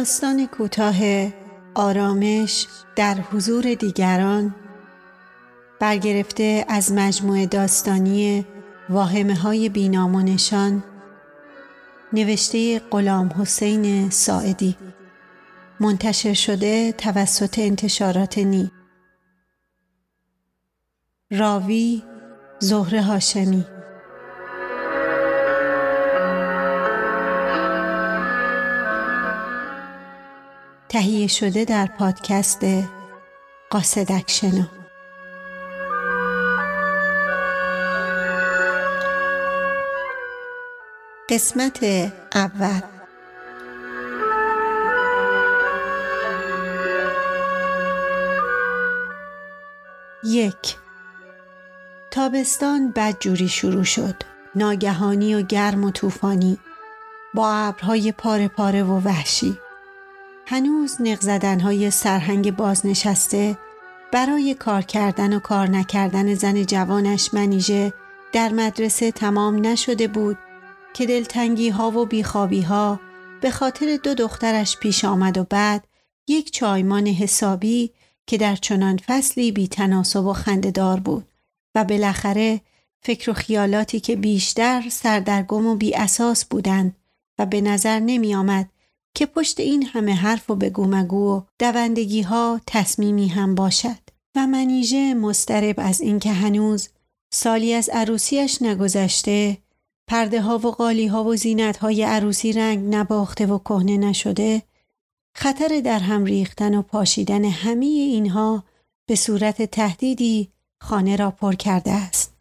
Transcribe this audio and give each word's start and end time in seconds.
داستان 0.00 0.46
کوتاه 0.46 0.96
آرامش 1.74 2.66
در 2.96 3.14
حضور 3.14 3.74
دیگران 3.74 4.54
برگرفته 5.80 6.64
از 6.68 6.92
مجموعه 6.92 7.46
داستانی 7.46 8.46
واهمه 8.88 9.34
های 9.34 9.68
بینام 9.68 10.14
و 10.14 10.20
نشان 10.20 10.84
نوشته 12.12 12.78
غلام 12.78 13.28
حسین 13.38 14.10
ساعدی 14.10 14.76
منتشر 15.80 16.34
شده 16.34 16.92
توسط 16.92 17.58
انتشارات 17.58 18.38
نی. 18.38 18.70
راوی 21.30 22.02
زهره 22.58 23.02
هاشمی. 23.02 23.66
تهیه 30.90 31.26
شده 31.26 31.64
در 31.64 31.86
پادکست 31.86 32.60
قاصدک 33.70 34.24
شنو 34.30 34.64
قسمت 41.28 41.84
اول. 42.34 42.80
یک. 50.24 50.76
تابستان 52.10 52.92
بدجوری 52.96 53.48
شروع 53.48 53.84
شد. 53.84 54.14
ناگهانی 54.54 55.34
و 55.34 55.42
گرم 55.42 55.84
و 55.84 55.90
طوفانی. 55.90 56.58
با 57.34 57.52
ابرهای 57.54 58.12
پاره 58.12 58.48
پاره 58.48 58.82
و 58.82 59.00
وحشی. 59.00 59.58
هنوز 60.50 60.96
نق 61.00 61.20
زدنهای 61.20 61.90
سرهنگ 61.90 62.56
بازنشسته 62.56 63.58
برای 64.12 64.54
کار 64.54 64.82
کردن 64.82 65.32
و 65.36 65.38
کار 65.38 65.68
نکردن 65.68 66.34
زن 66.34 66.64
جوانش 66.64 67.34
منیژه 67.34 67.92
در 68.32 68.52
مدرسه 68.52 69.12
تمام 69.12 69.66
نشده 69.66 70.08
بود 70.08 70.38
که 70.94 71.06
دلتنگی 71.06 71.68
ها 71.68 71.90
و 71.90 72.06
بیخوابی 72.06 72.60
ها 72.60 73.00
به 73.40 73.50
خاطر 73.50 73.98
دو 74.02 74.14
دخترش 74.14 74.76
پیش 74.76 75.04
آمد 75.04 75.38
و 75.38 75.44
بعد 75.44 75.84
یک 76.28 76.52
چایمان 76.52 77.06
حسابی 77.06 77.90
که 78.26 78.38
در 78.38 78.56
چنان 78.56 78.96
فصلی 78.96 79.52
بی 79.52 79.68
تناسب 79.68 80.24
و 80.24 80.32
خندهدار 80.32 81.00
بود 81.00 81.28
و 81.74 81.84
بالاخره 81.84 82.60
فکر 83.02 83.30
و 83.30 83.34
خیالاتی 83.34 84.00
که 84.00 84.16
بیشتر 84.16 84.82
سردرگم 84.90 85.66
و 85.66 85.76
بی 85.76 85.94
اساس 85.94 86.44
بودند 86.44 86.96
و 87.38 87.46
به 87.46 87.60
نظر 87.60 87.98
نمی 88.00 88.34
آمد 88.34 88.68
که 89.14 89.26
پشت 89.26 89.60
این 89.60 89.86
همه 89.86 90.14
حرف 90.14 90.50
و 90.50 90.56
بگو 90.56 90.86
مگو 90.86 91.36
و 91.36 91.42
دوندگی 91.58 92.22
ها 92.22 92.60
تصمیمی 92.66 93.28
هم 93.28 93.54
باشد. 93.54 94.10
و 94.36 94.46
منیژه 94.46 95.14
مسترب 95.14 95.74
از 95.78 96.00
اینکه 96.00 96.32
هنوز 96.32 96.88
سالی 97.32 97.74
از 97.74 97.88
عروسیش 97.88 98.62
نگذشته 98.62 99.58
پرده 100.08 100.40
ها 100.40 100.58
و 100.58 100.70
قالی 100.70 101.06
ها 101.06 101.24
و 101.24 101.36
زینت 101.36 101.76
های 101.76 102.02
عروسی 102.02 102.52
رنگ 102.52 102.94
نباخته 102.94 103.46
و 103.46 103.58
کهنه 103.58 103.96
نشده 103.96 104.62
خطر 105.36 105.80
در 105.80 105.98
هم 105.98 106.24
ریختن 106.24 106.74
و 106.74 106.82
پاشیدن 106.82 107.44
همه 107.44 107.86
اینها 107.86 108.64
به 109.08 109.14
صورت 109.14 109.62
تهدیدی 109.62 110.50
خانه 110.82 111.16
را 111.16 111.30
پر 111.30 111.54
کرده 111.54 111.92
است. 111.92 112.34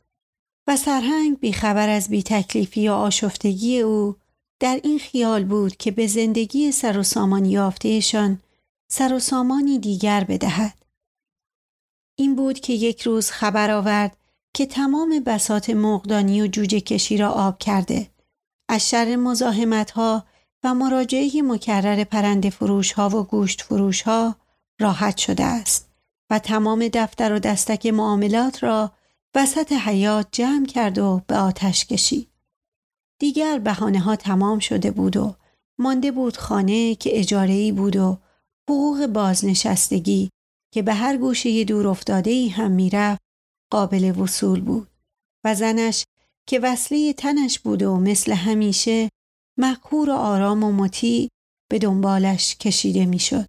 و 0.68 0.78
سرهنگ 0.78 1.40
بیخبر 1.40 1.90
از 1.90 2.09
بی 2.09 2.24
تکلیفی 2.24 2.90
و 2.90 2.91
آشفتگی 2.91 3.80
او 3.80 4.16
در 4.59 4.80
این 4.84 5.00
خیال 5.00 5.44
بود 5.44 5.78
که 5.78 5.92
به 5.92 6.08
زندگی 6.08 6.72
سر 6.72 6.97
و 6.97 7.03
سامان 7.03 7.46
یافتهشان 7.46 8.40
سر 8.92 9.14
و 9.14 9.20
سامانی 9.20 9.80
دیگر 9.80 10.24
بدهد. 10.24 10.74
این 12.16 12.36
بود 12.36 12.59
که 12.59 12.74
یک 12.74 13.02
روز 13.02 13.31
خبر 13.31 13.72
آورد 13.72 14.18
که 14.53 14.66
تمام 14.66 15.19
بسات 15.25 15.69
مقدانی 15.69 16.42
و 16.42 16.48
جوجه 16.48 16.80
کشی 16.80 17.18
را 17.18 17.30
آب 17.30 17.59
کرده. 17.59 18.09
از 18.69 18.90
شر 18.90 19.16
مزاحمت 19.16 19.92
ها 19.92 20.25
و 20.64 20.74
مراجعه 20.74 21.42
مکرر 21.42 22.03
پرنده 22.03 22.50
فروش 22.50 22.92
ها 22.92 23.09
و 23.09 23.24
گوشت 23.24 23.62
فروش 23.62 24.02
ها 24.02 24.36
راحت 24.80 25.18
شده 25.18 25.44
است 25.44 25.90
و 26.30 26.40
تمام 26.40 26.88
دفتر 26.88 27.34
و 27.34 27.40
دستک 27.40 27.86
معاملات 27.86 28.64
را 28.64 28.92
وسط 29.36 29.72
حیات 29.72 30.28
جمع 30.31 30.66
کرد 30.66 30.98
و 30.98 31.22
به 31.28 31.38
آتش 31.38 31.86
کشید. 31.86 32.28
دیگر 33.19 33.59
بحانه 33.59 34.00
ها 34.00 34.16
تمام 34.16 34.59
شده 34.59 34.91
بود 34.91 35.18
و 35.18 35.35
مانده 35.80 36.12
بود 36.12 36.38
خانه 36.38 36.96
که 36.96 37.19
اجاره 37.19 37.72
بود 37.72 37.96
و 37.96 38.18
حقوق 38.69 39.07
بازنشستگی 39.07 40.30
که 40.74 40.81
به 40.81 40.94
هر 40.94 41.18
گوشه 41.18 41.63
دور 41.63 41.88
افتاده 41.88 42.31
ای 42.31 42.50
هم 42.50 42.72
می‌رفت 42.72 43.22
قابل 43.72 44.19
وصول 44.19 44.62
بود 44.62 44.88
و 45.46 45.56
زنش 45.56 46.06
که 46.47 46.59
وصله 46.59 47.13
تنش 47.13 47.59
بود 47.59 47.84
و 47.84 47.97
مثل 47.97 48.31
همیشه 48.31 49.09
مقهور 49.59 50.09
و 50.09 50.13
آرام 50.13 50.63
و 50.63 50.72
مطیع 50.72 51.30
به 51.72 51.80
دنبالش 51.80 52.56
کشیده 52.56 53.06
می‌شد. 53.06 53.46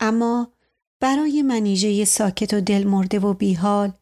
اما 0.00 0.52
برای 1.02 1.42
منیژه 1.42 2.04
ساکت 2.04 2.54
و 2.54 2.60
دل 2.60 2.84
مرده 2.84 3.18
و 3.18 3.34
بیحال 3.34 3.92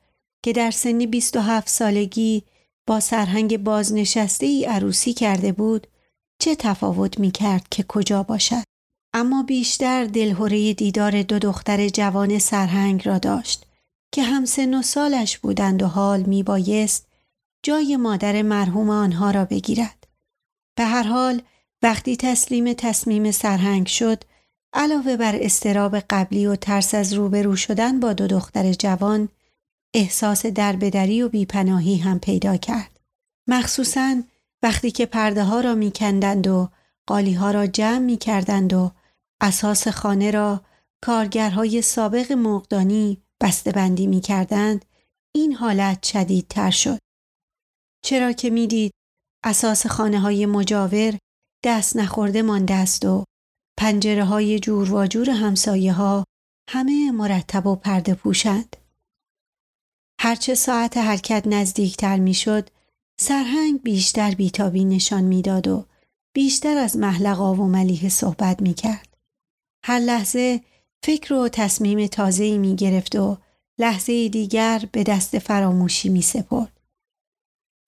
که 0.44 0.52
در 0.52 0.70
سن 0.70 0.98
27 0.98 1.68
سالگی 1.68 2.42
با 2.86 3.00
سرهنگ 3.00 3.56
بازنشسته 3.56 4.46
ای 4.46 4.64
عروسی 4.64 5.12
کرده 5.12 5.52
بود 5.52 5.86
چه 6.38 6.54
تفاوت 6.54 7.20
می 7.20 7.30
کرد 7.30 7.68
که 7.70 7.82
کجا 7.82 8.22
باشد. 8.22 8.64
اما 9.14 9.42
بیشتر 9.42 10.04
دلهوره 10.04 10.74
دیدار 10.74 11.22
دو 11.22 11.38
دختر 11.38 11.88
جوان 11.88 12.38
سرهنگ 12.38 13.08
را 13.08 13.18
داشت 13.18 13.66
که 14.12 14.22
هم 14.22 14.44
سن 14.44 14.74
و 14.74 14.82
سالش 14.82 15.38
بودند 15.38 15.82
و 15.82 15.86
حال 15.86 16.22
می 16.22 16.42
بایست 16.42 17.06
جای 17.62 17.96
مادر 17.96 18.42
مرحوم 18.42 18.90
آنها 18.90 19.30
را 19.30 19.44
بگیرد. 19.44 20.06
به 20.74 20.84
هر 20.84 21.02
حال 21.02 21.42
وقتی 21.82 22.16
تسلیم 22.16 22.72
تصمیم 22.72 23.30
سرهنگ 23.30 23.86
شد 23.86 24.24
علاوه 24.72 25.16
بر 25.16 25.36
استراب 25.40 25.96
قبلی 25.98 26.46
و 26.46 26.56
ترس 26.56 26.94
از 26.94 27.12
روبرو 27.12 27.56
شدن 27.56 28.00
با 28.00 28.12
دو 28.12 28.26
دختر 28.26 28.72
جوان 28.72 29.28
احساس 29.94 30.46
دربدری 30.46 31.22
و 31.22 31.28
بیپناهی 31.28 31.96
هم 31.96 32.18
پیدا 32.18 32.56
کرد. 32.56 33.00
مخصوصا 33.48 34.22
وقتی 34.62 34.90
که 34.90 35.06
پرده 35.06 35.44
ها 35.44 35.60
را 35.60 35.74
میکندند 35.74 36.46
و 36.46 36.68
قالی 37.06 37.34
ها 37.34 37.50
را 37.50 37.66
جمع 37.66 37.98
می 37.98 38.16
کردند 38.16 38.72
و 38.72 38.92
اساس 39.40 39.88
خانه 39.88 40.30
را 40.30 40.60
کارگرهای 41.04 41.82
سابق 41.82 42.32
مقدانی 42.32 43.22
بندی 43.74 44.06
می 44.06 44.20
کردند 44.20 44.84
این 45.34 45.52
حالت 45.52 46.06
شدیدتر 46.06 46.70
شد. 46.70 46.98
چرا 48.04 48.32
که 48.32 48.50
می‌دید 48.50 48.92
اساس 49.44 49.86
خانه 49.86 50.20
های 50.20 50.46
مجاور 50.46 51.18
دست 51.64 51.96
نخورده 51.96 52.42
مانده 52.42 52.74
است 52.74 53.04
و 53.04 53.24
پنجره 53.78 54.24
های 54.24 54.58
جور 54.58 54.94
و 54.94 55.06
جور 55.06 55.30
همسایه 55.30 55.92
ها 55.92 56.24
همه 56.70 57.10
مرتب 57.10 57.66
و 57.66 57.76
پرده 57.76 58.14
پوشند. 58.14 58.76
هرچه 60.24 60.54
ساعت 60.54 60.96
حرکت 60.96 61.42
نزدیکتر 61.46 62.16
می‌شد 62.16 62.68
سرهنگ 63.20 63.82
بیشتر 63.82 64.30
بیتابی 64.30 64.84
نشان 64.84 65.24
می‌داد 65.24 65.68
و 65.68 65.84
بیشتر 66.34 66.76
از 66.76 66.96
محلقا 66.96 67.54
و 67.54 67.68
ملیه 67.68 68.08
صحبت 68.08 68.62
می 68.62 68.74
کرد. 68.74 69.16
هر 69.84 69.98
لحظه 69.98 70.60
فکر 71.04 71.34
و 71.34 71.48
تصمیم 71.48 72.06
تازه‌ای 72.06 72.58
می 72.58 72.76
گرفت 72.76 73.16
و 73.16 73.38
لحظه 73.78 74.28
دیگر 74.28 74.88
به 74.92 75.02
دست 75.02 75.38
فراموشی 75.38 76.08
می 76.08 76.22
سپرد. 76.22 76.80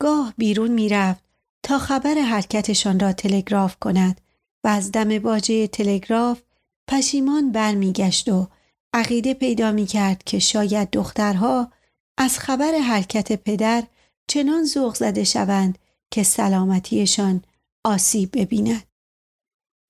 گاه 0.00 0.34
بیرون 0.37 0.70
می 0.70 0.88
رفت 0.88 1.25
تا 1.62 1.78
خبر 1.78 2.14
حرکتشان 2.14 3.00
را 3.00 3.12
تلگراف 3.12 3.76
کند 3.80 4.20
و 4.64 4.69
از 4.69 4.92
دم 4.92 5.19
باجه 5.19 5.66
تلگراف 5.66 6.42
پشیمان 6.88 7.52
برمیگشت 7.52 8.28
و 8.28 8.48
عقیده 8.92 9.34
پیدا 9.34 9.72
می 9.72 9.87
کرد 9.87 10.22
که 10.25 10.38
شاید 10.38 10.90
دخترها 10.90 11.70
از 12.19 12.38
خبر 12.38 12.72
حرکت 12.78 13.32
پدر 13.32 13.84
چنان 14.28 14.64
ذوق 14.64 14.94
زده 14.94 15.25
شوند 15.25 15.78
که 16.11 16.22
سلامتیشان 16.22 17.44
آسیب 17.84 18.31
ببیند. 18.32 18.82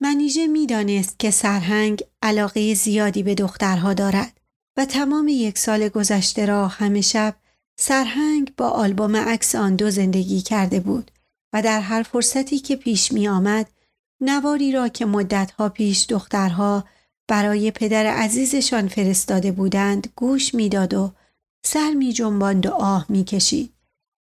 منیژه 0.01 0.47
می‌دانست 0.47 1.19
که 1.19 1.31
سرهنگ 1.31 2.03
علاقه 2.21 2.73
زیادی 2.73 3.23
به 3.23 3.35
دخترها 3.35 3.93
دارد 3.93 4.39
و 4.77 4.85
تمام 4.85 5.27
یک 5.27 5.57
سال 5.57 5.89
گذشته 5.89 6.45
را 6.45 6.67
همه 6.67 7.01
شب 7.01 7.35
سرهنگ 7.79 8.53
با 8.57 8.69
آلبوم 8.69 9.15
عکس 9.15 9.55
آن 9.55 9.75
دو 9.75 9.91
زندگی 9.91 10.41
کرده 10.41 10.79
بود 10.79 11.11
و 11.53 11.61
در 11.61 11.81
هر 11.81 12.03
فرصتی 12.03 12.59
که 12.59 12.75
پیش 12.75 13.11
می 13.11 13.27
آمد 13.27 13.69
نواری 14.21 14.71
را 14.71 14.87
که 14.87 15.05
مدتها 15.05 15.69
پیش 15.69 16.05
دخترها 16.05 16.83
برای 17.27 17.71
پدر 17.71 18.05
عزیزشان 18.05 18.87
فرستاده 18.87 19.51
بودند 19.51 20.13
گوش 20.15 20.55
می‌داد 20.55 20.93
و 20.93 21.11
سر 21.65 21.93
می 21.93 22.13
جنباند 22.13 22.65
و 22.65 22.69
آه 22.69 23.05
می 23.09 23.23
کشید 23.23 23.73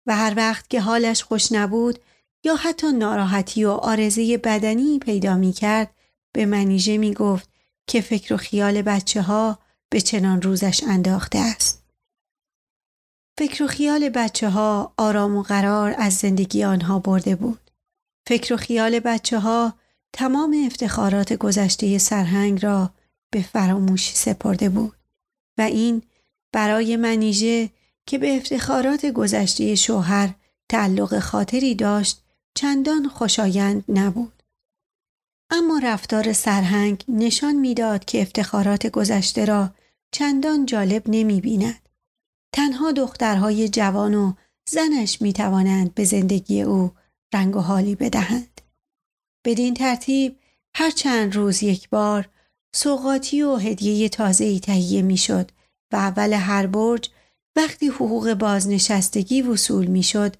و 0.07 0.15
هر 0.15 0.33
وقت 0.38 0.69
که 0.69 0.81
حالش 0.81 1.23
خوش 1.23 1.51
نبود 1.51 1.99
یا 2.43 2.55
حتی 2.55 2.91
ناراحتی 2.91 3.65
و 3.65 3.69
آرزه 3.69 4.38
بدنی 4.38 4.99
پیدا 4.99 5.35
می 5.35 5.53
کرد 5.53 5.93
به 6.31 6.45
منیژه 6.45 6.97
می 6.97 7.13
گفت 7.13 7.49
که 7.88 8.01
فکر 8.01 8.33
و 8.33 8.38
خیال 8.38 8.81
بچه 8.81 9.21
ها 9.21 9.59
به 9.89 10.01
چنان 10.01 10.41
روزش 10.41 10.83
انداخته 10.83 11.39
است. 11.39 11.83
فکر 13.38 13.63
و 13.63 13.67
خیال 13.67 14.09
بچه 14.09 14.49
ها 14.49 14.93
آرام 14.97 15.35
و 15.35 15.43
قرار 15.43 15.95
از 15.97 16.13
زندگی 16.13 16.63
آنها 16.63 16.99
برده 16.99 17.35
بود. 17.35 17.71
فکر 18.27 18.53
و 18.53 18.57
خیال 18.57 18.99
بچه 18.99 19.39
ها 19.39 19.73
تمام 20.13 20.63
افتخارات 20.65 21.33
گذشته 21.33 21.97
سرهنگ 21.97 22.65
را 22.65 22.89
به 23.31 23.41
فراموشی 23.41 24.15
سپرده 24.15 24.69
بود 24.69 24.95
و 25.57 25.61
این 25.61 26.01
برای 26.51 26.95
منیژه 26.95 27.69
که 28.06 28.18
به 28.18 28.38
افتخارات 28.38 29.06
گذشته 29.06 29.75
شوهر 29.75 30.33
تعلق 30.69 31.19
خاطری 31.19 31.75
داشت 31.75 32.24
چندان 32.56 33.07
خوشایند 33.07 33.83
نبود. 33.89 34.44
اما 35.50 35.80
رفتار 35.83 36.33
سرهنگ 36.33 37.03
نشان 37.07 37.56
می‌داد 37.56 38.06
که 38.06 38.21
افتخارات 38.21 38.88
گذشته 38.88 39.45
را 39.45 39.69
چندان 40.12 40.65
جالب 40.65 41.03
نمی 41.06 41.42
بیند. 41.42 41.89
تنها 42.53 42.92
دخترهای 42.92 43.69
جوان 43.69 44.15
و 44.15 44.33
زنش 44.69 45.21
می 45.21 45.33
توانند 45.33 45.94
به 45.94 46.03
زندگی 46.03 46.62
او 46.62 46.92
رنگ 47.33 47.56
و 47.56 47.59
حالی 47.59 47.95
بدهند. 47.95 48.62
بدین 49.45 49.74
ترتیب 49.74 50.38
هر 50.75 50.92
چند 50.92 51.36
روز 51.36 51.63
یک 51.63 51.89
بار 51.89 52.30
سوقاتی 52.75 53.42
و 53.42 53.56
هدیه 53.56 54.09
تازه 54.09 54.45
ای 54.45 54.59
تهیه 54.59 55.01
می 55.01 55.18
شد 55.18 55.51
و 55.91 55.95
اول 55.95 56.33
هر 56.33 56.67
برج 56.67 57.09
وقتی 57.55 57.88
حقوق 57.88 58.33
بازنشستگی 58.33 59.41
وصول 59.41 59.85
می 59.85 60.03
شد 60.03 60.35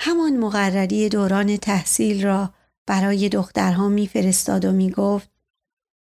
همان 0.00 0.36
مقرری 0.36 1.08
دوران 1.08 1.56
تحصیل 1.56 2.24
را 2.24 2.54
برای 2.86 3.28
دخترها 3.28 3.88
میفرستاد 3.88 4.64
و 4.64 4.72
می‌گفت 4.72 5.30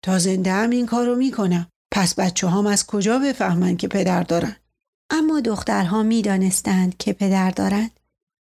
تا 0.04 0.19
زنده 0.19 0.52
هم 0.52 0.70
این 0.70 0.87
کارو 0.87 1.14
می‌کنم 1.14 1.69
پس 1.93 2.14
بچه 2.14 2.49
هم 2.49 2.66
از 2.66 2.87
کجا 2.87 3.19
بفهمند 3.19 3.78
که 3.78 3.88
پدر 3.88 4.22
دارن؟ 4.22 4.56
اما 5.10 5.40
دخترها 5.40 6.02
می‌دانستند 6.02 6.96
که 6.96 7.12
پدر 7.12 7.50
دارند 7.50 8.00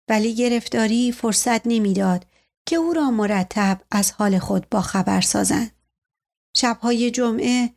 ولی 0.09 0.35
گرفتاری 0.35 1.11
فرصت 1.11 1.67
نمی‌داد 1.67 2.25
که 2.65 2.75
او 2.75 2.93
را 2.93 3.11
مرتب 3.11 3.81
از 3.91 4.11
حال 4.11 4.39
خود 4.39 4.69
با 4.69 4.81
خبر 4.81 5.21
سازند. 5.21 5.71
شبهای 6.55 7.11
جمعه 7.11 7.69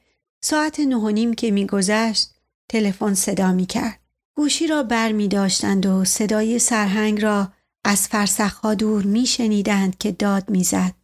ساعت 0.45 0.81
نه 0.81 0.97
و 0.97 1.11
نیم 1.11 1.35
که 1.35 1.51
میگذشت 1.51 2.34
تلفن 2.69 3.15
صدا 3.15 3.53
می‌کرد 3.53 4.01
گوشی 4.37 4.67
را 4.67 4.83
بر 4.83 5.13
می 5.13 5.29
داشتند 5.29 5.87
و 5.87 6.05
صدای 6.05 6.59
سرهنگ 6.59 7.23
را 7.23 7.49
از 7.85 8.09
فرسخها 8.09 8.75
دور 8.75 9.03
می 9.03 9.27
شنیدند 9.27 9.99
که 9.99 10.13
داد 10.13 10.51
می‌زد. 10.51 10.95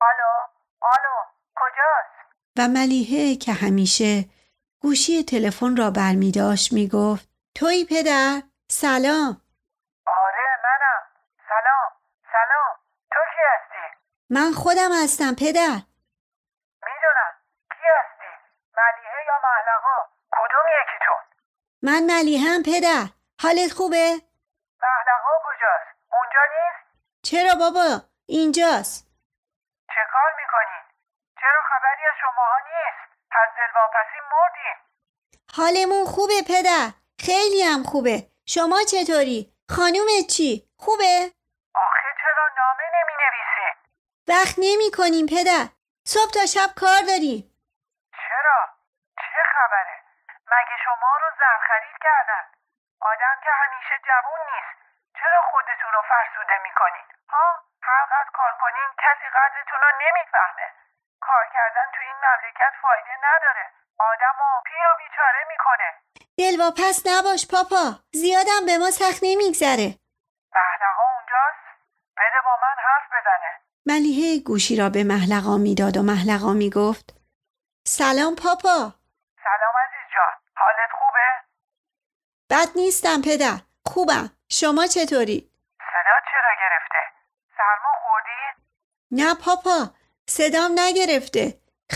آلو 0.00 0.32
آلو 0.80 1.16
کجاست؟ 1.56 2.36
و 2.58 2.68
ملیحه 2.68 3.36
که 3.36 3.52
همیشه 3.52 4.24
گوشی 4.80 5.24
تلفن 5.24 5.76
را 5.76 5.90
بر 5.90 6.14
می 6.14 6.32
داشت 6.32 6.72
می 6.72 6.88
گفت 6.88 7.28
توی 7.54 7.84
پدر 7.90 8.42
سلام 8.70 9.40
آره 10.06 10.46
منم 10.64 11.02
سلام 11.48 11.90
سلام 12.32 12.72
تو 13.12 13.20
کی 13.34 13.42
هستی؟ 13.52 13.86
من 14.30 14.52
خودم 14.52 15.02
هستم 15.02 15.34
پدر 15.34 15.82
می‌دونم 16.86 17.32
کی 17.70 17.86
هستی؟ 17.96 18.32
ملیحه 18.76 19.20
یا 19.26 19.34
محلقا 19.44 20.15
یکیتون؟ 20.80 21.22
من 21.82 22.02
ملیحم 22.10 22.62
پدر 22.62 23.04
حالت 23.42 23.72
خوبه؟ 23.72 24.06
محلقا 24.82 25.34
کجاست؟ 25.46 25.88
اونجا 26.12 26.42
نیست؟ 26.54 26.82
چرا 27.22 27.54
بابا 27.54 28.02
اینجاست 28.26 29.06
چه 29.88 30.02
کار 30.12 30.30
می‌کنین؟ 30.40 30.82
چرا 31.40 31.60
خبری 31.70 32.02
از 32.10 32.16
شماها 32.20 32.58
نیست؟ 32.68 33.02
پس 33.30 33.48
دلواپسی 33.58 34.18
مردین 34.32 34.76
حالمون 35.56 36.04
خوبه 36.04 36.42
پدر 36.48 36.92
خیلی 37.26 37.62
هم 37.62 37.82
خوبه 37.82 38.16
شما 38.46 38.78
چطوری؟ 38.90 39.52
خانومت 39.76 40.26
چی؟ 40.36 40.68
خوبه؟ 40.78 41.32
آخه 41.74 42.08
چرا 42.22 42.44
نامه 42.56 42.86
نمی 42.96 43.14
نویسی؟ 43.22 43.68
وقت 44.28 44.54
نمی 44.58 44.90
کنیم 44.96 45.26
پدر 45.26 45.68
صبح 46.04 46.30
تا 46.34 46.46
شب 46.46 46.70
کار 46.76 47.00
داریم 47.08 47.42
چرا؟ 48.12 48.58
چه 49.16 49.42
خبره؟ 49.54 49.95
مگه 50.52 50.76
شما 50.84 51.12
رو 51.22 51.28
زرخرید 51.40 51.96
کردن؟ 52.04 52.44
آدم 53.00 53.36
که 53.44 53.50
همیشه 53.60 53.94
جوون 54.08 54.40
نیست 54.52 54.76
چرا 55.18 55.40
خودتون 55.50 55.92
رو 55.96 56.02
فرسوده 56.10 56.56
می‌کنین؟ 56.66 57.06
ها؟ 57.28 57.46
هر 57.82 58.04
قدر 58.12 58.30
کار 58.38 58.52
کنین 58.62 58.88
کسی 59.04 59.28
قدرتون 59.38 59.80
رو 59.84 59.90
نمی‌فهمه 60.04 60.68
کار 61.20 61.44
کردن 61.54 61.86
تو 61.94 62.00
این 62.08 62.16
مملکت 62.26 62.72
فایده 62.82 63.16
نداره 63.28 63.66
آدم 63.98 64.36
و 64.44 64.48
پیر 64.66 64.86
و 64.92 64.96
بیچاره 65.02 65.42
می‌کنه 65.52 65.88
دلواپس 66.38 66.96
نباش 67.10 67.42
پاپا 67.52 67.84
زیادم 68.22 68.62
به 68.66 68.74
ما 68.78 68.90
سخت 69.00 69.20
نمیگذره 69.28 69.88
محلقا 70.56 71.04
اونجاست؟ 71.16 71.64
بده 72.18 72.40
با 72.44 72.54
من 72.62 72.76
حرف 72.86 73.06
بزنه 73.14 73.50
ملیحه 73.86 74.44
گوشی 74.46 74.76
را 74.80 74.88
به 74.96 75.02
محلقا 75.12 75.54
می‌داد 75.66 75.96
و 75.96 76.02
محلقا 76.10 76.52
می‌گفت 76.62 77.06
سلام 77.86 78.34
پاپا 78.44 78.78
سلام 79.46 79.74
عزیز 79.84 80.06
جان 80.14 80.34
حالت 80.56 80.90
خوبه؟ 80.98 81.28
بد 82.50 82.68
نیستم 82.76 83.22
پدر 83.22 83.58
خوبم 83.86 84.30
شما 84.50 84.86
چطوری؟ 84.86 85.50
صدا 85.78 86.16
چرا 86.30 86.52
گرفته؟ 86.62 87.02
سرما 87.56 87.92
خوردی؟ 88.02 88.42
نه 89.10 89.34
پاپا 89.44 89.94
صدام 90.28 90.70
نگرفته 90.78 91.44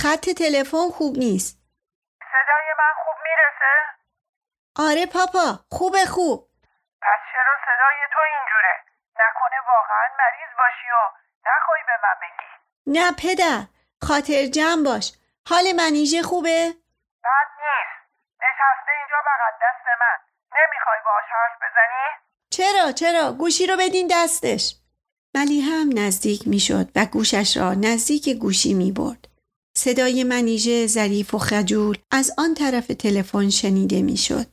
خط 0.00 0.25
تلفن 0.41 0.88
خوب 0.97 1.17
نیست 1.19 1.58
صدای 2.32 2.69
من 2.79 2.93
خوب 3.05 3.17
می‌رسه؟ 3.26 3.73
آره 4.88 5.06
پاپا 5.06 5.49
خوبه 5.70 6.05
خوب 6.14 6.49
پس 7.03 7.20
چرا 7.32 7.55
صدای 7.67 7.99
تو 8.12 8.20
اینجوره؟ 8.31 8.75
نکنه 9.20 9.58
واقعا 9.69 10.06
مریض 10.19 10.53
باشی 10.58 10.91
و 10.96 11.03
نخوای 11.46 11.81
به 11.87 11.96
من 12.03 12.17
بگی 12.23 12.50
نه 12.86 13.13
پدر 13.22 13.60
خاطر 14.08 14.46
جمع 14.56 14.84
باش 14.84 15.13
حال 15.48 15.65
منیژه 15.77 16.22
خوبه؟ 16.22 16.75
بد 17.25 17.51
نیست 17.63 17.96
نشسته 18.43 18.91
اینجا 18.98 19.19
بغل 19.29 19.55
دست 19.63 19.86
من 20.01 20.30
نمی‌خوای 20.53 20.99
باهاش 21.05 21.25
حرف 21.31 21.57
بزنی؟ 21.63 22.07
چرا 22.51 22.93
چرا 22.93 23.33
گوشی 23.33 23.67
رو 23.67 23.77
بدین 23.77 24.09
دستش 24.11 24.75
ملی 25.35 25.61
هم 25.61 25.91
نزدیک 25.95 26.49
می‌شد 26.49 26.89
و 26.97 27.07
گوشش 27.07 27.57
را 27.57 27.75
نزدیک 27.75 28.29
گوشی 28.29 28.75
می 28.75 28.93
برد. 28.93 29.27
صدای 29.77 30.25
منیژه 30.25 30.87
ظریف 30.87 31.35
و 31.35 31.39
خجول 31.39 31.99
از 32.13 32.31
آن 32.39 32.55
طرف 32.55 32.87
تلفن 32.87 33.51
شنیده 33.51 34.03
می‌شد. 34.03 34.47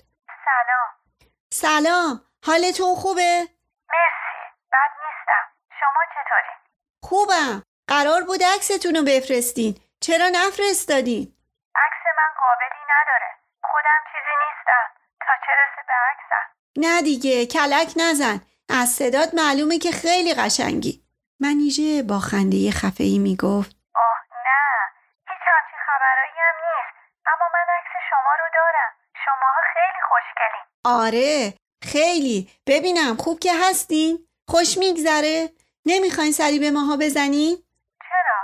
سلام 0.46 0.90
سلام 1.52 2.22
حالتون 2.46 2.96
خوبه؟ 2.96 3.48
مرسی 3.90 4.38
بد 4.74 4.92
نیستم 5.04 5.46
شما 5.80 6.02
چطوری؟ 6.14 6.54
خوبم 7.04 7.64
قرار 7.88 8.24
بود 8.24 8.44
عکستون 8.56 8.96
رو 8.96 9.04
بفرستین 9.04 9.76
چرا 10.00 10.30
نفرستادین؟ 10.30 11.34
عکس 11.76 12.04
من 12.18 12.32
قابلی 12.42 12.84
نداره 12.94 13.30
خودم 13.62 14.02
چیزی 14.12 14.36
نیستم 14.44 14.86
تا 15.28 15.34
چه 15.46 15.52
رسه 15.62 15.82
به 15.88 15.94
عکسم. 16.10 16.46
نه 16.78 17.02
دیگه 17.02 17.46
کلک 17.46 17.94
نزن. 17.98 18.42
از 18.70 18.90
صدات 18.90 19.30
معلومه 19.34 19.78
که 19.80 19.92
خیلی 19.92 20.34
قشنگی. 20.34 21.04
منیژه 21.40 22.04
با 22.10 22.20
خنده 22.20 22.72
خفهی 22.72 23.20
می‌گفت. 23.20 23.76
آه 23.96 24.20
نه. 24.48 24.62
هیچ 25.30 25.44
همچین 25.54 25.80
خبرایی 25.88 26.40
هم 26.48 26.56
نیست. 26.68 26.96
اما 27.26 27.46
من 27.54 27.68
عکس 27.78 27.94
شما 28.10 28.34
رو 28.40 28.48
دارم. 28.58 28.92
شماها 29.26 29.62
خیلی 29.74 30.02
خوشگلین. 30.10 30.66
آره 30.84 31.54
خیلی. 31.92 32.52
ببینم 32.68 33.16
خوب 33.18 33.40
که 33.40 33.52
هستین. 33.64 34.28
خوش 34.48 34.78
میگذره. 34.78 35.50
نمی‌خواین 35.86 36.32
سری 36.32 36.60
به 36.60 36.72
ماها 36.72 36.98
بزنین؟ 36.98 37.56
چرا؟ 38.10 38.40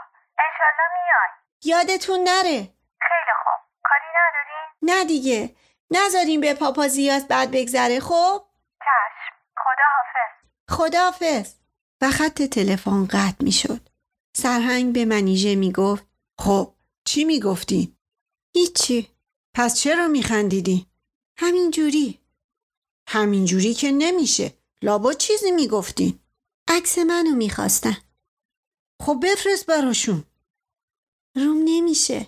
انشالله 0.45 0.87
میای. 0.95 1.31
یادتون 1.63 2.19
نره. 2.19 2.59
خیلی 3.07 3.33
خوب. 3.43 3.59
کاری 3.83 4.09
نداری؟ 4.19 4.59
نه 4.81 5.05
دیگه. 5.05 5.55
نذاریم 5.91 6.41
به 6.41 6.53
پاپا 6.53 6.87
زیاد 6.87 7.27
بد 7.27 7.51
بگذره 7.51 7.99
خب؟ 7.99 8.45
چشم. 8.79 9.35
خدا 9.57 9.83
حافظ 9.95 10.33
خدافز 10.69 11.53
و 12.01 12.11
خط 12.11 12.41
تلفن 12.41 13.05
قطع 13.05 13.43
می‌شد. 13.43 13.89
سرهنگ 14.37 14.93
به 14.93 15.05
منیژه 15.05 15.55
می‌گفت 15.55 16.07
خب 16.39 16.75
چی 17.05 17.23
می‌گفتی؟ 17.23 17.97
هیچی. 18.55 19.09
پس 19.55 19.79
چرا 19.79 20.07
میخندیدی؟ 20.07 20.87
همین 21.37 21.71
جوری 21.71 22.19
همین 23.07 23.45
جوری 23.45 23.73
که 23.73 23.91
نمیشه. 23.91 24.53
لابا 24.81 25.13
چیزی 25.13 25.51
می‌گفتی. 25.51 26.19
عکس 26.67 26.97
منو 26.97 27.35
می‌خواستن. 27.35 27.97
خب 29.01 29.19
بفرست 29.23 29.65
براشون. 29.65 30.23
روم 31.35 31.61
نمیشه. 31.65 32.27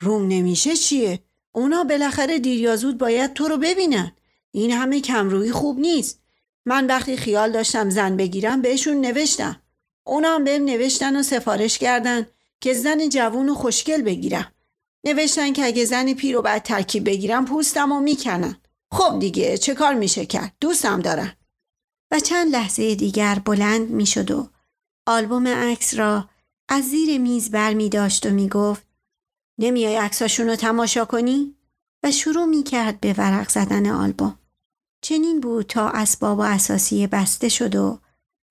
روم 0.00 0.28
نمیشه 0.28 0.76
چیه؟ 0.76 1.27
اونا 1.58 1.84
بالاخره 1.84 2.38
دیر 2.38 2.60
یا 2.60 2.76
زود 2.76 2.98
باید 2.98 3.32
تو 3.32 3.48
رو 3.48 3.56
ببینن. 3.56 4.12
این 4.50 4.70
همه 4.70 5.00
کمرویی 5.00 5.52
خوب 5.52 5.78
نیست. 5.78 6.20
من 6.66 6.86
وقتی 6.86 7.16
خیال 7.16 7.52
داشتم 7.52 7.90
زن 7.90 8.16
بگیرم 8.16 8.62
بهشون 8.62 9.00
نوشتم. 9.00 9.62
اونا 10.06 10.34
هم 10.34 10.44
بهم 10.44 10.64
نوشتن 10.64 11.16
و 11.16 11.22
سفارش 11.22 11.78
کردن 11.78 12.26
که 12.60 12.74
زن 12.74 13.08
جوون 13.08 13.48
و 13.48 13.54
خوشگل 13.54 14.02
بگیرم. 14.02 14.52
نوشتن 15.04 15.52
که 15.52 15.64
اگه 15.64 15.84
زن 15.84 16.14
پیر 16.14 16.34
رو 16.34 16.42
بعد 16.42 16.62
ترکیب 16.62 17.04
بگیرم 17.04 17.44
پوستم 17.44 17.92
و 17.92 18.00
می‌کنن. 18.00 18.56
خب 18.90 19.18
دیگه 19.18 19.58
چه 19.58 19.74
کار 19.74 19.94
میشه 19.94 20.26
کرد؟ 20.26 20.52
دوستم 20.60 21.00
دارن 21.00 21.32
و 22.10 22.20
چند 22.20 22.52
لحظه 22.52 22.94
دیگر 22.94 23.38
بلند 23.44 23.90
می‌شد 23.90 24.30
و 24.30 24.48
آلبوم 25.06 25.48
عکس 25.48 25.94
را 25.94 26.28
از 26.68 26.84
زیر 26.84 27.18
میز 27.18 27.50
بر 27.50 27.74
می 27.74 27.88
داشت 27.88 28.26
و 28.26 28.30
می 28.30 28.48
گفت 28.48 28.87
نمیای 29.58 29.96
عکساشون 29.96 30.46
رو 30.46 30.56
تماشا 30.56 31.04
کنی؟ 31.04 31.54
و 32.02 32.12
شروع 32.12 32.44
می 32.44 32.62
کرد 32.62 33.00
به 33.00 33.14
ورق 33.18 33.48
زدن 33.48 33.90
آلبوم. 33.90 34.38
چنین 35.02 35.40
بود 35.40 35.66
تا 35.66 35.88
اسباب 35.88 36.38
و 36.38 36.42
اساسی 36.42 37.06
بسته 37.06 37.48
شد 37.48 37.76
و 37.76 37.98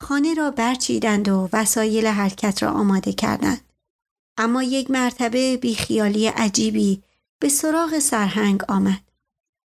خانه 0.01 0.33
را 0.33 0.51
برچیدند 0.51 1.29
و 1.29 1.49
وسایل 1.53 2.07
حرکت 2.07 2.63
را 2.63 2.71
آماده 2.71 3.13
کردند. 3.13 3.61
اما 4.37 4.63
یک 4.63 4.91
مرتبه 4.91 5.57
بیخیالی 5.57 6.27
عجیبی 6.27 7.03
به 7.39 7.49
سراغ 7.49 7.99
سرهنگ 7.99 8.63
آمد. 8.67 9.01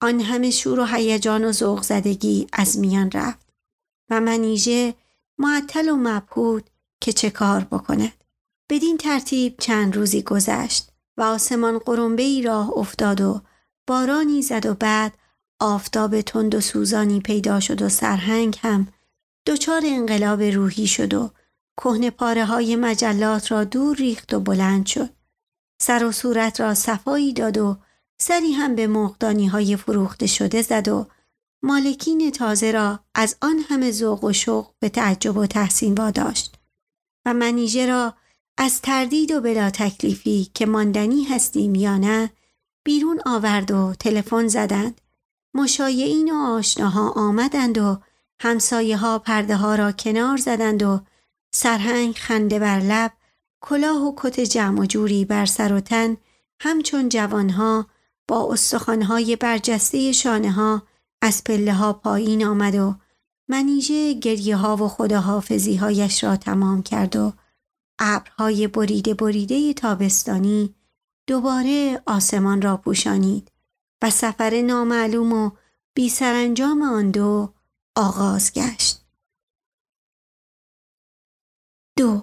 آن 0.01 0.21
همه 0.21 0.51
شور 0.51 0.81
و 0.81 0.85
هیجان 0.85 1.45
و 1.45 1.53
ذوق 1.53 1.83
زدگی 1.83 2.47
از 2.53 2.79
میان 2.79 3.11
رفت 3.11 3.47
و 4.11 4.21
منیژه 4.21 4.95
معطل 5.39 5.89
و 5.89 5.97
مبهود 5.97 6.71
که 7.01 7.13
چه 7.13 7.31
کار 7.31 7.65
بکند. 7.65 8.25
بدین 8.71 8.97
ترتیب 8.97 9.55
چند 9.59 9.97
روزی 9.97 10.23
گذشت 10.23 10.92
و 11.17 11.23
آسمان 11.23 11.79
قرنبه 11.79 12.23
ای 12.23 12.43
راه 12.43 12.71
افتاد 12.79 13.21
و 13.21 13.41
بارانی 13.87 14.43
زد 14.43 14.67
و 14.67 14.75
بعد 14.75 15.15
آفتاب 15.61 16.21
تند 16.21 16.55
و 16.55 16.61
سوزانی 16.61 17.21
پیدا 17.21 17.61
شد 17.61 17.83
و 17.83 17.89
سرهنگ 17.89 18.59
هم 18.63 18.89
دچار 19.47 19.83
انقلاب 19.85 20.43
روحی 20.43 20.87
شد 20.87 21.15
و 21.15 21.31
کهنه 21.77 22.11
پاره 22.11 22.45
های 22.45 22.77
مجلات 22.77 23.53
را 23.53 23.65
دور 23.65 23.97
ریخت 23.97 24.35
و 24.35 24.41
بلند 24.41 24.87
شد. 24.87 25.11
سر 25.83 26.05
و 26.05 26.13
صورت 26.13 26.61
را 26.61 26.75
صفایی 26.75 27.33
داد 27.33 27.59
و 27.59 27.77
سری 28.21 28.53
هم 28.53 28.75
به 28.75 28.87
مقدانی 28.87 29.47
های 29.47 29.77
فروخته 29.77 30.27
شده 30.27 30.63
زد 30.63 30.89
و 30.89 31.07
مالکین 31.63 32.31
تازه 32.31 32.73
را 32.73 33.01
از 33.15 33.37
آن 33.43 33.59
همه 33.69 33.91
ذوق 33.91 34.25
و 34.25 34.33
شوق 34.33 34.71
به 34.79 34.89
تعجب 34.89 35.37
و 35.37 35.47
تحسین 35.47 35.95
واداشت 35.95 36.57
و 37.27 37.35
منیژه 37.35 37.87
را 37.87 38.15
از 38.59 38.81
تردید 38.81 39.31
و 39.31 39.41
بلا 39.41 39.71
تکلیفی 39.71 40.51
که 40.55 40.67
ماندنی 40.67 41.25
هستیم 41.25 41.75
یا 41.75 41.97
نه 41.97 42.31
بیرون 42.85 43.21
آورد 43.27 43.71
و 43.71 43.95
تلفن 43.99 44.49
زدند. 44.49 45.01
مشایعین 45.55 46.33
و 46.33 46.37
آشناها 46.37 47.11
آمدند 47.11 47.79
و 47.79 47.99
همسایه 48.41 48.97
ها 48.97 49.19
پرده 49.19 49.57
ها 49.57 49.75
را 49.75 49.93
کنار 49.93 50.37
زدند 50.37 50.83
و 50.83 51.01
سرهنگ 51.55 52.15
خنده 52.15 52.59
بر 52.59 52.79
لب 52.79 53.13
کلاه 53.61 54.03
و 54.03 54.15
کت 54.17 54.41
جمع 54.41 54.81
و 54.81 54.87
جوری 54.87 55.25
بر 55.25 55.47
سر 55.47 55.73
و 55.73 55.81
تن 55.81 56.17
همچون 56.61 57.09
جوانها 57.09 57.87
با 58.29 58.53
استخوانهای 58.53 59.37
برجسته 59.37 60.13
شانه 60.13 60.51
ها 60.51 60.83
از 61.23 61.45
پله 61.45 61.73
ها 61.73 61.93
پایین 61.93 62.45
آمد 62.45 62.75
و 62.75 62.95
منیژه 63.49 64.15
گریه 64.15 64.57
ها 64.57 64.77
و 64.77 64.89
خداحافظی 64.89 65.77
هایش 65.77 66.25
را 66.25 66.37
تمام 66.37 66.83
کرد 66.83 67.17
و 67.17 67.33
ابرهای 67.99 68.69
بریده 68.69 69.15
بریده 69.15 69.75
تابستانی 69.75 70.75
دوباره 71.27 72.03
آسمان 72.07 72.63
را 72.63 72.77
پوشانید 72.77 73.53
و 74.03 74.11
سفر 74.11 74.61
نامعلوم 74.61 75.33
و 75.33 75.51
بی 75.95 76.09
سرانجام 76.09 76.83
آن 76.83 77.11
دو 77.11 77.55
آغاز 77.97 78.53
گشت. 78.53 79.05
دو 81.97 82.23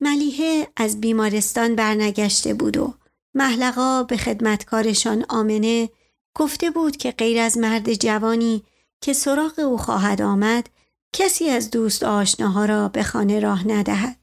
ملیحه 0.00 0.72
از 0.76 1.00
بیمارستان 1.00 1.76
برنگشته 1.76 2.54
بود 2.54 2.76
و 2.76 2.94
محلقا 3.34 4.02
به 4.02 4.16
خدمتکارشان 4.16 5.24
آمنه 5.28 5.90
گفته 6.34 6.70
بود 6.70 6.96
که 6.96 7.10
غیر 7.10 7.40
از 7.40 7.58
مرد 7.58 7.94
جوانی 7.94 8.64
که 9.00 9.12
سراغ 9.12 9.58
او 9.58 9.76
خواهد 9.76 10.22
آمد 10.22 10.70
کسی 11.12 11.48
از 11.48 11.70
دوست 11.70 12.02
آشناها 12.02 12.64
را 12.64 12.88
به 12.88 13.02
خانه 13.02 13.40
راه 13.40 13.68
ندهد. 13.68 14.16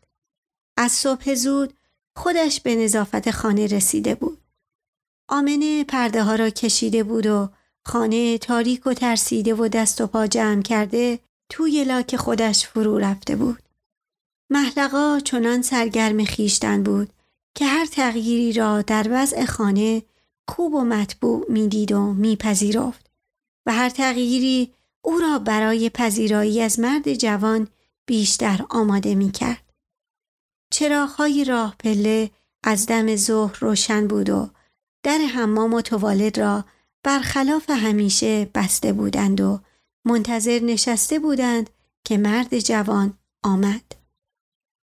از 0.78 0.92
صبح 0.92 1.34
زود 1.34 1.74
خودش 2.16 2.62
به 2.62 2.76
نظافت 2.76 3.32
خانه 3.32 3.68
رسیده 3.68 4.16
بود. 4.16 4.42
آمنه 5.30 5.84
پرده 5.84 6.24
ها 6.24 6.36
را 6.36 6.50
کشیده 6.50 7.04
بود 7.04 7.26
و 7.26 7.50
خانه 7.86 8.38
تاریک 8.38 8.88
و 8.88 8.94
ترسیده 8.94 9.54
و 9.54 9.68
دست 9.68 10.02
و 10.02 10.08
پا 10.08 10.28
جمع 10.28 10.62
کرده 10.62 11.20
توی 11.50 11.84
لاک 11.84 12.16
خودش 12.16 12.68
فرو 12.68 12.98
رفته 12.98 13.36
بود. 13.36 13.64
محلقا 14.50 15.20
چنان 15.20 15.62
سرگرم 15.62 16.24
خیشتن 16.24 16.84
بود 16.84 17.10
که 17.56 17.66
هر 17.66 17.86
تغییری 17.86 18.54
را 18.54 18.82
در 18.82 19.08
وضع 19.12 19.46
خانه 19.46 20.04
خوب 20.50 20.74
و 20.74 20.84
مطبوع 20.84 21.46
می‌دید 21.50 21.92
و 21.92 22.14
میپذیرفت 22.14 23.10
و 23.66 23.74
هر 23.74 23.90
تغییری 23.90 24.74
او 25.08 25.20
را 25.20 25.40
برای 25.40 25.90
پذیرایی 25.90 26.62
از 26.62 26.80
مرد 26.80 27.14
جوان 27.14 27.68
بیشتر 28.06 28.66
آماده 28.70 29.16
می‌کرد. 29.16 29.74
چراغهای 30.72 31.44
راه 31.44 31.76
پله 31.80 32.32
از 32.64 32.86
دم 32.86 33.16
ظهر 33.16 33.58
روشن 33.60 34.08
بود 34.08 34.30
و 34.30 34.50
در 35.04 35.18
حمام 35.18 35.74
و 35.74 35.82
توالد 35.82 36.40
را 36.40 36.66
برخلاف 37.04 37.70
همیشه 37.70 38.46
بسته 38.56 38.94
بودند 38.94 39.42
و 39.42 39.60
منتظر 40.06 40.60
نشسته 40.60 41.20
بودند 41.20 41.70
که 42.06 42.18
مرد 42.18 42.60
جوان 42.60 43.18
آمد. 43.44 43.96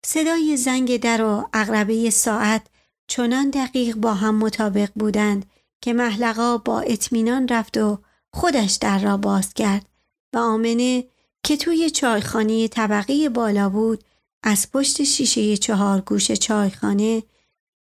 صدای 0.05 0.57
زنگ 0.57 0.99
در 0.99 1.23
و 1.23 1.49
اقربه 1.53 2.09
ساعت 2.09 2.67
چنان 3.07 3.49
دقیق 3.49 3.95
با 3.95 4.13
هم 4.13 4.35
مطابق 4.35 4.89
بودند 4.95 5.45
که 5.81 5.93
محلقا 5.93 6.57
با 6.57 6.79
اطمینان 6.79 7.47
رفت 7.47 7.77
و 7.77 7.99
خودش 8.33 8.73
در 8.73 8.99
را 8.99 9.17
باز 9.17 9.53
کرد 9.53 9.92
و 10.33 10.37
آمنه 10.37 11.03
که 11.43 11.57
توی 11.57 11.89
چایخانه 11.89 12.67
طبقه 12.67 13.29
بالا 13.29 13.69
بود 13.69 14.03
از 14.43 14.71
پشت 14.71 15.03
شیشه 15.03 15.57
چهار 15.57 16.01
گوش 16.01 16.31
چایخانه 16.31 17.23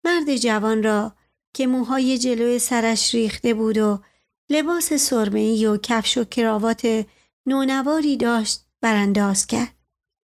مرد 0.04 0.36
جوان 0.36 0.82
را 0.82 1.12
که 1.54 1.66
موهای 1.66 2.18
جلوی 2.18 2.58
سرش 2.58 3.14
ریخته 3.14 3.54
بود 3.54 3.78
و 3.78 3.98
لباس 4.50 4.92
سرمه‌ای 4.92 5.66
و 5.66 5.76
کفش 5.76 6.18
و 6.18 6.24
کراوات 6.24 7.06
نونواری 7.46 8.16
داشت 8.16 8.60
برانداز 8.80 9.46
کرد. 9.46 9.74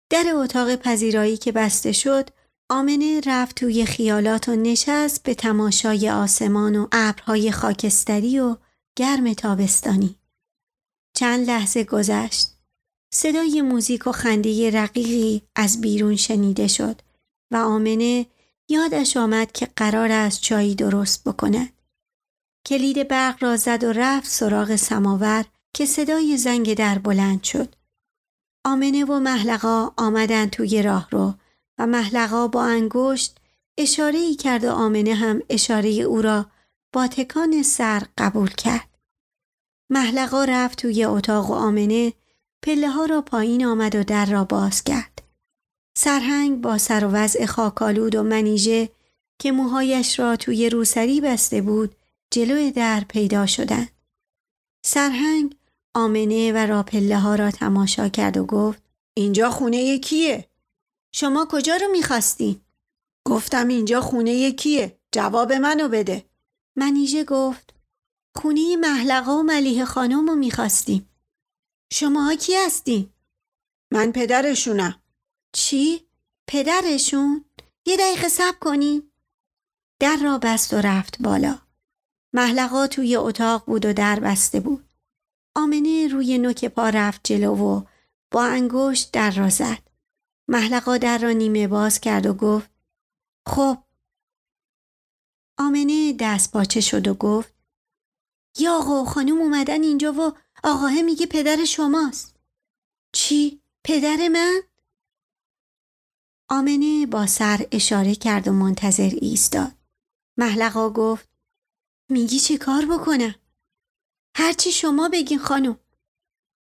در 0.09 0.25
اتاق 0.35 0.75
پذیرایی 0.75 1.37
که 1.37 1.51
بسته 1.51 1.91
شد 1.91 2.29
آمنه 2.69 3.21
رفت 3.25 3.55
توی 3.55 3.85
خیالات 3.85 4.49
و 4.49 4.55
نشست 4.55 5.23
به 5.23 5.33
تماشای 5.33 6.09
آسمان 6.09 6.75
و 6.75 6.87
ابرهای 6.91 7.51
خاکستری 7.51 8.39
و 8.39 8.55
گرم 8.95 9.33
تابستانی. 9.33 10.20
چند 11.21 11.47
لحظه 11.49 11.83
گذشت. 11.83 12.47
صدای 13.13 13.61
موزیک 13.61 14.07
و 14.07 14.11
خنده 14.11 14.71
رقیقی 14.71 15.41
از 15.55 15.81
بیرون 15.81 16.15
شنیده 16.15 16.67
شد 16.67 17.01
و 17.51 17.55
آمنه 17.55 18.25
یادش 18.69 19.17
آمد 19.17 19.51
که 19.51 19.67
قرار 19.75 20.11
است 20.11 20.41
چایی 20.41 20.75
درست 20.75 21.23
بکند. 21.23 21.69
کلید 22.67 23.07
برق 23.07 23.43
را 23.43 23.57
زد 23.57 23.83
و 23.83 23.91
رفت 23.91 24.27
سراغ 24.29 24.75
سماور 24.75 25.45
که 25.73 25.85
صدای 25.85 26.37
زنگ 26.37 26.73
در 26.73 26.97
بلند 26.97 27.43
شد. 27.43 27.75
آمنه 28.65 29.05
و 29.05 29.19
محلقا 29.19 29.91
آمدن 29.97 30.49
توی 30.49 30.81
راه 30.81 31.07
رو 31.11 31.33
و 31.77 31.87
محلقا 31.87 32.47
با 32.47 32.63
انگشت 32.63 33.37
اشاره 33.77 34.19
ای 34.19 34.35
کرد 34.35 34.63
و 34.63 34.71
آمنه 34.71 35.13
هم 35.13 35.41
اشاره 35.49 35.89
او 35.89 36.21
را 36.21 36.45
با 36.93 37.07
تکان 37.07 37.63
سر 37.63 38.03
قبول 38.17 38.49
کرد. 38.49 38.90
محلقا 39.91 40.43
رفت 40.43 40.81
توی 40.81 41.05
اتاق 41.05 41.49
و 41.49 41.53
آمنه 41.53 42.13
پله 42.61 42.89
ها 42.89 43.05
را 43.05 43.21
پایین 43.21 43.65
آمد 43.65 43.95
و 43.95 44.03
در 44.03 44.25
را 44.25 44.43
باز 44.43 44.83
کرد. 44.83 45.21
سرهنگ 45.97 46.61
با 46.61 46.77
سر 46.77 47.05
و 47.05 47.07
وضع 47.07 47.45
خاکالود 47.45 48.15
و 48.15 48.23
منیژه 48.23 48.89
که 49.39 49.51
موهایش 49.51 50.19
را 50.19 50.35
توی 50.35 50.69
روسری 50.69 51.21
بسته 51.21 51.61
بود 51.61 51.95
جلوی 52.31 52.71
در 52.71 53.03
پیدا 53.09 53.45
شدند. 53.45 53.89
سرهنگ 54.85 55.55
آمنه 55.93 56.51
و 56.51 56.57
راپله 56.57 57.19
ها 57.19 57.35
را 57.35 57.51
تماشا 57.51 58.09
کرد 58.09 58.37
و 58.37 58.45
گفت 58.45 58.83
اینجا 59.13 59.49
خونه 59.49 59.99
کیه؟ 59.99 60.47
شما 61.11 61.47
کجا 61.51 61.75
رو 61.75 61.87
می‌خواستین؟ 61.91 62.61
گفتم 63.27 63.67
اینجا 63.67 64.01
خونه 64.01 64.51
کیه؟ 64.51 64.97
جواب 65.11 65.53
منو 65.53 65.87
بده. 65.87 66.25
منیژه 66.75 67.23
گفت 67.23 67.70
خونه 68.35 68.75
محلقه 68.75 69.31
و 69.31 69.43
ملیه 69.43 69.85
خانم 69.85 70.27
رو 70.27 70.35
می‌خواستیم. 70.35 71.09
شما 71.93 72.35
کی 72.35 72.55
هستین؟ 72.55 73.13
من 73.93 74.11
پدرشونم. 74.11 75.01
چی؟ 75.53 76.07
پدرشون؟ 76.47 77.45
یه 77.85 77.97
دقیقه 77.97 78.29
سب 78.29 78.59
کنین. 78.61 79.11
در 79.99 80.17
را 80.23 80.37
بست 80.37 80.73
و 80.73 80.77
رفت 80.77 81.21
بالا. 81.21 81.59
محلقا 82.33 82.87
توی 82.87 83.15
اتاق 83.15 83.65
بود 83.65 83.85
و 83.85 83.93
در 83.93 84.19
بسته 84.19 84.59
بود. 84.59 84.89
آمنه 85.55 86.07
روی 86.07 86.37
نوک 86.37 86.65
پا 86.65 86.89
رفت 86.89 87.21
جلو 87.23 87.55
و 87.55 87.83
با 88.31 88.45
انگشت 88.45 89.11
در 89.11 89.31
را 89.31 89.49
زد. 89.49 89.91
محلقا 90.47 90.97
در 90.97 91.17
را 91.17 91.31
نیمه 91.31 91.67
باز 91.67 91.99
کرد 91.99 92.25
و 92.25 92.33
گفت 92.33 92.69
خب 93.47 93.77
آمنه 95.57 96.13
دست 96.19 96.51
باچه 96.51 96.81
شد 96.81 97.07
و 97.07 97.13
گفت 97.13 97.60
یا 98.57 98.73
آقا 98.73 99.01
و 99.01 99.05
خانم 99.05 99.41
اومدن 99.41 99.83
اینجا 99.83 100.13
و 100.13 100.33
آقاه 100.63 101.01
میگه 101.01 101.25
پدر 101.25 101.65
شماست 101.65 102.35
چی؟ 103.13 103.61
پدر 103.83 104.27
من؟ 104.27 104.61
آمنه 106.49 107.05
با 107.05 107.27
سر 107.27 107.67
اشاره 107.71 108.15
کرد 108.15 108.47
و 108.47 108.51
منتظر 108.51 109.09
ایستاد. 109.21 109.71
محلقا 110.37 110.89
گفت 110.89 111.29
میگی 112.09 112.39
چه 112.39 112.57
کار 112.57 112.85
بکنم؟ 112.85 113.35
هرچی 114.37 114.71
شما 114.71 115.09
بگین 115.09 115.39
خانم. 115.39 115.79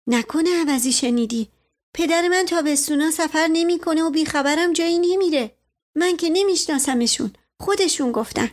نکنه 0.06 0.60
عوضی 0.60 0.92
شنیدی. 0.92 1.48
پدر 1.94 2.28
من 2.28 2.46
تابستونا 2.46 3.10
سفر 3.10 3.48
نمی‌کنه 3.52 4.02
و 4.02 4.10
بیخبرم 4.10 4.72
جایی 4.72 4.98
نمیره. 4.98 5.56
من 5.94 6.16
که 6.16 6.30
نمیشناسمشون. 6.32 7.32
خودشون 7.60 8.12
گفتن. 8.12 8.50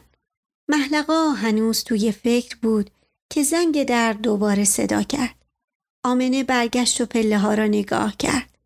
محلقا 0.67 1.29
هنوز 1.29 1.83
توی 1.83 2.11
فکر 2.11 2.57
بود 2.61 2.91
که 3.29 3.43
زنگ 3.43 3.83
در 3.83 4.13
دوباره 4.13 4.63
صدا 4.63 5.03
کرد. 5.03 5.45
آمنه 6.05 6.43
برگشت 6.43 7.01
و 7.01 7.05
پله 7.05 7.37
ها 7.37 7.53
را 7.53 7.65
نگاه 7.65 8.17
کرد. 8.17 8.57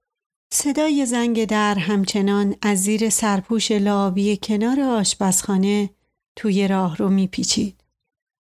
صدای 0.54 1.06
زنگ 1.06 1.46
در 1.46 1.76
همچنان 1.76 2.56
از 2.62 2.84
زیر 2.84 3.10
سرپوش 3.10 3.72
لابی 3.72 4.40
کنار 4.44 4.82
آشپزخانه 4.82 5.90
توی 6.36 6.68
راه 6.68 6.98
رو 6.98 7.10
میپیچید. 7.10 7.84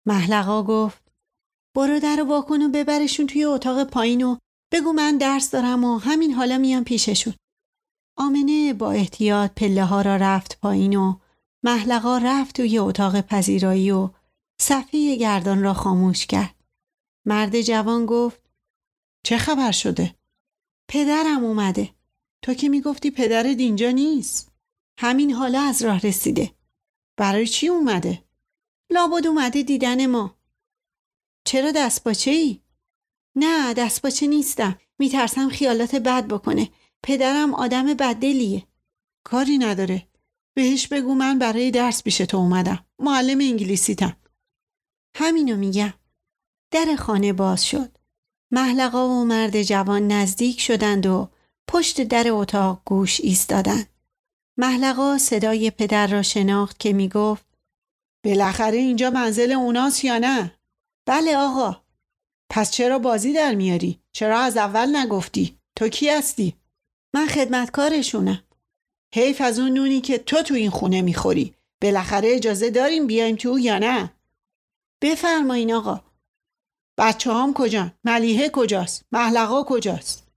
محلقا 0.07 0.63
گفت 0.63 1.03
برو 1.75 1.99
در 1.99 2.21
و 2.21 2.25
واکن 2.25 2.61
و 2.61 2.69
ببرشون 2.69 3.27
توی 3.27 3.45
اتاق 3.45 3.83
پایین 3.83 4.23
و 4.23 4.37
بگو 4.71 4.93
من 4.93 5.17
درس 5.17 5.51
دارم 5.51 5.83
و 5.83 5.97
همین 5.97 6.33
حالا 6.33 6.57
میام 6.57 6.83
پیششون. 6.83 7.33
آمنه 8.17 8.73
با 8.73 8.91
احتیاط 8.91 9.51
پله 9.55 9.85
ها 9.85 10.01
را 10.01 10.15
رفت 10.15 10.59
پایین 10.59 10.95
و 10.95 11.15
محلقا 11.63 12.17
رفت 12.17 12.55
توی 12.55 12.77
اتاق 12.79 13.21
پذیرایی 13.21 13.91
و 13.91 14.09
صفحه 14.65 15.15
گردان 15.15 15.63
را 15.63 15.73
خاموش 15.73 16.25
کرد. 16.25 16.55
مرد 17.25 17.61
جوان 17.61 18.05
گفت 18.05 18.41
چه 19.23 19.37
خبر 19.37 19.71
شده؟ 19.71 20.15
پدرم 20.87 21.43
اومده. 21.43 21.89
تو 22.41 22.53
که 22.53 22.69
می‌گفتی 22.69 23.11
پدرت 23.11 23.59
اینجا 23.59 23.91
نیست. 23.91 24.51
همین 24.97 25.31
حالا 25.31 25.61
از 25.61 25.81
راه 25.81 25.99
رسیده. 25.99 26.51
برای 27.17 27.47
چی 27.47 27.67
اومده؟ 27.67 28.23
لابد 28.89 29.27
اومده 29.27 29.63
دیدن 29.63 30.05
ما. 30.05 30.37
چرا 31.45 31.71
دستپاچه 31.71 32.31
ای؟ 32.31 32.61
نه 33.35 33.73
دستپاچه 33.73 34.27
نیستم. 34.27 34.79
میترسم 34.99 35.49
خیالات 35.49 35.95
بد 35.95 36.27
بکنه. 36.27 36.69
پدرم 37.03 37.53
آدم 37.53 37.93
بددلیه. 37.93 38.67
کاری 39.23 39.57
نداره. 39.57 40.07
بهش 40.53 40.87
بگو 40.87 41.15
من 41.15 41.39
برای 41.39 41.71
درس 41.71 42.03
پیش 42.03 42.17
تو 42.17 42.37
اومدم. 42.37 42.85
معلم 42.99 43.39
انگلیسیتم. 43.39 44.17
همینو 45.15 45.55
میگم. 45.55 45.93
در 46.71 46.95
خانه 46.95 47.33
باز 47.33 47.65
شد. 47.65 47.97
محلقا 48.51 49.09
و 49.09 49.25
مرد 49.25 49.61
جوان 49.61 50.07
نزدیک 50.07 50.59
شدند 50.59 51.05
و 51.05 51.29
پشت 51.67 52.01
در 52.01 52.25
اتاق 52.29 52.81
گوش 52.85 53.21
ایستادند. 53.21 53.89
محلقا 54.57 55.17
صدای 55.17 55.71
پدر 55.71 56.07
را 56.07 56.21
شناخت 56.21 56.79
که 56.79 56.93
می 56.93 57.09
گفت 57.09 57.45
بالاخره 58.25 58.77
اینجا 58.77 59.09
منزل 59.09 59.51
اوناست 59.51 60.05
یا 60.05 60.17
نه؟ 60.17 60.53
بله 61.05 61.37
آقا. 61.37 61.81
پس 62.49 62.71
چرا 62.71 62.99
بازی 62.99 63.33
در 63.33 63.55
میاری؟ 63.55 63.99
چرا 64.11 64.39
از 64.39 64.57
اول 64.57 64.95
نگفتی؟ 64.95 65.57
تو 65.75 65.89
کی 65.89 66.09
هستی؟ 66.09 66.55
من 67.15 67.27
خدمتکارشونم. 67.27 68.43
حیف 69.13 69.41
از 69.41 69.59
اون 69.59 69.71
نونی 69.71 70.01
که 70.01 70.17
تو 70.17 70.41
تو 70.41 70.53
این 70.53 70.69
خونه 70.69 71.01
می‌خوری. 71.01 71.53
بالاخره 71.81 72.35
اجازه 72.35 72.69
داریم 72.69 73.07
بیایم 73.07 73.35
تو 73.35 73.59
یا 73.59 73.77
نه؟ 73.77 74.13
بفرمایین 75.03 75.73
آقا. 75.73 76.01
بچه 76.97 77.33
هم 77.33 77.53
کجان؟ 77.53 77.91
ملیحه 78.03 78.49
کجاست؟ 78.49 79.05
محلقا 79.11 79.63
کجاست؟ 79.63 80.27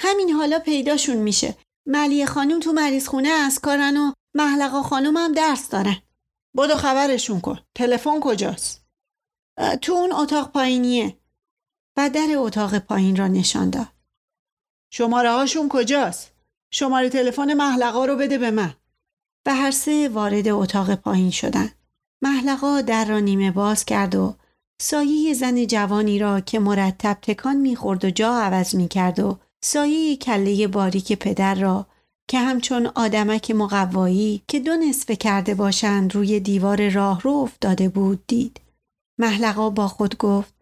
همین 0.00 0.30
حالا 0.30 0.58
پیداشون 0.58 1.16
میشه. 1.16 1.56
ملیه 1.86 2.26
خانم 2.26 2.60
تو 2.60 2.72
مریض 2.72 3.08
خونه 3.08 3.28
از 3.28 3.58
کارن 3.58 3.96
و 3.96 4.12
محلقا 4.34 4.82
خانم 4.82 5.16
هم 5.16 5.32
درس 5.32 5.68
دارن. 5.68 5.96
بدو 6.56 6.74
خبرشون 6.74 7.40
کن. 7.40 7.58
تلفن 7.74 8.20
کجاست؟ 8.20 8.86
تو 9.82 9.92
اون 9.92 10.12
اتاق 10.12 10.52
پایینیه. 10.52 11.18
و 11.96 12.10
در 12.10 12.28
اتاق 12.36 12.78
پایین 12.78 13.16
را 13.16 13.26
نشان 13.26 13.70
داد. 13.70 13.88
شماره 14.92 15.30
هاشون 15.30 15.68
کجاست؟ 15.68 16.32
شماره 16.70 17.08
تلفن 17.08 17.54
محلقا 17.54 18.04
رو 18.04 18.16
بده 18.16 18.38
به 18.38 18.50
من. 18.50 18.74
و 19.46 19.54
هر 19.54 19.70
سه 19.70 20.08
وارد 20.08 20.48
اتاق 20.48 20.94
پایین 20.94 21.30
شدن. 21.30 21.70
محلقا 22.22 22.80
در 22.80 23.04
را 23.04 23.18
نیمه 23.18 23.50
باز 23.50 23.84
کرد 23.84 24.14
و 24.14 24.34
سایه 24.80 25.34
زن 25.34 25.66
جوانی 25.66 26.18
را 26.18 26.40
که 26.40 26.58
مرتب 26.58 27.18
تکان 27.22 27.56
می‌خورد 27.56 28.04
و 28.04 28.10
جا 28.10 28.34
عوض 28.34 28.74
می‌کرد 28.74 29.20
و 29.20 29.38
سایه 29.64 30.16
کله 30.16 30.66
باریک 30.66 31.12
پدر 31.12 31.54
را 31.54 31.86
که 32.28 32.38
همچون 32.38 32.86
آدمک 32.86 33.50
مقوایی 33.50 34.42
که 34.48 34.60
دو 34.60 34.76
نصفه 34.76 35.16
کرده 35.16 35.54
باشند 35.54 36.14
روی 36.14 36.40
دیوار 36.40 36.88
راه 36.88 37.20
رو 37.20 37.30
افتاده 37.30 37.88
بود 37.88 38.26
دید. 38.26 38.60
محلقا 39.18 39.70
با 39.70 39.88
خود 39.88 40.18
گفت 40.18 40.54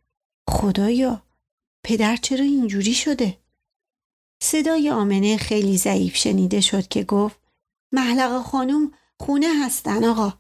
خدایا 0.51 1.23
پدر 1.85 2.17
چرا 2.17 2.45
اینجوری 2.45 2.95
شده؟ 2.95 3.39
صدای 4.43 4.91
آمنه 4.91 5.37
خیلی 5.37 5.79
ضعیف 5.79 6.17
شنیده 6.17 6.61
شد 6.61 6.89
که 6.89 7.05
گفت 7.05 7.41
محلقا 7.93 8.43
خانم 8.43 8.93
خونه 9.21 9.65
هستن 9.65 10.05
آقا. 10.05 10.33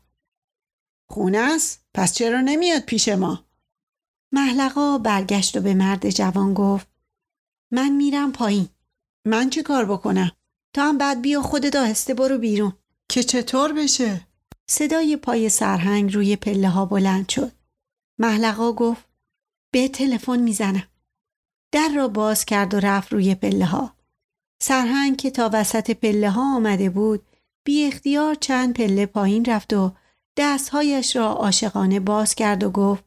خونه 1.14 1.38
است؟ 1.38 1.84
پس 1.94 2.14
چرا 2.14 2.40
نمیاد 2.40 2.82
پیش 2.82 3.08
ما؟ 3.08 3.44
محلقا 4.32 4.98
برگشت 4.98 5.56
و 5.56 5.60
به 5.60 5.74
مرد 5.74 6.10
جوان 6.10 6.54
گفت 6.54 6.88
من 7.70 7.88
میرم 7.88 8.32
پایین. 8.32 8.68
من 9.26 9.50
چه 9.50 9.62
کار 9.62 9.84
بکنم؟ 9.84 10.32
تا 10.72 10.82
هم 10.88 10.98
بعد 10.98 11.22
بیا 11.22 11.42
خودت 11.42 11.76
آهسته 11.76 12.14
برو 12.14 12.38
بیرون. 12.38 12.72
که 13.08 13.22
چطور 13.22 13.72
بشه؟ 13.72 14.26
صدای 14.70 15.16
پای 15.16 15.48
سرهنگ 15.48 16.14
روی 16.14 16.36
پله 16.36 16.68
ها 16.68 16.86
بلند 16.86 17.28
شد. 17.28 17.52
محلقا 18.18 18.72
گفت 18.72 19.04
به 19.72 19.88
تلفن 19.88 20.38
می‌زنم. 20.38 20.88
در 21.72 21.88
را 21.96 22.08
باز 22.08 22.44
کرد 22.44 22.74
و 22.74 22.80
رفت 22.80 23.12
روی 23.12 23.34
پله 23.34 23.64
ها. 23.64 23.96
سرهنگ 24.62 25.16
که 25.16 25.30
تا 25.30 25.50
وسط 25.52 25.90
پله 25.90 26.30
ها 26.30 26.56
آمده 26.56 26.90
بود 26.90 27.26
بی 27.64 27.84
اختیار 27.84 28.34
چند 28.34 28.74
پله 28.74 29.06
پایین 29.06 29.44
رفت 29.44 29.72
و 29.72 29.92
دستهایش 30.36 31.16
را 31.16 31.32
عاشقانه 31.32 32.00
باز 32.00 32.34
کرد 32.34 32.64
و 32.64 32.70
گفت 32.70 33.04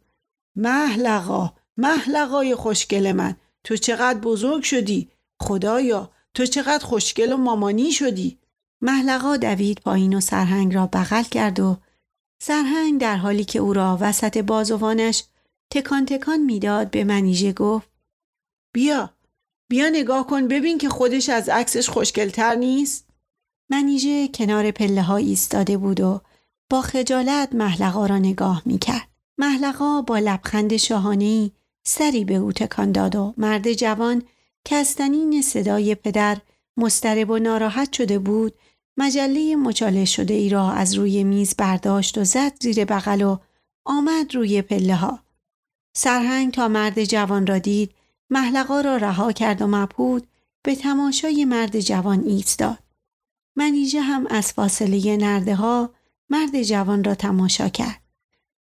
محلقا 0.55 1.53
محلقای 1.77 2.55
خوشگل 2.55 3.11
من 3.11 3.35
تو 3.63 3.77
چقدر 3.77 4.19
بزرگ 4.19 4.63
شدی 4.63 5.09
خدایا 5.41 6.11
تو 6.33 6.45
چقدر 6.45 6.85
خوشگل 6.85 7.33
و 7.33 7.37
مامانی 7.37 7.91
شدی. 7.91 8.37
محلقا 8.81 9.37
دوید 9.37 9.79
پایین 9.79 10.13
و 10.13 10.19
سرهنگ 10.19 10.75
را 10.75 10.89
بغل 10.93 11.23
کرد 11.23 11.59
و 11.59 11.77
سرهنگ 12.41 13.01
در 13.01 13.15
حالی 13.17 13.45
که 13.45 13.59
او 13.59 13.73
را 13.73 13.97
وسط 14.01 14.37
بازوانش 14.37 15.23
تکان 15.73 16.05
تکان 16.05 16.39
می‌داد 16.39 16.91
به 16.91 17.03
منیژه 17.03 17.53
گفت 17.53 17.89
بیا 18.73 19.13
بیا 19.69 19.89
نگاه 19.89 20.27
کن 20.27 20.47
ببین 20.47 20.77
که 20.77 20.89
خودش 20.89 21.29
از 21.29 21.49
عکسش 21.49 21.89
خوشگلتر 21.89 22.55
نیست. 22.55 23.09
منیژه 23.69 24.27
کنار 24.27 24.71
پله 24.71 25.01
ها 25.01 25.17
ایستاده 25.17 25.77
بود 25.77 25.99
و 25.99 26.21
با 26.69 26.81
خجالت 26.81 27.55
محلقا 27.55 28.05
را 28.05 28.17
نگاه 28.17 28.61
می‌کرد 28.65 29.07
محلقا 29.37 30.01
با 30.01 30.19
لبخند 30.19 30.77
شاهانهی 30.77 31.51
سری 31.85 32.25
به 32.25 32.35
او 32.35 32.51
تکان 32.51 32.91
داد 32.91 33.15
و 33.15 33.33
مرد 33.37 33.73
جوان 33.73 34.23
که 34.65 34.75
از 34.75 34.87
صدای 35.43 35.95
پدر 35.95 36.37
مسترب 36.77 37.29
و 37.29 37.39
ناراحت 37.39 37.93
شده 37.93 38.19
بود 38.19 38.53
مجله 38.97 39.55
مچاله 39.55 40.05
شده 40.05 40.33
ای 40.33 40.49
را 40.49 40.71
از 40.71 40.93
روی 40.93 41.23
میز 41.23 41.55
برداشت 41.57 42.17
و 42.17 42.23
زد 42.23 42.51
زیر 42.59 42.85
بغل 42.85 43.21
و 43.21 43.37
آمد 43.85 44.35
روی 44.35 44.61
پله 44.61 44.95
ها. 44.95 45.19
سرهنگ 45.95 46.53
تا 46.53 46.67
مرد 46.67 47.03
جوان 47.03 47.47
را 47.47 47.57
دید 47.57 47.91
محلقا 48.29 48.81
را 48.81 48.97
رها 48.97 49.31
کرد 49.31 49.61
و 49.61 49.67
مبهود 49.67 50.27
به 50.63 50.75
تماشای 50.75 51.45
مرد 51.45 51.79
جوان 51.79 52.23
ایستاد. 52.23 52.77
منیژه 53.55 54.01
هم 54.01 54.27
از 54.29 54.53
فاصله 54.53 55.17
نرده 55.17 55.55
ها 55.55 55.89
مرد 56.29 56.63
جوان 56.63 57.03
را 57.03 57.15
تماشا 57.15 57.69
کرد. 57.69 58.01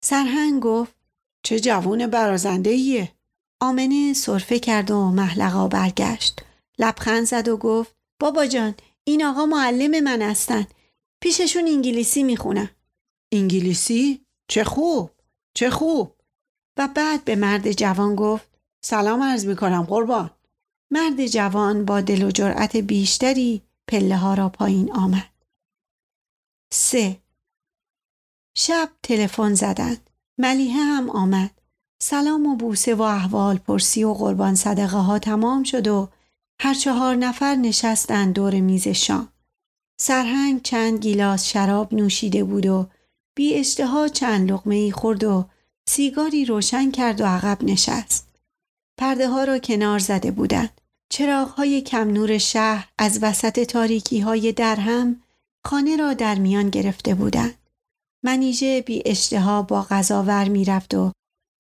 سرهنگ 0.04 0.62
گفت 0.62 0.96
چه 1.44 1.60
جوون 1.60 2.08
برازنده 2.08 2.70
ایه؟ 2.70 3.12
آمنه 3.60 4.14
صرفه 4.14 4.60
کرد 4.60 4.92
و 4.92 5.12
محلقا 5.12 5.68
برگشت. 5.68 6.42
لبخند 6.80 7.26
زد 7.26 7.48
و 7.48 7.58
گفت 7.58 7.96
بابا 8.20 8.46
جان 8.46 8.76
این 9.04 9.26
آقا 9.26 9.46
معلم 9.46 10.04
من 10.04 10.22
هستن. 10.22 10.68
پیششون 11.22 11.68
انگلیسی 11.68 12.24
می‌خونم. 12.24 12.70
انگلیسی؟ 13.32 14.26
چه 14.48 14.64
خوب. 14.64 15.12
چه 15.54 15.70
خوب. 15.70 16.16
و 16.78 16.90
بعد 16.96 17.24
به 17.24 17.36
مرد 17.36 17.72
جوان 17.72 18.16
گفت 18.16 18.50
سلام 18.86 19.24
عرض 19.24 19.46
می‌کنم 19.46 19.84
قربان. 19.84 20.32
مرد 20.92 21.28
جوان 21.28 21.86
با 21.86 22.02
دل 22.02 22.24
و 22.24 22.32
جرأت 22.32 22.78
بیشتری 22.78 23.62
پله 23.88 24.18
ها 24.18 24.34
را 24.34 24.50
پایین 24.50 24.92
آمد. 24.92 25.30
سه 26.74 27.21
شب 28.56 28.90
تلفن 29.04 29.54
زدند. 29.54 30.10
ملیحه 30.38 30.84
هم 30.84 31.10
آمد. 31.10 31.52
سلام 32.02 32.48
و 32.48 32.56
بوسه 32.56 32.96
و 32.96 33.02
احوال 33.02 33.58
پرسی 33.58 34.04
و 34.04 34.14
قربان 34.14 34.56
صدقه 34.56 34.98
ها 34.98 35.20
تمام 35.20 35.64
شد 35.64 35.88
و 35.88 36.10
هر 36.62 36.74
چهار 36.74 37.16
نفر 37.16 37.56
نشستند 37.56 38.34
دور 38.34 38.60
میز 38.60 38.88
شام. 38.88 39.28
سرهنگ 40.00 40.62
چند 40.62 41.00
گیلاس 41.00 41.46
شراب 41.46 41.94
نوشیده 41.94 42.44
بود 42.44 42.66
و 42.66 42.88
بی 43.36 43.54
اشتها 43.54 44.08
چند 44.08 44.52
لقمه 44.52 44.76
ای 44.76 44.92
خورد 44.92 45.24
و 45.24 45.46
سیگاری 45.90 46.46
روشن 46.46 46.92
کرد 46.92 47.22
و 47.22 47.26
عقب 47.26 47.64
نشست. 47.64 48.28
پرده 48.98 49.28
ها 49.30 49.44
را 49.44 49.60
کنار 49.60 50.00
زده 50.00 50.32
بودند. 50.32 50.82
چراغ 51.10 51.48
های 51.48 51.82
کم 51.82 52.10
نور 52.10 52.38
شهر 52.38 52.90
از 52.98 53.20
وسط 53.22 53.60
تاریکی 53.60 54.20
های 54.20 54.52
درهم 54.52 55.22
خانه 55.66 55.96
را 55.96 56.14
در 56.14 56.36
میان 56.36 56.70
گرفته 56.70 57.16
بودند. 57.16 57.61
منیژه 58.24 58.82
بی 58.82 59.02
اشتها 59.06 59.62
با 59.62 59.82
غذا 59.82 60.24
ور 60.24 60.50
می 60.50 60.66
رفت 60.66 60.94
و 60.94 61.12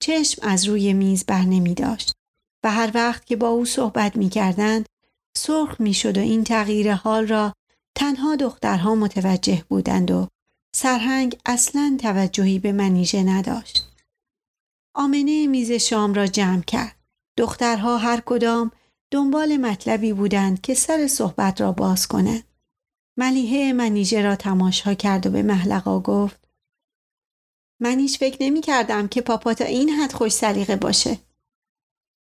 چشم 0.02 0.48
از 0.48 0.66
روی 0.66 0.94
میز 0.94 1.26
بر 1.26 1.42
نمی 1.42 1.74
داشت 1.74 2.14
و 2.64 2.72
هر 2.72 2.92
وقت 2.94 3.26
که 3.26 3.36
با 3.36 3.48
او 3.48 3.66
صحبت 3.66 4.16
می 4.16 4.30
کردند 4.30 4.86
سرخ 5.38 5.82
می 5.82 5.94
شد 5.94 6.18
و 6.18 6.22
این 6.22 6.44
تغییر 6.44 6.94
حال 6.94 7.28
را 7.28 7.54
تنها 7.96 8.36
دخترها 8.36 8.96
متوجه 8.96 9.64
بودند 9.70 10.12
و 10.12 10.28
سرهنگ 10.76 11.40
اصلا 11.46 11.98
توجهی 12.00 12.60
به 12.60 12.72
منیژه 12.72 13.24
نداشت. 13.24 13.88
آمنه 14.96 15.48
میز 15.48 15.72
شام 15.72 16.14
را 16.14 16.28
جمع 16.28 16.62
کرد. 16.62 16.96
دخترها 17.38 17.98
هر 17.98 18.22
کدام 18.26 18.72
دنبال 19.12 19.58
مطلبی 19.58 20.14
بودند 20.14 20.62
که 20.62 20.74
سر 20.74 21.08
صحبت 21.08 21.62
را 21.62 21.72
باز 21.72 22.08
کنند. 22.08 22.44
ملیحه 23.18 23.74
منیژه 23.74 24.22
را 24.22 24.36
تماشا 24.36 24.94
کرد 24.94 25.28
و 25.28 25.30
به 25.30 25.44
محلقا 25.44 26.00
گفت 26.00 26.41
من 27.82 28.00
هیچ 28.00 28.20
فکر 28.20 28.38
نمی 28.40 28.62
کردم 28.62 29.08
که 29.08 29.22
پاپا 29.22 29.54
تا 29.54 29.66
این 29.66 29.90
حد 29.90 30.12
خوش 30.12 30.32
سلیقه 30.32 30.76
باشه. 30.76 31.18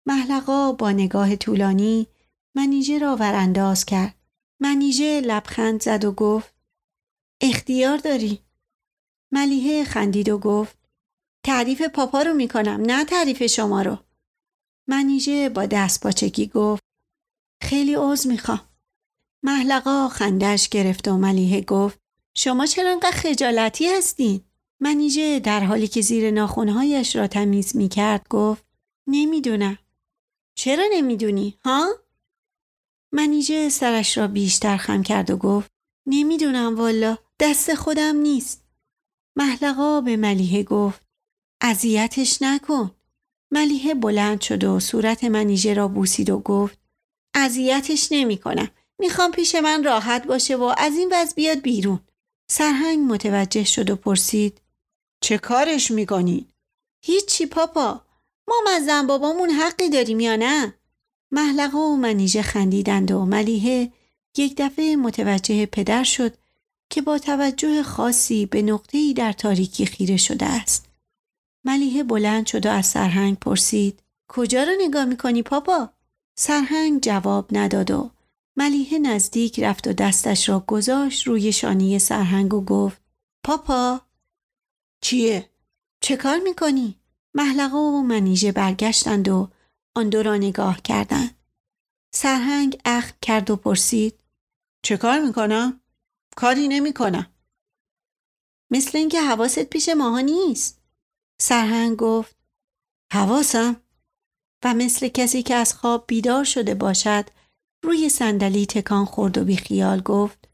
محلقا 0.08 0.72
با 0.72 0.92
نگاه 0.92 1.36
طولانی 1.36 2.08
منیژه 2.56 2.98
را 2.98 3.16
ورانداز 3.16 3.86
کرد. 3.86 4.16
منیژه 4.62 5.22
لبخند 5.22 5.82
زد 5.82 6.06
و 6.06 6.12
گفت 6.12 6.56
اختیار 7.42 7.98
داری. 7.98 8.40
ملیحه 9.32 9.84
خندید 9.84 10.30
و 10.30 10.38
گفت 10.38 10.78
تعریف 11.46 11.82
پاپا 11.82 12.22
رو 12.22 12.34
می‌کنم 12.34 12.82
نه 12.86 13.06
تعریف 13.06 13.44
شما 13.46 13.82
رو. 13.82 13.98
منیژه 14.88 15.50
با 15.50 15.66
دست 15.66 16.04
پاچگی 16.04 16.48
گفت 16.48 16.84
خیلی 17.62 17.94
عوض 17.94 18.28
می‌خوام. 18.28 18.70
محلقا 19.44 20.10
خندش 20.10 20.70
گرفت 20.70 21.08
و 21.08 21.18
ملیحه 21.18 21.62
گفت 21.62 22.00
شما 22.34 22.66
چرا 22.66 22.92
انقدر 22.92 23.12
خجالتی 23.12 23.88
هستین؟ 23.88 24.45
منیژه 24.80 25.40
در 25.40 25.60
حالی 25.60 25.88
که 25.88 26.02
زیر 26.02 26.32
ناخونهایش 26.32 27.16
را 27.16 27.28
تمیز 27.28 27.76
می 27.76 27.90
کرد 27.90 28.28
گفت 28.30 28.66
نمی‌دونم. 29.08 29.78
چرا 30.58 30.84
نمی‌دونی؟ 30.92 31.58
ها؟ 31.64 31.88
منیژه 33.12 33.70
سرش 33.70 34.18
را 34.18 34.28
بیشتر 34.28 34.78
خم 34.78 35.04
کرد 35.04 35.30
و 35.30 35.38
گفت 35.38 35.72
نمی‌دونم 36.06 36.76
والا 36.76 37.18
دست 37.40 37.76
خودم 37.76 38.16
نیست. 38.16 38.64
محلقا 39.36 40.02
به 40.02 40.18
ملیحه 40.18 40.64
گفت 40.64 41.02
اذیتش 41.62 42.42
نکن. 42.42 42.92
ملیحه 43.52 43.94
بلند 43.94 44.42
شد 44.42 44.64
و 44.64 44.80
صورت 44.80 45.24
منیژه 45.24 45.74
را 45.74 45.88
بوسید 45.88 46.30
و 46.30 46.40
گفت 46.40 46.80
اذیتش 47.34 48.08
نمی‌کنم. 48.12 48.70
می‌خوام 49.00 49.32
پیش 49.32 49.56
من 49.56 49.84
راحت 49.84 50.28
باشه 50.28 50.56
و 50.56 50.74
از 50.78 50.98
این 50.98 51.10
وضع 51.12 51.36
بیاد 51.36 51.62
بیرون. 51.62 52.00
سرهنگ 52.50 53.12
متوجه 53.12 53.64
شد 53.64 53.90
و 53.90 53.96
پرسید 53.96 54.62
چه 55.26 55.38
کارش 55.38 55.92
می‌کنین؟ 55.92 56.46
هیچی 57.02 57.46
پاپا 57.46 58.02
ما 58.48 58.56
مزن 58.68 59.08
بابامون 59.08 59.50
حقی 59.50 59.90
داریم 59.90 60.20
یا 60.20 60.36
نه؟ 60.36 60.74
محلقه 61.32 61.78
و 61.78 61.96
منیژه 61.96 62.42
خندیدند 62.42 63.12
و 63.12 63.26
ملیحه 63.26 63.92
یک 64.38 64.56
دفعه 64.58 64.96
متوجه 64.96 65.66
پدر 65.66 66.04
شد 66.04 66.34
که 66.90 67.02
با 67.02 67.18
توجه 67.18 67.84
خاصی 67.84 68.46
به 68.46 68.62
نقطه‌ای 68.62 69.14
در 69.14 69.32
تاریکی 69.32 69.86
خیره 69.86 70.18
شده 70.18 70.46
است. 70.46 70.90
ملیحه 71.64 72.04
بلند 72.04 72.46
شد 72.46 72.66
و 72.66 72.70
از 72.70 72.86
سرهنگ 72.86 73.40
پرسید 73.40 74.00
کجا 74.30 74.64
رو 74.64 74.72
نگاه 74.82 75.06
می‌کنی 75.06 75.42
پاپا؟ 75.42 75.90
سرهنگ 76.38 77.02
جواب 77.02 77.58
نداد 77.58 77.92
و 77.92 78.12
ملیحه 78.58 79.00
نزدیک 79.00 79.60
رفت 79.60 79.88
و 79.88 79.94
دستش 79.94 80.50
را 80.50 80.64
گذاشت 80.68 81.28
روی 81.28 81.52
شانی 81.52 82.00
سرهنگ 82.00 82.54
و 82.54 82.62
گفت 82.62 83.02
پاپا 83.44 84.02
چیه؟ 85.06 85.50
چه 86.02 86.18
کار 86.18 86.40
می‌کنی؟ 86.40 87.00
محلقه 87.34 87.78
و 87.78 88.02
منیژه 88.02 88.52
برگشتند 88.52 89.30
و 89.30 89.52
آن 89.96 90.10
دو 90.10 90.24
را 90.24 90.36
نگاه 90.36 90.82
کردند. 90.82 91.38
سرهنگ 92.14 92.82
اخ 92.86 93.12
کرد 93.22 93.50
و 93.50 93.56
پرسید 93.56 94.24
چه 94.84 94.98
کار 94.98 95.20
می‌کنم؟ 95.20 95.82
کاری 96.36 96.68
نمی‌کنم. 96.68 97.34
مثل 98.72 98.98
اینکه 98.98 99.22
حواست 99.22 99.64
پیش 99.64 99.90
ماها 99.90 100.20
نیست. 100.20 100.82
سرهنگ 101.42 101.98
گفت 101.98 102.36
حواسم 103.14 103.82
و 104.64 104.74
مثل 104.74 105.08
کسی 105.08 105.44
که 105.44 105.56
از 105.56 105.74
خواب 105.74 106.06
بیدار 106.08 106.44
شده 106.44 106.76
باشد 106.76 107.26
روی 107.84 108.10
صندلی 108.10 108.66
تکان 108.66 109.06
خورد 109.06 109.38
و 109.38 109.44
بیخیال 109.44 110.02
گفت 110.02 110.50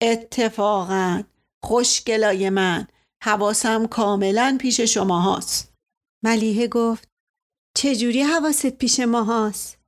اتفاقا 0.00 1.22
خوشگلای 1.62 2.50
من 2.50 2.86
حواسم 3.24 3.86
کاملا 3.86 4.56
پیش 4.60 4.80
شما 4.80 5.20
هاست. 5.20 5.74
ملیحه 6.24 6.68
گفت 6.68 7.08
چجوری 7.76 8.22
حواست 8.22 8.66
پیش 8.70 9.00
ما 9.00 9.22
هاست؟ 9.22 9.78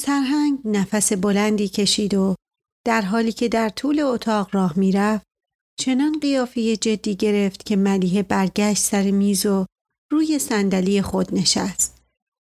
سرهنگ 0.00 0.58
نفس 0.64 1.12
بلندی 1.12 1.68
کشید 1.68 2.14
و 2.14 2.34
در 2.86 3.02
حالی 3.02 3.32
که 3.32 3.48
در 3.48 3.68
طول 3.68 4.00
اتاق 4.00 4.54
راه 4.54 4.78
می‌رفت 4.78 5.26
چنان 5.78 6.20
قیافه 6.20 6.76
جدی 6.76 7.16
گرفت 7.16 7.66
که 7.66 7.76
ملیحه 7.76 8.22
برگشت 8.22 8.82
سر 8.82 9.10
میز 9.10 9.46
و 9.46 9.66
روی 10.12 10.38
صندلی 10.38 11.02
خود 11.02 11.34
نشست 11.34 12.02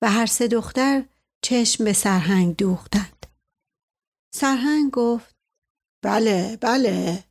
و 0.03 0.11
هر 0.11 0.27
سه 0.27 0.49
دختر 0.49 1.05
چشم 1.45 1.85
به 1.85 1.93
سرهنگ 1.93 2.57
دوختند. 2.57 3.27
سرهنگ 4.35 4.91
گفت 4.91 5.35
بله 6.05 6.59
بله 6.61 7.25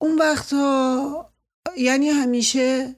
اون 0.00 0.18
وقتا 0.18 1.35
یعنی 1.76 2.08
همیشه 2.08 2.96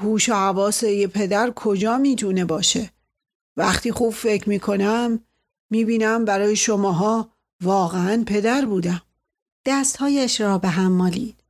هوش 0.00 0.28
و 0.28 0.34
حواس 0.34 0.82
یه 0.82 1.06
پدر 1.06 1.50
کجا 1.50 1.98
می‌تونه 1.98 2.44
باشه؟ 2.44 2.90
وقتی 3.56 3.92
خوب 3.92 4.12
فکر 4.12 4.48
می‌کنم 4.48 5.20
می‌بینم 5.70 6.24
برای 6.24 6.56
شماها 6.56 7.28
واقعا 7.62 8.24
پدر 8.26 8.64
بودم. 8.64 9.02
دستهایش 9.66 10.40
را 10.40 10.58
به 10.58 10.68
هم 10.68 10.92
مالید. 10.92 11.40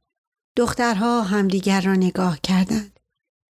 دخترها 0.57 1.23
همدیگر 1.23 1.81
را 1.81 1.95
نگاه 1.95 2.41
کردند. 2.41 3.01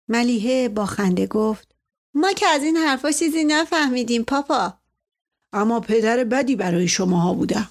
ملیحه 0.09 0.69
با 0.69 0.87
خنده 0.87 1.27
گفت 1.27 1.75
ما 2.15 2.33
که 2.33 2.47
از 2.47 2.63
این 2.63 2.77
حرفا 2.77 3.11
چیزی 3.11 3.45
نفهمیدیم 3.45 4.23
پاپا. 4.23 4.79
اما 5.53 5.81
پدر 5.81 6.25
بدی 6.25 6.57
برای 6.57 6.89
شماها 6.89 7.35
بودم. 7.35 7.71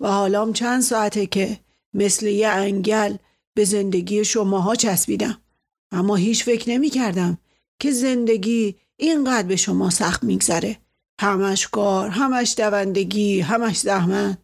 و 0.00 0.08
حالام 0.08 0.52
چند 0.52 0.82
ساعته 0.82 1.26
که 1.26 1.60
مثل 1.94 2.26
یه 2.26 2.48
انگل 2.48 3.16
به 3.58 3.64
زندگی 3.64 4.24
شماها 4.24 4.74
چسبیدم. 4.74 5.42
اما 5.92 6.16
هیچ 6.16 6.44
فکر 6.44 6.70
نمی 6.70 6.90
کردم 6.90 7.38
که 7.80 7.92
زندگی 7.92 8.76
اینقدر 8.96 9.48
به 9.48 9.56
شما 9.56 9.90
سخت 9.90 10.24
میگذره. 10.24 10.78
همش 11.20 11.68
کار 11.68 12.08
همش 12.08 12.54
دوندگی 12.56 13.40
همش 13.40 13.78
زحمت. 13.78 14.38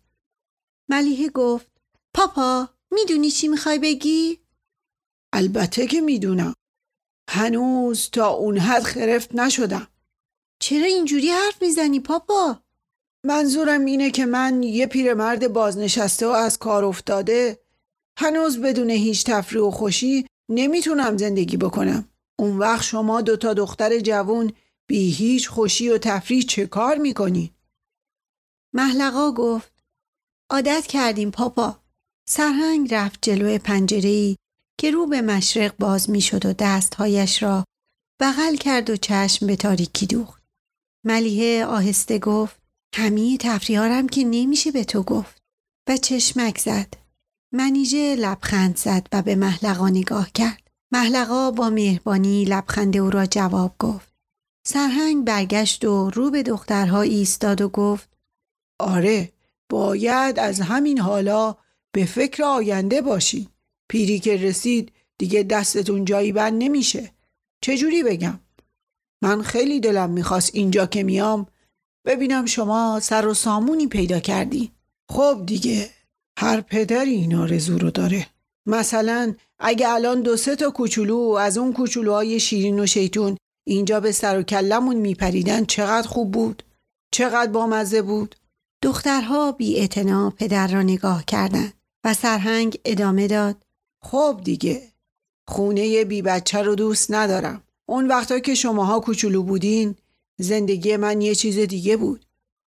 ملیحه 0.90 1.28
گفت 1.28 1.66
پاپا 2.14 2.68
می‌دونی 2.90 3.30
چی 3.30 3.48
می‌خوای 3.48 3.78
بگی؟ 3.78 4.38
البته 5.32 5.86
که 5.86 6.00
می‌دونم. 6.00 6.54
هنوز 7.30 8.10
تا 8.10 8.28
اون 8.28 8.58
حد 8.58 8.82
خرفت 8.82 9.34
نشدم. 9.34 9.88
چرا 10.60 10.86
اینجوری 10.86 11.30
حرف 11.30 11.62
می‌زنی 11.62 12.00
پاپا؟ 12.00 12.60
منظورم 13.24 13.84
اینه 13.84 14.10
که 14.10 14.26
من 14.26 14.62
یه 14.62 14.86
پیرمرد 14.86 15.52
بازنشسته 15.52 16.26
و 16.26 16.30
از 16.30 16.58
کار 16.58 16.84
افتاده 16.84 17.63
هنوز 18.18 18.60
بدون 18.60 18.90
هیچ 18.90 19.24
تفریح 19.24 19.62
و 19.62 19.70
خوشی 19.70 20.26
نمی‌تونم 20.50 21.16
زندگی 21.16 21.56
بکنم. 21.56 22.08
اون 22.38 22.58
وقت 22.58 22.82
شما 22.82 23.20
دوتا 23.20 23.54
دختر 23.54 23.98
جوون 23.98 24.52
بی 24.88 25.10
هیچ 25.10 25.48
خوشی 25.48 25.88
و 25.88 25.98
تفریح 25.98 26.42
چه 26.42 26.66
کار 26.66 26.96
می‌کنی؟ 26.96 27.54
محلقا 28.74 29.32
گفت 29.32 29.72
عادت 30.50 30.86
کردیم 30.86 31.30
پاپا. 31.30 31.80
سرهنگ 32.28 32.94
رفت 32.94 33.18
جلو 33.22 33.58
پنجره 33.58 34.36
که 34.80 34.90
رو 34.90 35.06
به 35.06 35.22
مشرق 35.22 35.76
باز 35.78 36.10
می‌شد 36.10 36.46
و 36.46 36.52
دستهایش 36.52 37.42
را 37.42 37.64
بغل 38.20 38.56
کرد 38.56 38.90
و 38.90 38.96
چشم 38.96 39.46
به 39.46 39.56
تاریکی 39.56 40.06
دوخت. 40.06 40.42
ملیه 41.06 41.66
آهسته 41.66 42.18
گفت 42.18 42.56
همه 42.94 43.36
تفریحارم 43.36 44.08
که 44.08 44.24
نمیشه 44.24 44.70
به 44.70 44.84
تو 44.84 45.02
گفت 45.02 45.38
و 45.88 45.96
چشمک 45.96 46.58
زد. 46.58 47.03
منیژه 47.54 48.16
لبخند 48.16 48.76
زد 48.76 49.06
و 49.12 49.22
به 49.22 49.34
محلقا 49.34 49.88
نگاه 49.88 50.30
کرد. 50.32 50.70
محلقا 50.92 51.50
با 51.50 51.70
مهربانی 51.70 52.44
لبخند 52.44 52.96
او 52.96 53.10
را 53.10 53.26
جواب 53.26 53.74
گفت. 53.78 54.14
سرهنگ 54.66 55.24
برگشت 55.24 55.84
و 55.84 56.10
رو 56.10 56.30
به 56.30 56.42
دخترها 56.42 57.02
ایستاد 57.02 57.60
و 57.60 57.68
گفت 57.68 58.08
آره 58.80 59.32
باید 59.70 60.38
از 60.38 60.60
همین 60.60 60.98
حالا 60.98 61.56
به 61.92 62.04
فکر 62.04 62.42
آینده 62.42 63.02
باشی. 63.02 63.48
پیری 63.88 64.18
که 64.18 64.36
رسید 64.36 64.92
دیگه 65.18 65.42
دستتون 65.42 66.04
جایی 66.04 66.32
بند 66.32 66.62
نمیشه. 66.62 67.10
چجوری 67.60 68.02
بگم؟ 68.02 68.40
من 69.22 69.42
خیلی 69.42 69.80
دلم 69.80 70.10
می‌خواست 70.10 70.50
اینجا 70.54 70.86
که 70.86 71.02
میام 71.02 71.46
ببینم 72.06 72.46
شما 72.46 73.00
سر 73.02 73.26
و 73.26 73.34
سامونی 73.34 73.86
پیدا 73.86 74.20
کردی. 74.20 74.72
خب 75.08 75.42
دیگه 75.46 75.90
هر 76.38 76.60
پدری 76.60 77.14
این 77.14 77.34
آرزو 77.34 77.78
رو 77.78 77.90
داره. 77.90 78.26
مثلا 78.66 79.34
اگه 79.58 79.88
الان 79.88 80.22
دو 80.22 80.36
سه 80.36 80.56
تا 80.56 80.70
کوچولو 80.70 81.18
از 81.18 81.58
اون 81.58 81.72
کوچولوهای 81.72 82.40
شیرین 82.40 82.80
و 82.80 82.86
شیطون 82.86 83.36
اینجا 83.66 84.00
به 84.00 84.12
سر 84.12 84.38
و 84.38 84.42
کلمون 84.42 84.96
میپریدن 84.96 85.64
چقدر 85.64 86.08
خوب 86.08 86.32
بود؟ 86.32 86.62
چقدر 87.12 87.50
بامزه 87.52 88.02
بود؟ 88.02 88.34
دخترها 88.82 89.52
بی 89.52 89.88
پدر 90.36 90.66
را 90.66 90.82
نگاه 90.82 91.24
کردند 91.24 91.72
و 92.04 92.14
سرهنگ 92.14 92.78
ادامه 92.84 93.26
داد. 93.26 93.56
خب 94.02 94.40
دیگه 94.44 94.82
خونه 95.48 96.04
بی 96.04 96.22
بچه 96.22 96.62
رو 96.62 96.74
دوست 96.74 97.10
ندارم. 97.10 97.62
اون 97.88 98.08
وقتا 98.08 98.38
که 98.38 98.54
شماها 98.54 99.00
کوچولو 99.00 99.42
بودین 99.42 99.94
زندگی 100.38 100.96
من 100.96 101.20
یه 101.20 101.34
چیز 101.34 101.58
دیگه 101.58 101.96
بود. 101.96 102.26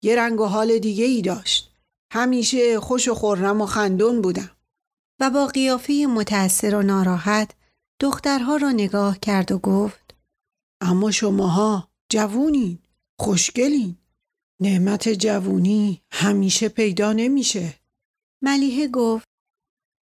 یه 0.03 0.16
رنگ 0.16 0.40
و 0.40 0.44
حال 0.44 0.79
دیگه 0.79 1.05
ای 1.05 1.23
داشت. 1.23 1.69
همیشه 2.12 2.81
خوش 2.81 3.09
و 3.09 3.14
خورم 3.14 3.61
و 3.61 3.66
خندون 3.66 4.23
بودم 4.23 4.57
و 5.20 5.31
با 5.31 5.46
قیافه 5.46 6.07
متأثر 6.09 6.75
و 6.75 6.83
ناراحت 6.83 7.51
دخترها 8.01 8.57
را 8.57 8.73
نگاه 8.73 9.18
کرد 9.18 9.53
و 9.53 9.59
گفت 9.59 10.14
اما 10.81 11.11
شماها 11.11 11.90
جوونین 12.09 12.79
خوشگلین 13.20 13.96
نعمت 14.61 15.09
جوونی 15.09 16.03
همیشه 16.12 16.68
پیدا 16.68 17.12
نمیشه 17.12 17.75
ملیحه 18.42 18.88
گفت 18.88 19.29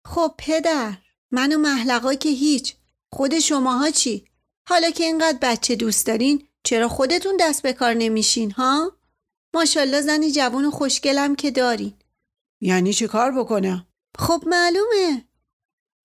خب 0.07 0.35
پدر 0.37 0.97
من 1.31 1.53
و 1.53 1.57
محلقا 1.57 2.13
که 2.13 2.29
هیچ 2.29 2.75
خود 3.13 3.39
شماها 3.39 3.91
چی؟ 3.91 4.25
حالا 4.69 4.89
که 4.89 5.03
اینقدر 5.03 5.37
بچه 5.41 5.75
دوست 5.75 6.07
دارین 6.07 6.47
چرا 6.63 6.89
خودتون 6.89 7.37
دست 7.39 7.61
به 7.61 7.73
کار 7.73 7.93
نمیشین 7.93 8.51
ها؟ 8.51 8.91
ماشالله 9.55 10.01
زنی 10.01 10.31
جوون 10.31 10.65
و 10.65 10.71
خوشگلم 10.71 11.35
که 11.35 11.51
دارین. 11.51 11.93
یعنی 12.61 12.93
چه 12.93 13.07
کار 13.07 13.31
بکنم؟ 13.31 13.87
خب 14.17 14.43
معلومه. 14.47 15.25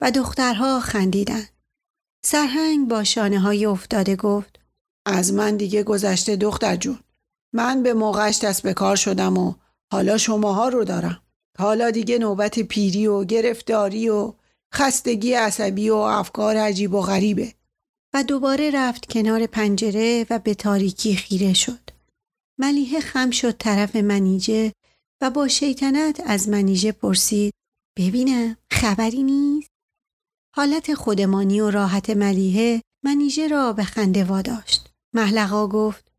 و 0.00 0.10
دخترها 0.10 0.80
خندیدن. 0.80 1.44
سرهنگ 2.24 2.88
با 2.88 3.04
شانه 3.04 3.38
های 3.38 3.66
افتاده 3.66 4.16
گفت 4.16 4.60
از 5.06 5.32
من 5.32 5.56
دیگه 5.56 5.82
گذشته 5.82 6.36
دختر 6.36 6.76
جون. 6.76 6.98
من 7.52 7.82
به 7.82 7.94
موقعش 7.94 8.38
دست 8.38 8.62
به 8.62 8.74
کار 8.74 8.96
شدم 8.96 9.38
و 9.38 9.54
حالا 9.92 10.18
شماها 10.18 10.68
رو 10.68 10.84
دارم. 10.84 11.22
حالا 11.58 11.90
دیگه 11.90 12.18
نوبت 12.18 12.58
پیری 12.58 13.06
و 13.06 13.24
گرفتاری 13.24 14.08
و 14.08 14.32
خستگی 14.74 15.32
عصبی 15.32 15.90
و 15.90 15.94
افکار 15.94 16.56
عجیب 16.56 16.94
و 16.94 17.00
غریبه. 17.00 17.54
و 18.14 18.22
دوباره 18.22 18.70
رفت 18.70 19.12
کنار 19.12 19.46
پنجره 19.46 20.26
و 20.30 20.38
به 20.38 20.54
تاریکی 20.54 21.16
خیره 21.16 21.54
شد. 21.54 21.87
ملیحه 22.60 23.00
خم 23.00 23.30
شد 23.30 23.56
طرف 23.56 23.96
منیجه 23.96 24.72
و 25.20 25.30
با 25.30 25.48
شیطنت 25.48 26.20
از 26.26 26.48
منیژه 26.48 26.92
پرسید 26.92 27.54
ببینم 27.98 28.56
خبری 28.70 29.22
نیست 29.22 29.70
حالت 30.56 30.94
خودمانی 30.94 31.60
و 31.60 31.70
راحت 31.70 32.10
ملیحه 32.10 32.82
منیژه 33.04 33.48
را 33.48 33.72
به 33.72 33.84
خنده 33.84 34.24
واداشت 34.24 34.88
محلقا 35.14 35.66
گفت 35.68 36.12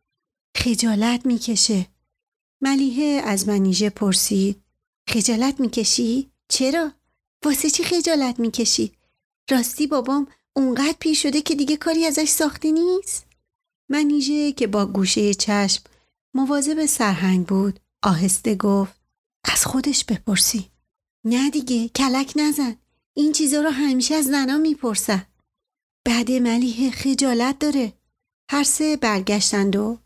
خجالت 0.58 1.26
می‌کشه 1.26 1.88
ملیحه 2.62 3.22
از 3.26 3.48
منیژه 3.48 3.90
پرسید 3.90 4.64
خجالت 5.10 5.60
می‌کشی؟ 5.60 6.32
چرا؟ 6.50 6.92
واسه 7.46 7.70
چی 7.70 7.84
خجالت 7.84 8.40
می‌کشی؟ 8.40 8.92
راستی 9.52 9.88
بابام 9.88 10.28
اونقدر 10.56 10.96
پیر 11.00 11.16
شده 11.16 11.42
که 11.42 11.56
دیگه 11.56 11.78
کاری 11.78 12.06
ازش 12.06 12.30
ساخته 12.30 12.72
نیست؟ 12.72 13.26
منیژه 13.90 14.52
که 14.52 14.68
با 14.68 14.86
گوشه 14.86 15.34
چشم 15.34 15.84
مواظب 16.34 16.86
سرهنگ 16.86 17.48
بود. 17.48 17.80
آهسته 18.04 18.56
گفت 18.56 19.02
از 19.44 19.66
خودش 19.66 20.06
بپرسی. 20.06 20.70
نه 21.26 21.50
دیگه 21.50 21.90
کلک 21.90 22.34
نزن. 22.36 22.76
این 23.14 23.32
چیزا 23.32 23.62
رو 23.62 23.70
همیشه 23.70 24.16
از 24.16 24.26
زنا 24.26 24.58
می‌پرسن. 24.58 25.26
بعد 26.06 26.32
ملیه 26.32 26.92
خجالت 26.92 27.60
داره. 27.60 27.94
هر 28.52 28.64
سه 28.64 28.98
برگشتند 28.98 29.76
و 29.76 29.98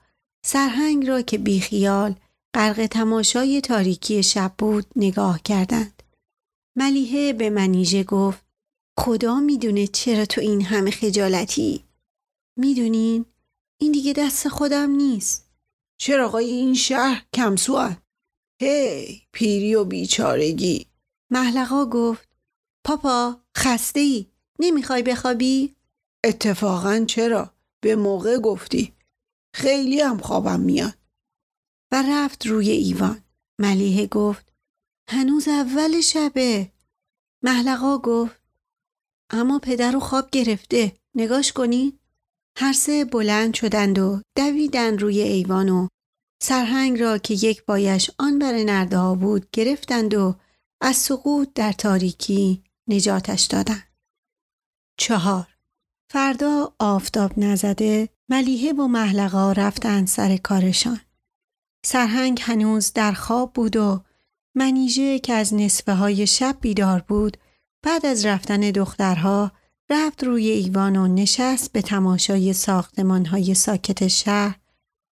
سرهنگ 0.45 1.07
را 1.07 1.21
که 1.21 1.37
بیخیال 1.37 2.15
غرق 2.53 2.85
تماشای 2.85 3.61
تاریکی 3.61 4.23
شب 4.23 4.53
بود 4.57 4.85
نگاه 4.95 5.41
کردند. 5.41 6.03
ملیحه 6.77 7.33
به 7.33 7.49
منیژه 7.49 8.03
گفت 8.03 8.45
خدا 8.99 9.39
می‌دونه 9.39 9.87
چرا 9.87 10.25
تو 10.25 10.41
این 10.41 10.61
همه 10.61 10.91
خجالتی؟ 10.91 11.83
می‌دونین؟ 12.57 13.25
این 13.81 13.91
دیگه 13.91 14.13
دست 14.13 14.47
خودم 14.47 14.91
نیست. 14.91 15.42
چرا 16.03 16.25
آقای 16.25 16.45
این 16.45 16.73
شهر 16.73 17.25
کمسوان 17.33 17.97
هی 18.61 19.21
پیری 19.31 19.75
و 19.75 19.83
بیچارگی. 19.83 20.87
محلقا 21.31 21.85
گفت 21.85 22.29
پاپا 22.85 23.41
خسته 23.57 23.99
ای 23.99 24.27
نمی‌خوای 24.59 25.03
بخوابی؟ 25.03 25.75
اتفاقا 26.23 27.05
چرا؟ 27.07 27.53
به 27.83 27.95
موقع 27.95 28.37
گفتی. 28.37 28.93
خیلی 29.55 30.01
هم 30.01 30.17
خوابم 30.17 30.59
میاد. 30.59 30.97
و 31.91 32.03
رفت 32.07 32.47
روی 32.47 32.69
ایوان. 32.69 33.23
ملیحه 33.59 34.07
گفت 34.07 34.53
هنوز 35.09 35.47
اول 35.47 36.01
شبه. 36.01 36.71
محلقا 37.43 37.97
گفت 37.97 38.41
اما 39.29 39.59
پدر 39.59 39.91
رو 39.91 39.99
خواب 39.99 40.29
گرفته. 40.31 40.93
نگاش 41.15 41.53
کنی؟ 41.53 41.99
هر 42.57 42.73
سه 42.73 43.05
بلند 43.05 43.53
شدند 43.53 43.99
و 43.99 44.21
دویدن 44.37 44.97
روی 44.97 45.21
ایوان 45.21 45.69
و 45.69 45.87
سرهنگ 46.45 46.99
را 46.99 47.17
که 47.17 47.33
یک 47.33 47.65
بایش 47.65 48.11
آن 48.19 48.39
بر 48.39 48.51
نرده 48.51 48.97
ها 48.97 49.15
بود 49.15 49.47
گرفتند 49.51 50.13
و 50.13 50.35
از 50.81 50.95
سقوط 50.95 51.49
در 51.55 51.71
تاریکی 51.71 52.63
نجاتش 52.87 53.43
دادند. 53.43 53.87
چهار 54.97 55.47
فردا 56.11 56.73
آفتاب 56.79 57.39
نزده 57.39 58.09
ملیحه 58.29 58.73
و 58.73 58.87
محلقا 58.87 59.51
رفتند 59.51 60.07
سر 60.07 60.37
کارشان. 60.37 60.99
سرهنگ 61.85 62.39
هنوز 62.41 62.93
در 62.93 63.11
خواب 63.11 63.53
بود 63.53 63.75
و 63.75 64.03
منیژه 64.55 65.19
که 65.19 65.33
از 65.33 65.53
نصفه 65.53 65.93
های 65.93 66.27
شب 66.27 66.57
بیدار 66.61 66.99
بود 67.07 67.37
بعد 67.83 68.05
از 68.05 68.25
رفتن 68.25 68.59
دخترها 68.59 69.51
رفت 69.89 70.23
روی 70.23 70.49
ایوان 70.49 70.95
و 70.95 71.07
نشست 71.07 71.71
به 71.71 71.81
تماشای 71.81 72.53
ساختمان 72.53 73.25
های 73.25 73.53
ساکت 73.53 74.07
شهر 74.07 74.62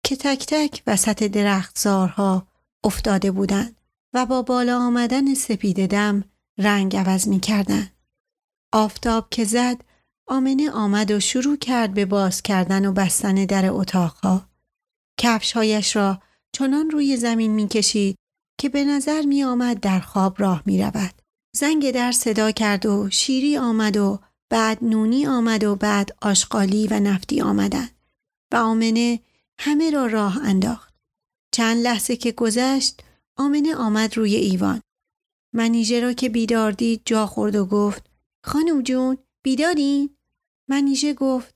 که 0.08 0.16
تک 0.16 0.46
تک 0.46 0.82
وسط 0.86 1.22
درختزارها 1.22 2.46
افتاده 2.84 3.30
بودند 3.30 3.80
و 4.14 4.26
با 4.26 4.42
بالا 4.42 4.78
آمدن 4.78 5.34
سپید 5.34 5.86
دم 5.86 6.24
رنگ 6.58 6.96
عوض 6.96 7.28
می 7.28 7.40
کردن. 7.40 7.90
آفتاب 8.72 9.28
که 9.30 9.44
زد 9.44 9.84
آمنه 10.26 10.70
آمد 10.70 11.10
و 11.10 11.20
شروع 11.20 11.56
کرد 11.56 11.94
به 11.94 12.04
باز 12.04 12.42
کردن 12.42 12.86
و 12.86 12.92
بستن 12.92 13.34
در 13.34 13.70
اتاقها. 13.70 14.48
کفشهایش 15.18 15.96
را 15.96 16.22
چنان 16.52 16.90
روی 16.90 17.16
زمین 17.16 17.50
می 17.50 17.68
کشید 17.68 18.16
که 18.60 18.68
به 18.68 18.84
نظر 18.84 19.22
می 19.22 19.44
آمد 19.44 19.80
در 19.80 20.00
خواب 20.00 20.40
راه 20.40 20.62
می 20.66 20.82
رود. 20.82 21.22
زنگ 21.56 21.90
در 21.90 22.12
صدا 22.12 22.50
کرد 22.50 22.86
و 22.86 23.10
شیری 23.10 23.56
آمد 23.56 23.96
و 23.96 24.18
بعد 24.50 24.78
نونی 24.84 25.26
آمد 25.26 25.64
و 25.64 25.76
بعد 25.76 26.16
آشقالی 26.22 26.86
و 26.86 27.00
نفتی 27.00 27.40
آمدند 27.40 27.90
و 28.52 28.56
آمنه 28.56 29.20
همه 29.60 29.90
را 29.90 30.06
راه 30.06 30.38
انداخت. 30.42 30.94
چند 31.52 31.76
لحظه 31.76 32.16
که 32.16 32.32
گذشت 32.32 33.02
آمنه 33.36 33.74
آمد 33.74 34.16
روی 34.16 34.36
ایوان. 34.36 34.82
منیژه 35.54 36.00
را 36.00 36.12
که 36.12 36.28
بیدار 36.28 36.72
دید 36.72 37.02
جا 37.04 37.26
خورد 37.26 37.56
و 37.56 37.66
گفت 37.66 38.10
خانم 38.44 38.82
جون 38.82 39.18
بیدارین؟ 39.42 40.16
منیژه 40.68 41.14
گفت 41.14 41.54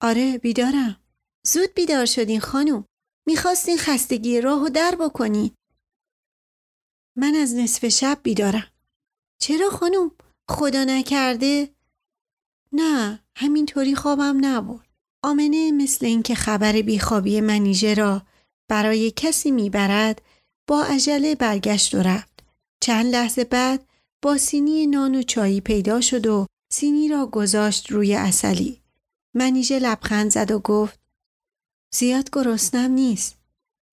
آره 0.00 0.38
بیدارم. 0.38 1.00
زود 1.46 1.74
بیدار 1.74 2.06
شدین 2.06 2.40
خانم. 2.40 2.84
می‌خواستین 3.26 3.78
خستگی 3.78 4.40
راه 4.40 4.64
و 4.64 4.68
در 4.68 4.94
بکنین. 5.00 5.54
من 7.16 7.34
از 7.34 7.54
نصف 7.54 7.88
شب 7.88 8.20
بیدارم. 8.22 8.72
چرا 9.40 9.70
خانم؟ 9.70 10.10
خدا 10.48 10.84
نکرده؟ 10.84 11.74
نه 12.72 13.24
همینطوری 13.36 13.94
خوابم 13.94 14.38
نبرد. 14.44 14.87
آمنه 15.22 15.72
مثل 15.72 16.06
اینکه 16.06 16.34
خبر 16.34 16.72
بیخوابی 16.82 17.40
منیژه 17.40 17.94
را 17.94 18.22
برای 18.68 19.10
کسی 19.10 19.50
می‌برد 19.50 20.22
با 20.68 20.82
عجله 20.82 21.34
برگشت 21.34 21.94
و 21.94 21.98
رفت. 21.98 22.44
چند 22.82 23.06
لحظه 23.06 23.44
بعد 23.44 23.88
با 24.22 24.36
سینی 24.38 24.86
نان 24.86 25.14
و 25.14 25.22
چایی 25.22 25.60
پیدا 25.60 26.00
شد 26.00 26.26
و 26.26 26.46
سینی 26.72 27.08
را 27.08 27.26
گذاشت 27.26 27.90
روی 27.90 28.14
اصلی. 28.14 28.80
منیژه 29.34 29.78
لبخند 29.78 30.30
زد 30.30 30.50
و 30.50 30.58
گفت 30.58 31.00
زیاد 31.94 32.30
گرسنم 32.32 32.90
نیست. 32.90 33.36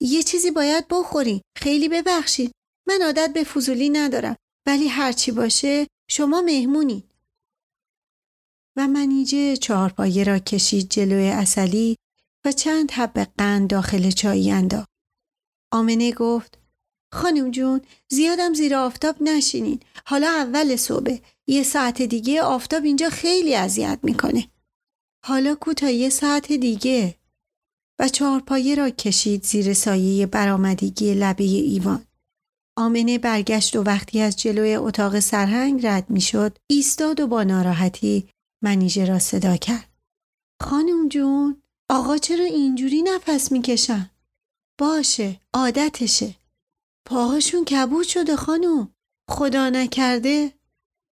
یه 0.01 0.23
چیزی 0.23 0.51
باید 0.51 0.85
بخوری. 0.89 1.41
خیلی 1.57 1.89
ببخشید. 1.89 2.51
من 2.87 3.01
عادت 3.01 3.33
به 3.33 3.43
فضولی 3.43 3.89
ندارم. 3.89 4.35
ولی 4.67 4.87
هرچی 4.87 5.31
باشه 5.31 5.87
شما 6.09 6.41
مهمونی. 6.41 7.03
و 8.77 8.87
منیجه 8.87 9.57
چهارپایه 9.57 10.23
را 10.23 10.39
کشید 10.39 10.89
جلوی 10.89 11.27
اصلی 11.27 11.95
و 12.45 12.51
چند 12.51 12.91
حب 12.91 13.27
قند 13.37 13.69
داخل 13.69 14.11
چایی 14.11 14.51
انداخت. 14.51 14.89
آمنه 15.71 16.11
گفت 16.11 16.59
خانم 17.13 17.51
جون 17.51 17.81
زیادم 18.09 18.53
زیر 18.53 18.75
آفتاب 18.75 19.15
نشینین. 19.21 19.79
حالا 20.05 20.27
اول 20.27 20.75
صبح 20.75 21.17
یه 21.47 21.63
ساعت 21.63 22.01
دیگه 22.01 22.41
آفتاب 22.41 22.83
اینجا 22.83 23.09
خیلی 23.09 23.55
اذیت 23.55 23.99
می‌کنه. 24.03 24.47
حالا 25.25 25.55
کو 25.55 25.73
تا 25.73 25.89
یه 25.89 26.09
ساعت 26.09 26.51
دیگه 26.51 27.15
و 27.99 28.07
چهارپایه 28.07 28.75
را 28.75 28.89
کشید 28.89 29.43
زیر 29.43 29.73
سایه 29.73 30.25
برآمدگی 30.25 31.13
لبه 31.13 31.43
ایوان. 31.43 32.05
آمنه 32.77 33.17
برگشت 33.17 33.75
و 33.75 33.83
وقتی 33.83 34.21
از 34.21 34.35
جلوی 34.35 34.75
اتاق 34.75 35.19
سرهنگ 35.19 35.85
رد 35.85 36.09
می‌شد 36.09 36.57
ایستاد 36.67 37.19
و 37.19 37.27
با 37.27 37.43
ناراحتی 37.43 38.29
منیژه 38.65 39.05
را 39.05 39.19
صدا 39.19 39.57
کرد. 39.57 39.89
خانم 40.61 41.09
جون 41.09 41.61
آقا 41.89 42.17
چرا 42.17 42.45
اینجوری 42.45 43.01
نفس 43.01 43.51
می‌کشن؟ 43.51 44.11
باشه 44.77 45.39
عادتشه. 45.53 46.35
پاهاشون 47.05 47.65
کبود 47.65 48.07
شده 48.07 48.35
خانم. 48.35 48.89
خدا 49.29 49.69
نکرده. 49.69 50.51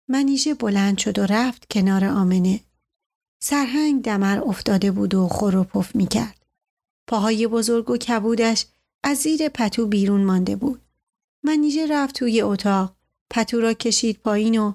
منیژه 0.08 0.54
بلند 0.54 0.98
شد 0.98 1.20
و 1.20 1.26
رفت 1.26 1.66
کنار 1.72 2.06
آمنه. 2.06 2.60
سرهنگ 3.42 4.04
دمر 4.04 4.40
افتاده 4.40 4.92
بود 4.92 5.16
و 5.16 5.28
خور 5.28 5.56
و 5.56 5.64
پف 5.64 5.96
می‌کرد. 5.96 6.46
پاهای 7.08 7.48
بزرگ 7.48 7.90
و 7.90 7.98
کبودش 7.98 8.66
از 9.04 9.18
زیر 9.18 9.50
پتو 9.50 9.88
بیرون 9.88 10.24
مانده 10.24 10.56
بود. 10.56 10.82
منیژه 11.44 11.88
رفت 11.88 12.16
توی 12.16 12.42
اتاق. 12.42 12.96
پتو 13.30 13.62
را 13.62 13.74
کشید 13.74 14.18
پایین 14.18 14.60
و 14.60 14.74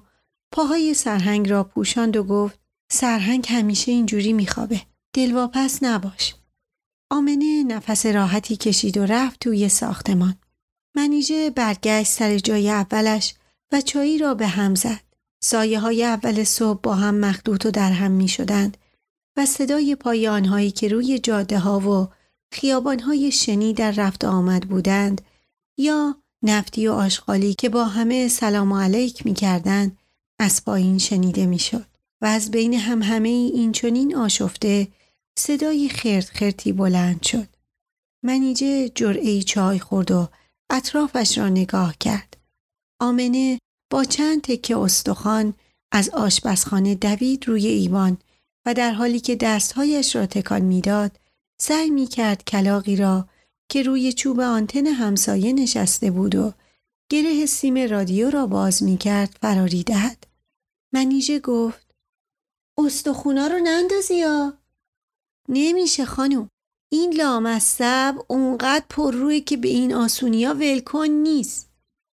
پاهای 0.51 0.93
سرهنگ 0.93 1.49
را 1.49 1.63
پوشاند 1.63 2.17
و 2.17 2.23
گفت 2.23 2.64
سرهنگ 2.91 3.45
همیشه 3.49 3.91
اینجوری 3.91 4.33
میخوابه. 4.33 4.81
دلواپس 5.13 5.83
نباش. 5.83 6.35
آمنه 7.11 7.63
نفس 7.63 8.05
راحتی 8.05 8.57
کشید 8.57 8.97
و 8.97 9.05
رفت 9.05 9.39
توی 9.39 9.69
ساختمان. 9.69 10.35
منیژه 10.95 11.49
برگشت 11.49 12.11
سر 12.11 12.37
جای 12.37 12.69
اولش 12.69 13.33
و 13.71 13.81
چایی 13.81 14.17
را 14.17 14.33
به 14.33 14.47
هم 14.47 14.75
زد. 14.75 15.01
سایه 15.43 15.79
های 15.79 16.03
اول 16.05 16.43
صبح 16.43 16.79
با 16.81 16.95
هم 16.95 17.15
مخدوط 17.15 17.65
و 17.65 17.71
در 17.71 17.91
هم 17.91 18.11
می 18.11 18.27
شدند 18.27 18.77
و 19.37 19.45
صدای 19.45 19.95
پای 19.95 20.27
آنهایی 20.27 20.71
که 20.71 20.87
روی 20.87 21.19
جاده 21.19 21.59
ها 21.59 21.79
و 21.79 22.07
خیابان 22.51 22.99
های 22.99 23.31
شنی 23.31 23.73
در 23.73 23.91
رفت 23.91 24.25
آمد 24.25 24.69
بودند 24.69 25.21
یا 25.77 26.15
نفتی 26.43 26.87
و 26.87 26.91
آشغالی 26.91 27.53
که 27.53 27.69
با 27.69 27.85
همه 27.85 28.27
سلام 28.27 28.73
علیک 28.73 29.25
می 29.25 29.33
کردند 29.33 29.97
از 30.39 30.65
پایین 30.65 30.97
شنیده 30.97 31.45
می 31.45 31.59
شد 31.59 31.94
و 32.21 32.25
از 32.25 32.51
بین 32.51 32.73
هم 32.73 33.01
همه 33.01 33.29
این 33.29 33.71
چنین 33.71 34.15
آشفته 34.15 34.87
صدای 35.39 35.89
خرد 35.89 36.25
خرتی 36.25 36.71
بلند 36.71 37.23
شد. 37.23 37.47
منیجه 38.23 38.89
جرعی 38.89 39.43
چای 39.43 39.79
خورد 39.79 40.11
و 40.11 40.29
اطرافش 40.69 41.37
را 41.37 41.49
نگاه 41.49 41.95
کرد. 41.99 42.37
آمنه 42.99 43.59
با 43.91 44.03
چند 44.03 44.41
تکه 44.41 44.77
استخوان 44.77 45.53
از 45.91 46.09
آشپزخانه 46.09 46.95
دوید 46.95 47.47
روی 47.47 47.67
ایوان 47.67 48.17
و 48.65 48.73
در 48.73 48.91
حالی 48.91 49.19
که 49.19 49.35
دستهایش 49.35 50.15
را 50.15 50.25
تکان 50.25 50.61
می‌داد 50.61 51.19
سعی 51.61 51.89
می 51.89 52.07
کرد 52.07 52.43
کلاقی 52.43 52.95
را 52.95 53.29
که 53.69 53.83
روی 53.83 54.13
چوب 54.13 54.39
آنتن 54.39 54.87
همسایه 54.87 55.53
نشسته 55.53 56.11
بود 56.11 56.35
و 56.35 56.53
گره 57.11 57.45
سیم 57.45 57.77
رادیو 57.77 58.29
را 58.29 58.47
باز 58.47 58.83
می 58.83 58.97
کرد 58.97 59.37
فراری 59.41 59.83
دهد. 59.83 60.27
منیژه 60.93 61.39
گفت 61.39 61.84
استخونا 62.77 63.47
رو 63.47 63.59
نندازی 63.63 64.15
یا؟ 64.15 64.53
نمیشه 65.49 66.05
خانم. 66.05 66.49
این 66.91 67.13
لامصب 67.13 68.15
اونقدر 68.27 68.85
پر 68.89 69.13
روی 69.13 69.41
که 69.41 69.57
به 69.57 69.67
این 69.67 69.93
آسونیا 69.93 70.53
ولکن 70.53 71.05
نیست. 71.05 71.69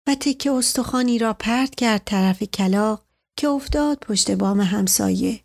و 0.07 0.15
تکه 0.15 0.51
استخوانی 0.51 1.19
را 1.19 1.33
پرت 1.33 1.75
کرد 1.75 2.01
طرف 2.05 2.43
کلاق 2.43 3.03
که 3.39 3.47
افتاد 3.47 3.97
پشت 3.97 4.31
بام 4.31 4.61
همسایه 4.61 5.39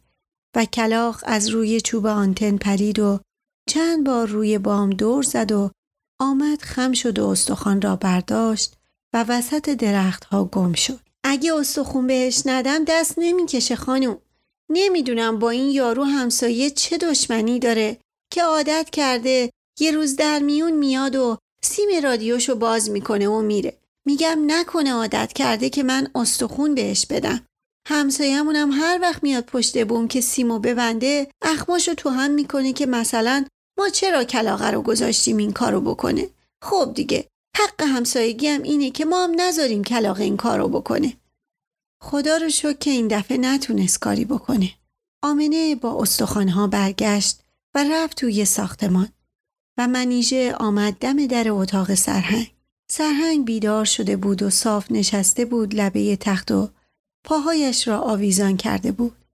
و 0.57 0.65
کلاق 0.65 1.21
از 1.23 1.49
روی 1.49 1.81
چوب 1.81 2.07
آنتن 2.07 2.57
پرید 2.57 2.99
و 2.99 3.21
چند 3.69 4.07
بار 4.07 4.29
روی 4.29 4.59
بام 4.59 4.91
دور 4.91 5.23
زد 5.23 5.53
و 5.53 5.71
آمد 6.21 6.63
خم 6.63 6.93
شد 6.93 7.19
و 7.19 7.27
استخوان 7.27 7.81
را 7.83 7.97
برداشت 7.97 8.77
و 9.15 9.25
وسط 9.29 9.71
درختها 9.71 10.45
گم 10.45 10.73
شد. 10.73 11.01
اگه 11.25 11.55
استخون 11.55 12.07
بهش 12.07 12.43
ندم 12.47 12.85
دست 12.85 13.15
نمی‌کشه 13.17 13.77
خانم. 13.77 14.19
نمی‌دونم 14.73 15.39
با 15.39 15.51
این 15.51 15.71
یارو 15.71 16.05
همسایه 16.05 16.71
چه 16.71 16.99
دشمنی 16.99 17.59
داره 17.59 17.99
که 18.33 18.43
عادت 18.43 18.91
کرده 18.93 19.51
یه 19.81 19.91
روز 19.91 20.17
در 20.17 20.39
میون 20.39 20.73
میاد 20.73 21.17
و 21.17 21.39
سیم 21.65 22.03
رادیوشو 22.03 22.55
باز 22.55 22.91
می‌کنه 22.91 23.29
و 23.29 23.41
میره. 23.41 23.79
میگم 24.07 24.39
نکنه 24.47 24.93
عادت 24.93 25.33
کرده 25.33 25.71
که 25.71 25.83
من 25.83 26.09
استخون 26.15 26.75
بهش 26.75 27.07
بدم. 27.07 27.47
همسایمونم 27.89 28.71
هر 28.73 28.99
وقت 29.03 29.23
میاد 29.23 29.45
پشت 29.45 29.85
بوم 29.85 30.09
که 30.09 30.21
سیمو 30.21 30.59
ببنده 30.59 31.29
اخماشو 31.43 31.95
تو 31.95 32.09
هم 32.09 32.31
می‌کنه 32.31 32.73
که 32.73 32.87
مثلا 32.87 33.45
ما 33.79 33.89
چرا 33.89 34.25
کلاغه 34.25 34.71
رو 34.71 34.83
گذاشتیم 34.83 35.37
این 35.37 35.53
کارو 35.53 35.81
بکنه 35.81 36.29
خب 36.65 36.93
دیگه 36.95 37.29
حق 37.59 37.83
همسایگی 37.83 38.49
هم 38.49 38.63
اینه 38.63 38.91
که 38.91 39.05
ما 39.05 39.25
هم 39.25 39.41
نذاریم 39.41 39.85
کلاغه 39.85 40.25
این 40.25 40.37
کارو 40.37 40.69
بکنه 40.69 41.13
خدا 42.05 42.37
رو 42.37 42.49
شکر 42.49 42.73
که 42.73 42.91
این 42.91 43.09
دفعه 43.09 43.39
نتونست 43.39 43.99
کاری 43.99 44.25
بکنه 44.25 44.71
آمنه 45.23 45.75
با 45.75 46.03
استخوانها 46.03 46.67
برگشت 46.67 47.43
و 47.75 47.85
رفت 47.91 48.17
توی 48.17 48.45
ساختمان 48.45 49.09
و 49.79 49.89
منیژه 49.89 50.55
آمد 50.61 50.95
دم 50.95 51.27
در 51.27 51.51
اتاق 51.51 51.95
سرهنگ 51.95 52.55
سرهنگ 52.91 53.45
بیدار 53.45 53.85
شده 53.85 54.17
بود 54.17 54.43
و 54.43 54.51
صاف 54.51 54.91
نشسته 54.91 55.45
بود 55.45 55.75
لبه 55.75 56.17
تخت 56.17 56.51
و 56.51 56.71
پاهایش 57.25 57.89
را 57.89 58.01
آویزان 58.01 58.57
کرده 58.57 58.93
بود. 58.93 59.25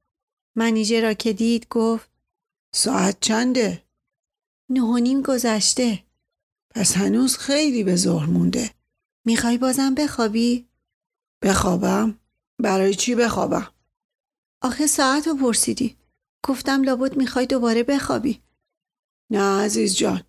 منیجه 0.57 1.01
را 1.01 1.15
که 1.15 1.33
دید 1.33 1.67
گفت 1.71 2.11
ساعت 2.75 3.17
چنده؟ 3.21 3.83
نه 4.71 5.01
نیم 5.01 5.23
گذشته. 5.23 6.05
پس 6.75 6.97
هنوز 6.97 7.37
خیلی 7.37 7.85
به 7.85 7.97
ظهر 7.97 8.27
مونده. 8.27 8.71
می‌خوای 9.27 9.59
بازم 9.59 9.95
بخوابی؟ 9.95 10.69
بخوابم؟ 11.43 12.19
برای 12.59 12.95
چی 12.95 13.15
بخوابم؟ 13.15 13.69
آخه 14.63 14.87
ساعت 14.87 15.29
رو 15.29 15.37
پرسیدی. 15.37 15.97
گفتم 16.43 16.83
لابد 16.83 17.17
می‌خوای 17.17 17.47
دوباره 17.47 17.83
بخوابی. 17.83 18.43
نه 19.31 19.61
عزیز 19.61 19.97
جان. 19.97 20.23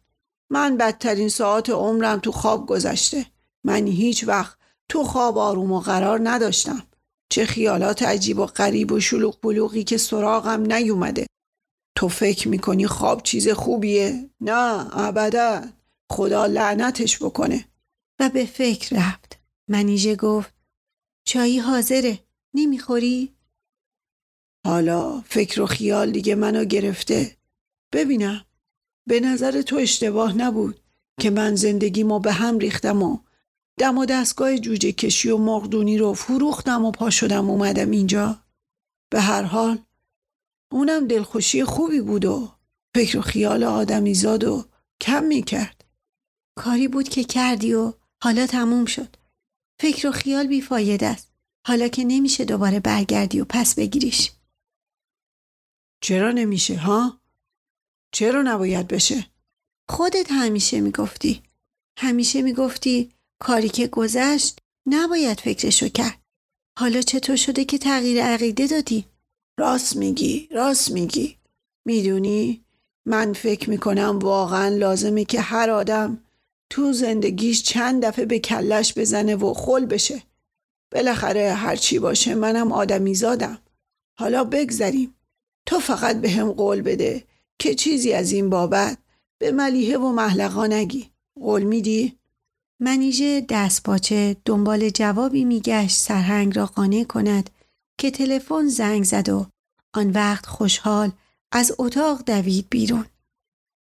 من 0.52 0.78
بدترین 0.78 1.30
ساعت 1.30 1.70
عمرم 1.70 2.20
تو 2.20 2.32
خواب 2.32 2.66
گذشته. 2.68 3.26
من 3.64 3.88
هیچ 3.88 4.24
وقت 4.28 4.58
تو 4.90 5.04
خواب 5.04 5.38
آروم 5.38 5.72
و 5.72 5.80
قرار 5.80 6.20
نداشتم. 6.24 6.84
چه 7.30 7.46
خیالات 7.46 8.04
عجیب 8.04 8.40
و 8.40 8.46
غریب 8.46 8.92
و 8.92 9.00
شلوغ 9.00 9.42
بلوغی 9.42 9.84
که 9.84 9.98
سراغم 9.98 10.74
نیومده. 10.74 11.28
تو 11.98 12.08
فکر 12.08 12.48
می‌کنی 12.48 12.88
خواب 12.88 13.24
چیز 13.24 13.50
خوبیه؟ 13.50 14.30
نه 14.42 14.98
ابدا. 14.98 15.62
خدا 16.12 16.46
لعنتش 16.46 17.24
بکنه. 17.24 17.66
و 18.20 18.30
به 18.30 18.46
فکر 18.46 18.96
رفت. 18.96 19.40
منیژه 19.68 20.16
گفت 20.16 20.54
چایی 21.30 21.60
حاضره. 21.60 22.20
نمی‌خوری؟ 22.54 23.36
حالا 24.66 25.22
فکر 25.22 25.62
و 25.62 25.66
خیال 25.66 26.12
دیگه 26.12 26.36
منو 26.36 26.66
گرفته. 26.66 27.38
ببینم. 27.94 28.46
به 29.08 29.20
نظر 29.20 29.62
تو 29.62 29.76
اشتباه 29.76 30.38
نبود 30.38 30.80
که 31.20 31.30
من 31.30 31.56
زندگیمو 31.56 32.20
به 32.20 32.32
هم 32.32 32.60
ریختم 32.60 33.04
و 33.04 33.18
دم 33.78 33.98
و 33.98 34.06
دستگاه 34.06 34.58
جوجه 34.58 34.92
کشی 34.92 35.30
و 35.30 35.38
مقدونی 35.38 35.98
رو 35.98 36.14
فروختم 36.14 36.86
و 36.86 36.92
پا 36.92 37.10
شدم 37.10 37.50
اومدم 37.50 37.92
اینجا 37.92 38.40
به 39.10 39.22
هر 39.22 39.44
حال 39.44 39.80
اونم 40.72 41.08
دلخوشی 41.08 41.64
خوبی 41.64 42.02
بود 42.02 42.26
و 42.26 42.52
فکر 42.96 43.18
و 43.18 43.22
خیال 43.22 43.64
آدمی 43.64 44.14
زاد 44.14 44.44
و 44.44 44.66
کم 45.02 45.24
می‌کرد 45.24 45.86
کاری 46.56 46.88
بود 46.88 47.10
که 47.10 47.24
کردی 47.24 47.74
و 47.74 47.94
حالا 48.24 48.48
تموم 48.48 48.86
شد 48.86 49.19
فکر 49.80 50.08
و 50.08 50.12
خیال 50.12 50.48
بیفاید 50.48 51.04
است 51.04 51.32
حالا 51.68 51.88
که 51.88 52.04
نمیشه 52.04 52.46
دوباره 52.46 52.80
برگردی 52.80 53.42
و 53.42 53.46
پس 53.50 53.76
بگیریش 53.76 54.32
چرا 56.02 56.32
نمیشه 56.32 56.78
ها؟ 56.78 57.22
چرا 58.12 58.42
نباید 58.42 58.88
بشه؟ 58.88 59.26
خودت 59.90 60.32
همیشه 60.32 60.80
می‌گفتی 60.82 61.44
همیشه 61.98 62.42
می‌گفتی 62.42 63.12
کاری 63.40 63.70
که 63.70 63.88
گذشت 63.88 64.60
نباید 64.86 65.40
فکرشو 65.40 65.88
کرد 65.88 66.20
حالا 66.80 67.02
چطور 67.02 67.36
شده 67.36 67.66
که 67.66 67.78
تغییر 67.78 68.24
عقیده 68.24 68.68
دادی؟ 68.68 69.06
راست 69.60 69.96
میگی 69.96 70.48
راست 70.52 70.92
میگی 70.92 71.38
می‌دونی 71.86 72.66
من 73.06 73.34
فکر 73.34 73.70
می‌کنم 73.70 74.20
واقعا 74.20 74.68
لازمه 74.68 75.26
که 75.26 75.42
هر 75.42 75.70
آدم 75.70 76.24
تو 76.70 76.94
زندگیش 76.94 77.64
چند 77.64 78.06
دفعه 78.06 78.26
به 78.26 78.40
کلش 78.40 78.94
بزنه 78.98 79.36
و 79.36 79.54
خل 79.54 79.86
بشه. 79.86 80.24
بالاخره 80.92 81.54
هر 81.54 81.76
چی 81.76 82.00
باشه 82.00 82.36
منم 82.36 82.72
آدمی 82.72 83.16
زادم. 83.16 83.60
حالا 84.20 84.44
بگذریم. 84.44 85.16
تو 85.66 85.80
فقط 85.80 86.22
به 86.22 86.30
هم 86.30 86.52
قول 86.52 86.82
بده 86.82 87.24
که 87.60 87.76
چیزی 87.76 88.14
از 88.14 88.32
این 88.32 88.50
بابت 88.50 88.98
به 89.38 89.52
ملیحه 89.52 89.98
و 89.98 90.12
محلقا 90.12 90.68
نگی. 90.68 91.10
قول 91.40 91.64
میدی؟ 91.64 92.20
منیژه 92.80 93.46
دست 93.50 93.84
باچه 93.84 94.36
دنبال 94.46 94.90
جوابی 94.90 95.46
میگشت 95.46 95.98
سرهنگ 95.98 96.56
را 96.58 96.66
قانع 96.66 97.04
کند 97.04 97.50
که 97.98 98.12
تلفن 98.12 98.68
زنگ 98.68 99.04
زد 99.04 99.30
و 99.30 99.46
آن 99.94 100.10
وقت 100.12 100.46
خوشحال 100.46 101.12
از 101.52 101.76
اتاق 101.78 102.24
دوید 102.26 102.68
بیرون. 102.70 103.06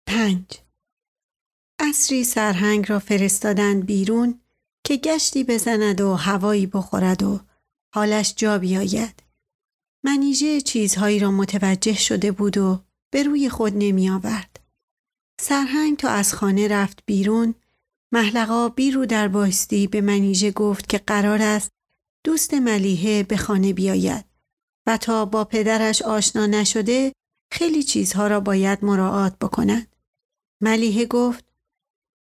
پنج. 0.07 0.45
اصری 1.80 2.23
سرهنگ 2.23 2.89
را 2.89 2.99
فرستادند 2.99 3.86
بیرون 3.86 4.39
که 4.84 4.97
گشتی 4.97 5.43
بزند 5.43 6.01
و 6.01 6.13
هوایی 6.13 6.65
بخورد 6.65 7.23
و 7.23 7.39
حالش 7.95 8.34
جا 8.38 8.57
بیاید. 8.57 9.23
منیژه 10.03 10.61
چیزهایی 10.61 11.19
را 11.19 11.32
متوجه 11.32 11.93
شده 11.93 12.32
بود 12.32 12.57
و 12.57 12.84
به 13.13 13.23
روی 13.23 13.49
خود 13.49 13.73
نمی 13.75 14.09
آورد. 14.09 14.59
سرهنگ 15.41 15.97
تا 15.97 16.09
از 16.09 16.34
خانه 16.34 16.67
رفت 16.67 17.03
بیرون 17.05 17.55
محلقا 18.11 18.69
بیرو 18.69 19.05
در 19.05 19.27
باستی 19.27 19.88
به 19.88 20.01
منیژه 20.01 20.51
گفت 20.51 20.89
که 20.89 20.97
قرار 20.97 21.41
است 21.41 21.71
دوست 22.25 22.53
ملیحه 22.53 23.23
به 23.23 23.38
خانه 23.38 23.73
بیاید 23.73 24.25
و 24.88 24.97
تا 24.97 25.25
با 25.25 25.43
پدرش 25.43 26.01
آشنا 26.01 26.45
نشده 26.45 27.13
خیلی 27.51 27.84
چیزها 27.84 28.27
را 28.27 28.39
باید 28.39 28.86
مراعات 28.86 29.38
بکند. 29.39 29.95
ملیحه 30.61 31.05
گفت 31.05 31.49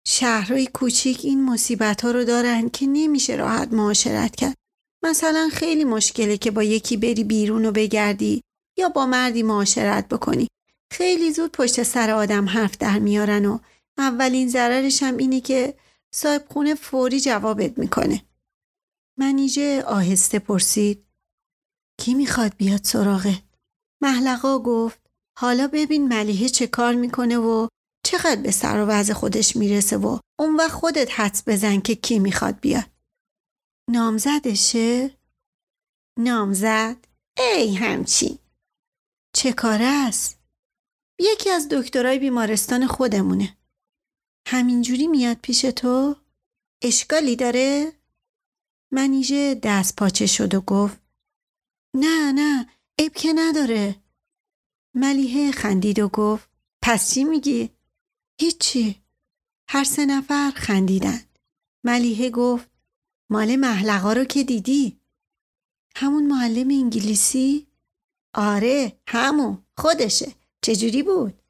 شهرهای 0.07 0.67
کوچیک 0.67 1.19
این 1.23 1.45
مصیبت 1.45 2.01
ها 2.01 2.11
رو 2.11 2.23
دارن 2.23 2.69
که 2.69 2.87
نمیشه 2.87 3.35
راحت 3.35 3.73
معاشرت 3.73 4.35
کرد. 4.35 4.55
مثلا 5.03 5.49
خیلی 5.51 5.83
مشکله 5.83 6.37
که 6.37 6.51
با 6.51 6.63
یکی 6.63 6.97
بری 6.97 7.23
بیرون 7.23 7.65
و 7.65 7.71
بگردی 7.71 8.41
یا 8.77 8.89
با 8.89 9.05
مردی 9.05 9.43
معاشرت 9.43 10.07
بکنی. 10.07 10.47
خیلی 10.91 11.31
زود 11.31 11.51
پشت 11.51 11.83
سر 11.83 12.09
آدم 12.11 12.49
حرف 12.49 12.77
در 12.77 12.99
میارن 12.99 13.45
و 13.45 13.59
اولین 13.97 14.49
ضررش 14.49 15.03
هم 15.03 15.17
اینه 15.17 15.41
که 15.41 15.77
صاحب 16.13 16.45
خونه 16.49 16.75
فوری 16.75 17.19
جوابت 17.19 17.77
می‌کنه. 17.77 18.25
منیجه 19.19 19.83
آهسته 19.83 20.39
پرسید 20.39 21.05
کی 21.99 22.13
می‌خواد 22.13 22.55
بیاد 22.57 22.83
سراغه؟ 22.83 23.43
محلقا 24.01 24.59
گفت 24.59 24.99
حالا 25.37 25.67
ببین 25.73 26.07
ملیحه 26.07 26.49
چه 26.49 26.67
کار 26.67 26.95
می‌کنه 26.95 27.37
و 27.37 27.67
چقدر 28.03 28.41
به 28.41 28.51
سر 28.51 28.83
و 28.83 28.85
وضع 28.85 29.13
خودش 29.13 29.55
می‌رسه 29.55 29.97
و 29.97 30.19
اون 30.39 30.55
وقت 30.55 30.71
خودت 30.71 31.19
حدس 31.19 31.43
بزن 31.47 31.79
که 31.79 31.95
کی 31.95 32.19
می‌خواد 32.19 32.59
بیاد. 32.59 32.91
نامزدشه؟ 33.89 35.17
نامزد؟ 36.19 37.07
ای 37.37 37.75
همچی 37.75 38.39
چه 39.35 39.53
کاره 39.53 39.85
است؟ 39.85 40.39
یکی 41.19 41.49
از 41.49 41.67
دکترای 41.71 42.19
بیمارستان 42.19 42.87
خودمونه. 42.87 43.57
همینجوری 44.47 45.07
میاد 45.07 45.37
پیش 45.37 45.61
تو؟ 45.61 46.15
اشکالی 46.81 47.35
داره؟ 47.35 47.93
منیژه 48.93 49.59
دست 49.63 49.95
پاچه 49.95 50.25
شد 50.25 50.53
و 50.53 50.61
گفت 50.61 50.99
نه 51.95 52.31
نه 52.31 52.69
عیب 52.99 53.13
که 53.13 53.33
نداره. 53.35 53.95
ملیحه 54.95 55.51
خندید 55.51 55.99
و 55.99 56.07
گفت 56.07 56.49
پس 56.83 57.13
چی 57.13 57.23
میگی؟ 57.23 57.69
هیچی. 58.41 59.01
هر 59.67 59.83
سه 59.83 60.05
نفر 60.05 60.51
خندیدن. 60.55 61.21
ملیحه 61.83 62.29
گفت 62.29 62.69
مال 63.29 63.55
محلقا 63.55 64.13
رو 64.13 64.23
که 64.23 64.43
دیدی؟ 64.43 64.99
همون 65.95 66.27
معلم 66.27 66.69
انگلیسی؟ 66.69 67.67
آره 68.33 68.97
همون 69.07 69.57
خودشه. 69.77 70.31
چجوری 70.61 71.03
بود؟ 71.03 71.41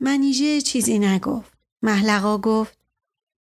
منیژه 0.00 0.60
چیزی 0.60 0.98
نگفت. 0.98 1.52
محلقا 1.82 2.38
گفت 2.38 2.78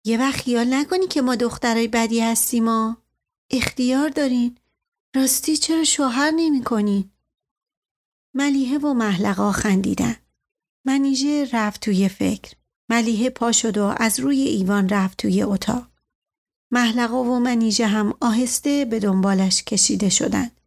یه 0.04 0.18
وقت 0.18 0.40
خیال 0.40 0.74
نکنی 0.74 1.06
که 1.06 1.22
ما 1.22 1.36
دخترای 1.36 1.88
بدی 1.88 2.20
هستیم 2.20 2.64
ما 2.64 2.96
اختیار 3.50 4.08
دارین 4.08 4.58
راستی 5.16 5.56
چرا 5.56 5.84
شوهر 5.84 6.30
نمی 6.30 6.64
کنین؟ 6.64 7.10
ملیحه 8.34 8.78
و 8.78 8.92
محلقا 8.92 9.52
خندیدن. 9.52 10.16
منیژه 10.84 11.48
رفت 11.52 11.80
توی 11.80 12.08
فکر. 12.08 12.63
ملیحه 12.90 13.30
پا 13.30 13.52
شد 13.52 13.78
و 13.78 13.94
از 13.96 14.20
روی 14.20 14.40
ایوان 14.40 14.88
رفت 14.88 15.18
توی 15.18 15.42
اتاق. 15.42 15.86
محلقا 16.70 17.24
و 17.24 17.38
منیژه 17.38 17.86
هم 17.86 18.14
آهسته 18.20 18.84
به 18.84 19.00
دنبالش 19.00 19.62
کشیده 19.62 20.08
شدند. 20.08 20.60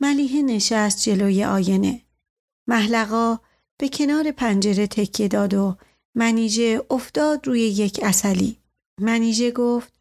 ملیحه 0.00 0.42
نشست 0.42 1.02
جلوی 1.02 1.44
آینه. 1.44 2.02
محلقا 2.68 3.38
به 3.78 3.88
کنار 3.88 4.30
پنجره 4.30 4.86
تکیه 4.86 5.28
داد 5.28 5.54
و 5.54 5.76
منیژه 6.14 6.82
افتاد 6.90 7.46
روی 7.46 7.60
یک 7.60 8.00
اصلی. 8.02 8.58
منیژه 9.00 9.50
گفت 9.50 9.92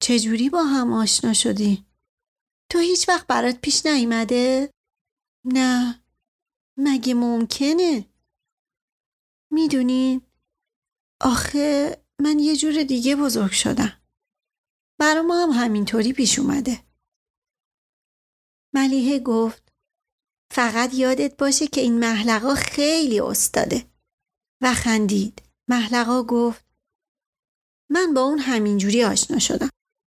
چجوری 0.00 0.50
با 0.50 0.62
هم 0.62 0.92
آشنا 0.92 1.32
شدی؟ 1.32 1.84
تو 2.70 2.78
هیچ 2.78 3.08
وقت 3.08 3.26
برات 3.26 3.60
پیش 3.60 3.86
نیومده؟ 3.86 4.70
نه 5.44 6.00
مگه 6.78 7.14
ممکنه؟ 7.14 8.04
می‌دونین؟ 9.50 10.22
آخه 11.20 11.96
من 12.20 12.38
یه 12.38 12.56
جور 12.56 12.82
دیگه 12.82 13.16
بزرگ 13.16 13.52
شدم. 13.52 14.00
برا 14.98 15.22
ما 15.22 15.42
هم 15.42 15.50
همینطوری 15.50 16.12
پیش 16.12 16.38
اومده. 16.38 16.84
ملیحه 18.74 19.18
گفت 19.18 19.72
فقط 20.52 20.94
یادت 20.94 21.36
باشه 21.36 21.66
که 21.66 21.80
این 21.80 21.98
محلقا 21.98 22.54
خیلی 22.54 23.20
استاده 23.20 23.84
و 24.62 24.74
خندید. 24.74 25.42
محلقا 25.68 26.22
گفت 26.22 26.64
من 27.90 28.14
با 28.14 28.20
اون 28.20 28.38
همینجوری 28.38 29.04
آشنا 29.04 29.38
شدم. 29.38 29.70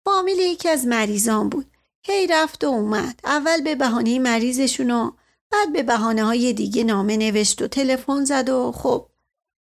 فامیل 0.06 0.40
یکی 0.40 0.70
از 0.70 0.86
مریضان 0.86 1.50
بود. 1.50 1.78
هی 2.04 2.28
رفت 2.28 2.64
و 2.64 2.68
اومد. 2.68 3.20
اول 3.24 3.62
به 3.62 3.76
بهانه 3.76 4.20
مریضشون 4.20 4.92
و 4.92 5.12
بعد 5.52 5.74
به 5.74 5.84
بهانه 5.84 6.24
های 6.24 6.54
دیگه 6.54 6.84
نامه 6.84 7.18
نوشت 7.18 7.62
و 7.62 7.68
تلفن 7.68 8.26
زد 8.26 8.50
و 8.50 8.72
خب 8.72 9.10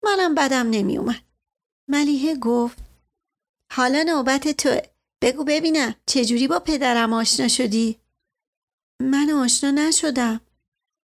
منم 0.04 0.34
بدم 0.34 0.70
نمی 0.70 0.98
اومد. 0.98 1.22
ملیحه 1.88 2.36
گفت 2.36 2.78
حالا 3.72 4.02
نوبت 4.02 4.48
تو 4.48 4.80
بگو 5.22 5.44
ببینم 5.44 5.94
چجوری 6.06 6.48
با 6.48 6.58
پدرم 6.58 7.12
آشنا 7.12 7.48
شدی؟ 7.48 8.00
من 9.02 9.30
آشنا 9.30 9.70
نشدم. 9.70 10.40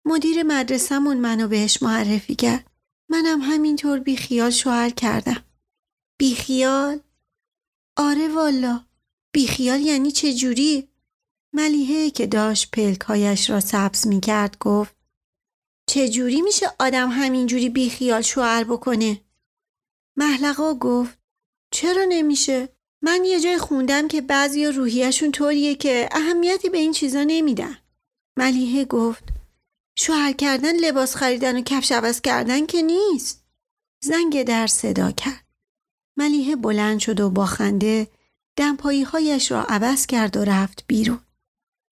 مدیر 0.05 0.43
مدرسهمون 0.43 1.16
منو 1.16 1.49
بهش 1.49 1.82
معرفی 1.82 2.34
کرد. 2.34 2.70
منم 3.09 3.41
همینطور 3.41 3.99
بیخیال 3.99 4.51
شوهر 4.51 4.91
کردم. 4.91 5.45
بیخیال؟ 6.18 7.01
آره 7.97 8.28
والا. 8.28 8.84
بیخیال 9.32 9.80
یعنی 9.80 10.11
چه 10.11 10.34
جوری؟ 10.34 10.88
ملیحه 11.53 12.11
که 12.11 12.26
داشت 12.26 12.70
پلکهایش 12.70 13.51
را 13.51 13.61
سبز 13.61 14.07
می 14.07 14.20
کرد 14.20 14.59
گفت 14.59 14.99
چجوری 15.91 16.43
میشه 16.43 16.66
آدم 16.78 17.11
همینجوری 17.11 17.68
بیخیال 17.68 18.22
شوهر 18.22 18.64
بکنه؟ 18.64 19.20
محلقا 20.16 20.74
گفت 20.74 21.18
چرا 21.72 22.05
نمیشه؟ 22.09 22.68
من 23.03 23.24
یه 23.24 23.41
جای 23.41 23.59
خوندم 23.59 24.09
که 24.09 24.20
بعضی 24.20 24.66
روحیشون 24.66 25.32
طوریه 25.32 25.74
که 25.74 26.09
اهمیتی 26.12 26.68
به 26.68 26.78
این 26.78 26.93
چیزا 26.93 27.24
نمیدن. 27.26 27.76
ملیحه 28.36 28.84
گفت 28.84 29.24
شوهر 29.99 30.32
کردن 30.32 30.76
لباس 30.76 31.16
خریدن 31.16 31.59
و 31.59 31.62
کفش 31.62 31.93
عوض 31.93 32.20
کردن 32.20 32.66
که 32.66 32.82
نیست. 32.82 33.45
زنگ 34.03 34.43
در 34.43 34.66
صدا 34.66 35.12
کرد. 35.12 35.45
ملیحه 36.16 36.57
بلند 36.57 36.99
شد 36.99 37.20
و 37.20 37.30
با 37.30 37.47
خنده 37.47 38.09
دمپایی 38.57 39.03
هایش 39.03 39.51
را 39.51 39.64
عوض 39.64 40.07
کرد 40.07 40.36
و 40.36 40.45
رفت 40.45 40.84
بیرون. 40.86 41.20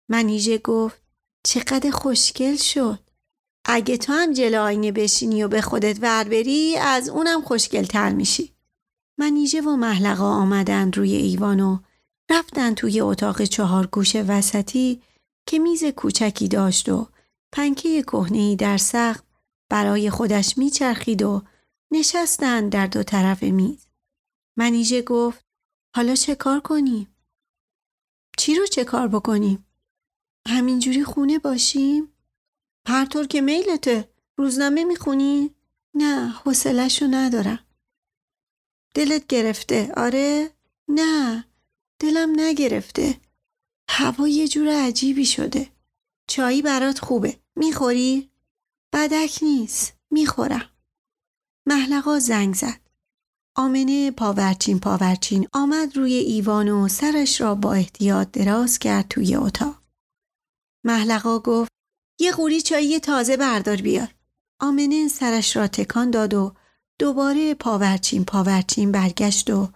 منیژه 0.08 0.58
گفت 0.58 1.02
چقدر 1.44 1.90
خوشگل 1.90 2.56
شد. 2.56 3.11
اگه 3.64 3.96
تو 3.96 4.12
هم 4.12 4.32
جلو 4.32 4.62
آینه 4.62 4.92
بشینی 4.92 5.42
و 5.42 5.48
به 5.48 5.60
خودت 5.60 5.98
ور 6.02 6.24
بری 6.24 6.76
از 6.76 7.08
اونم 7.08 7.42
خوشگل 7.42 7.84
تر 7.84 8.12
میشی. 8.12 8.52
منیژه 9.18 9.60
و 9.60 9.76
محلقا 9.76 10.28
آمدن 10.28 10.92
روی 10.92 11.14
ایوان 11.14 11.60
و 11.60 11.78
رفتن 12.30 12.74
توی 12.74 13.00
اتاق 13.00 13.42
چهار 13.42 13.86
گوش 13.86 14.16
وسطی 14.16 15.02
که 15.46 15.58
میز 15.58 15.84
کوچکی 15.84 16.48
داشت 16.48 16.88
و 16.88 17.08
پنکه 17.52 18.02
کهنهای 18.02 18.56
در 18.56 18.76
سقف 18.76 19.22
برای 19.70 20.10
خودش 20.10 20.58
میچرخید 20.58 21.22
و 21.22 21.42
نشستن 21.92 22.68
در 22.68 22.86
دو 22.86 23.02
طرف 23.02 23.42
میز. 23.42 23.86
منیژه 24.58 25.02
گفت 25.02 25.44
حالا 25.96 26.14
چه 26.14 26.34
کار 26.34 26.60
کنیم؟ 26.60 27.08
چی 28.38 28.54
رو 28.54 28.66
چه 28.66 28.84
کار 28.84 29.08
بکنیم؟ 29.08 29.66
همینجوری 30.48 31.04
خونه 31.04 31.38
باشیم؟ 31.38 32.11
پرطور 32.84 33.26
که 33.26 33.40
میلته. 33.40 34.08
روزنامه 34.36 34.84
می‌خونی؟ 34.84 35.54
نه 35.94 36.28
حوصله‌شو 36.28 37.06
ندارم. 37.10 37.58
دلت 38.94 39.26
گرفته؟ 39.26 39.92
آره؟ 39.96 40.50
نه 40.88 41.44
دلم 41.98 42.40
نگرفته. 42.40 43.20
هوا 43.88 44.28
یه 44.28 44.48
جور 44.48 44.68
عجیبی 44.68 45.26
شده. 45.26 45.68
چایی 46.26 46.62
برات 46.62 46.98
خوبه. 46.98 47.40
می‌خوری؟ 47.56 48.30
بدک 48.92 49.38
نیست. 49.42 49.92
می‌خورم. 50.10 50.70
محلقا 51.66 52.18
زنگ 52.18 52.54
زد. 52.54 52.80
آمنه 53.56 54.10
پاورچین 54.10 54.80
پاورچین 54.80 55.48
آمد 55.52 55.96
روی 55.96 56.14
ایوان 56.14 56.68
و 56.68 56.88
سرش 56.88 57.40
را 57.40 57.54
با 57.54 57.72
احتیاط 57.72 58.30
دراز 58.30 58.78
کرد 58.78 59.08
توی 59.08 59.36
اتاق. 59.36 59.82
محلقا 60.84 61.38
گفت 61.38 61.72
یه 62.18 62.32
قوری 62.32 62.60
چایی 62.60 63.00
تازه 63.00 63.36
بردار 63.36 63.76
بیار. 63.76 64.14
آمنه 64.60 65.08
سرش 65.08 65.56
را 65.56 65.66
تکان 65.66 66.10
داد 66.10 66.34
و 66.34 66.54
دوباره 66.98 67.54
پاورچین 67.54 68.24
پاورچین 68.24 68.92
برگشت 68.92 69.50
و 69.50 69.68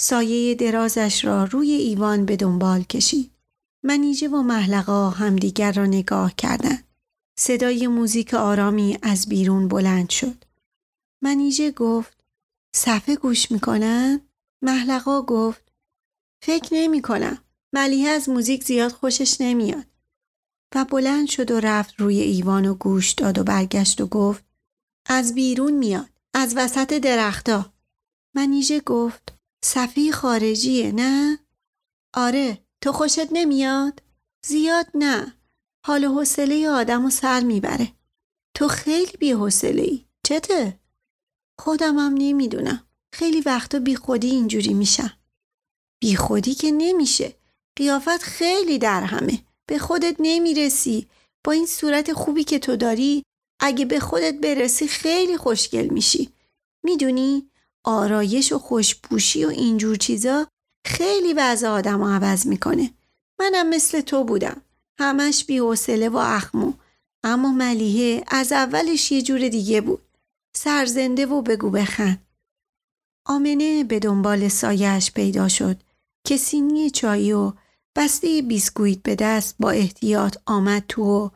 سایه 0.00 0.54
درازش 0.54 1.24
را 1.24 1.44
روی 1.44 1.72
ایوان 1.72 2.24
به 2.24 2.36
دنبال 2.36 2.82
کشید. 2.82 3.30
منیجه 3.82 4.28
و 4.28 4.42
محلقا 4.42 5.10
همدیگر 5.10 5.72
را 5.72 5.86
نگاه 5.86 6.34
کردند. 6.34 6.84
صدای 7.38 7.86
موزیک 7.86 8.34
آرامی 8.34 8.98
از 9.02 9.28
بیرون 9.28 9.68
بلند 9.68 10.10
شد. 10.10 10.44
منیجه 11.22 11.70
گفت 11.70 12.24
صفحه 12.74 13.16
گوش 13.16 13.50
می‌کنن؟ 13.50 14.20
محلقا 14.62 15.22
گفت 15.22 15.72
فکر 16.42 16.68
نمی 16.72 17.02
کنم. 17.02 17.38
ملیه 17.72 18.08
از 18.08 18.28
موزیک 18.28 18.64
زیاد 18.64 18.92
خوشش 18.92 19.40
نمیاد. 19.40 19.84
و 20.74 20.84
بلند 20.84 21.28
شد 21.28 21.50
و 21.50 21.60
رفت 21.60 21.94
روی 22.00 22.20
ایوان 22.20 22.66
و 22.66 22.74
گوش 22.74 23.12
داد 23.12 23.38
و 23.38 23.44
برگشت 23.44 24.00
و 24.00 24.06
گفت 24.06 24.44
از 25.06 25.34
بیرون 25.34 25.72
میاد. 25.72 26.08
از 26.34 26.54
وسط 26.56 26.92
درختا. 26.92 27.72
منیژه 28.34 28.80
گفت 28.80 29.34
صفحه 29.64 30.10
خارجیه 30.10 30.92
نه؟ 30.92 31.38
آره 32.14 32.58
تو 32.80 32.92
خوشت 32.92 33.32
نمیاد؟ 33.32 34.02
زیاد 34.46 34.86
نه. 34.94 35.34
حال 35.86 36.04
و 36.04 36.14
حوصله 36.14 36.68
آدم 36.68 37.04
و 37.04 37.10
سر 37.10 37.40
می‌بره. 37.40 37.92
تو 38.54 38.68
خیلی 38.68 39.12
بی 39.18 39.32
حوصله 39.32 39.82
ای. 39.82 40.04
چته؟ 40.24 40.80
خودمم 41.60 42.14
نمی‌دونم. 42.18 42.84
خیلی 43.12 43.40
وقتا 43.40 43.78
بی 43.78 43.96
خودی 43.96 44.30
اینجوری 44.30 44.74
میشم. 44.74 45.12
بی 46.00 46.16
خودی 46.16 46.54
که 46.54 46.70
نمیشه. 46.70 47.34
قیافت 47.76 48.22
خیلی 48.22 48.78
در 48.78 49.02
همه. 49.02 49.44
به 49.68 49.78
خودت 49.78 50.16
نمی‌رسی. 50.18 51.06
با 51.44 51.52
این 51.52 51.66
صورت 51.66 52.12
خوبی 52.12 52.44
که 52.44 52.58
تو 52.58 52.76
داری 52.76 53.22
اگه 53.60 53.84
به 53.84 54.00
خودت 54.00 54.34
برسی 54.34 54.88
خیلی 54.88 55.36
خوشگل 55.36 55.88
میشی. 55.88 56.32
می‌دونی؟ 56.84 57.50
آرایش 57.84 58.52
و 58.52 58.58
خوشپوشی 58.58 59.44
و 59.44 59.48
اینجور 59.48 59.96
چیزا 59.96 60.46
خیلی 60.86 61.32
وضع 61.32 61.68
آدم 61.68 62.04
عوض 62.04 62.46
می‌کنه. 62.46 62.90
منم 63.40 63.68
مثل 63.68 64.00
تو 64.00 64.24
بودم. 64.24 64.62
همش 65.00 65.44
بی 65.44 65.58
و 65.58 66.16
اخمو. 66.16 66.72
اما 67.24 67.52
ملیه 67.52 68.24
از 68.28 68.52
اولش 68.52 69.12
یه 69.12 69.22
جور 69.22 69.48
دیگه 69.48 69.80
بود. 69.80 70.02
سرزنده 70.56 71.26
و 71.26 71.42
بگو 71.42 71.70
بخند. 71.70 72.26
آمنه 73.26 73.84
به 73.84 73.98
دنبال 73.98 74.48
سایش 74.48 75.12
پیدا 75.12 75.48
شد 75.48 75.76
که 76.26 76.36
سینی 76.36 76.90
چایی 76.90 77.32
و 77.32 77.52
بسته 77.98 78.42
بیسکویت 78.42 79.02
به 79.02 79.14
دست 79.14 79.56
با 79.58 79.70
احتیاط 79.70 80.36
آمد 80.46 80.84
تو 80.88 81.02
و 81.02 81.30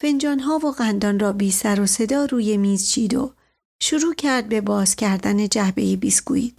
فنجانها 0.00 0.58
و 0.58 0.70
قندان 0.70 1.18
را 1.18 1.32
بی 1.32 1.50
سر 1.50 1.80
و 1.80 1.86
صدا 1.86 2.24
روی 2.24 2.56
میز 2.56 2.88
چید 2.88 3.14
و 3.14 3.34
شروع 3.82 4.14
کرد 4.14 4.48
به 4.48 4.60
باز 4.60 4.96
کردن 4.96 5.48
جعبه 5.48 5.96
بیسکویت. 5.96 6.54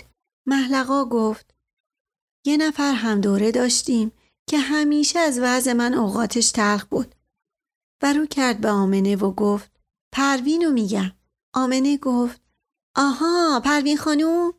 محلقا 0.46 1.06
گفت 1.06 1.56
یه 2.46 2.58
نفر 2.58 2.94
هم 2.94 3.22
دوره 3.22 3.52
داشتیم 3.52 4.12
که 4.50 4.58
همیشه 4.58 5.20
از 5.20 5.40
وضع 5.40 5.74
من 5.74 5.94
اوقاتش 5.94 6.52
تلخ 6.52 6.86
بود. 6.86 7.16
و 8.02 8.14
رو 8.14 8.26
کرد 8.26 8.62
به 8.62 8.70
آمنه 8.70 9.16
و 9.16 9.32
گفت 9.32 9.72
پروینو 10.12 10.72
میگم. 10.72 11.12
آمنه 11.54 11.98
گفت 11.98 12.42
آها 12.96 13.62
پروین 13.66 13.98
خانوم 13.98 14.54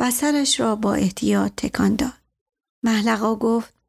و 0.00 0.10
سرش 0.10 0.60
را 0.60 0.76
با 0.76 0.94
احتیاط 0.94 1.52
تکان 1.56 1.96
داد. 1.96 2.20
محلقا 2.82 3.36
گفت 3.36 3.79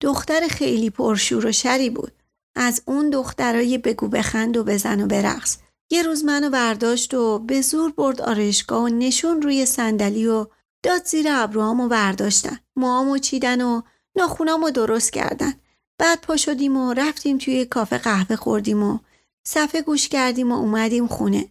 دختر 0.00 0.48
خیلی 0.48 0.90
پرشور 0.90 1.46
و 1.46 1.52
شری 1.52 1.90
بود. 1.90 2.12
از 2.54 2.82
اون 2.84 3.10
دخترای 3.10 3.78
بگو 3.78 4.08
بخند 4.08 4.56
و 4.56 4.64
بزن 4.64 5.00
و 5.00 5.06
برقص. 5.06 5.58
یه 5.90 6.02
روز 6.02 6.24
منو 6.24 6.50
برداشت 6.50 7.14
و 7.14 7.38
به 7.38 7.60
زور 7.60 7.92
برد 7.92 8.20
آرایشگاه 8.20 8.82
و 8.82 8.88
نشون 8.88 9.42
روی 9.42 9.66
صندلی 9.66 10.26
و 10.26 10.46
داد 10.82 11.04
زیر 11.04 11.26
ابروهامو 11.30 11.88
برداشتن. 11.88 12.58
موامو 12.76 13.18
چیدن 13.18 13.60
و 13.60 13.82
ناخونامو 14.16 14.70
درست 14.70 15.12
کردن. 15.12 15.54
بعد 15.98 16.20
پا 16.20 16.36
شدیم 16.36 16.76
و 16.76 16.92
رفتیم 16.92 17.38
توی 17.38 17.64
کافه 17.64 17.98
قهوه 17.98 18.36
خوردیم 18.36 18.82
و 18.82 18.98
صفحه 19.46 19.82
گوش 19.82 20.08
کردیم 20.08 20.52
و 20.52 20.54
اومدیم 20.54 21.06
خونه. 21.06 21.48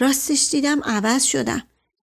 راستش 0.00 0.48
دیدم 0.50 0.80
عوض 0.84 1.22
شدم. 1.22 1.62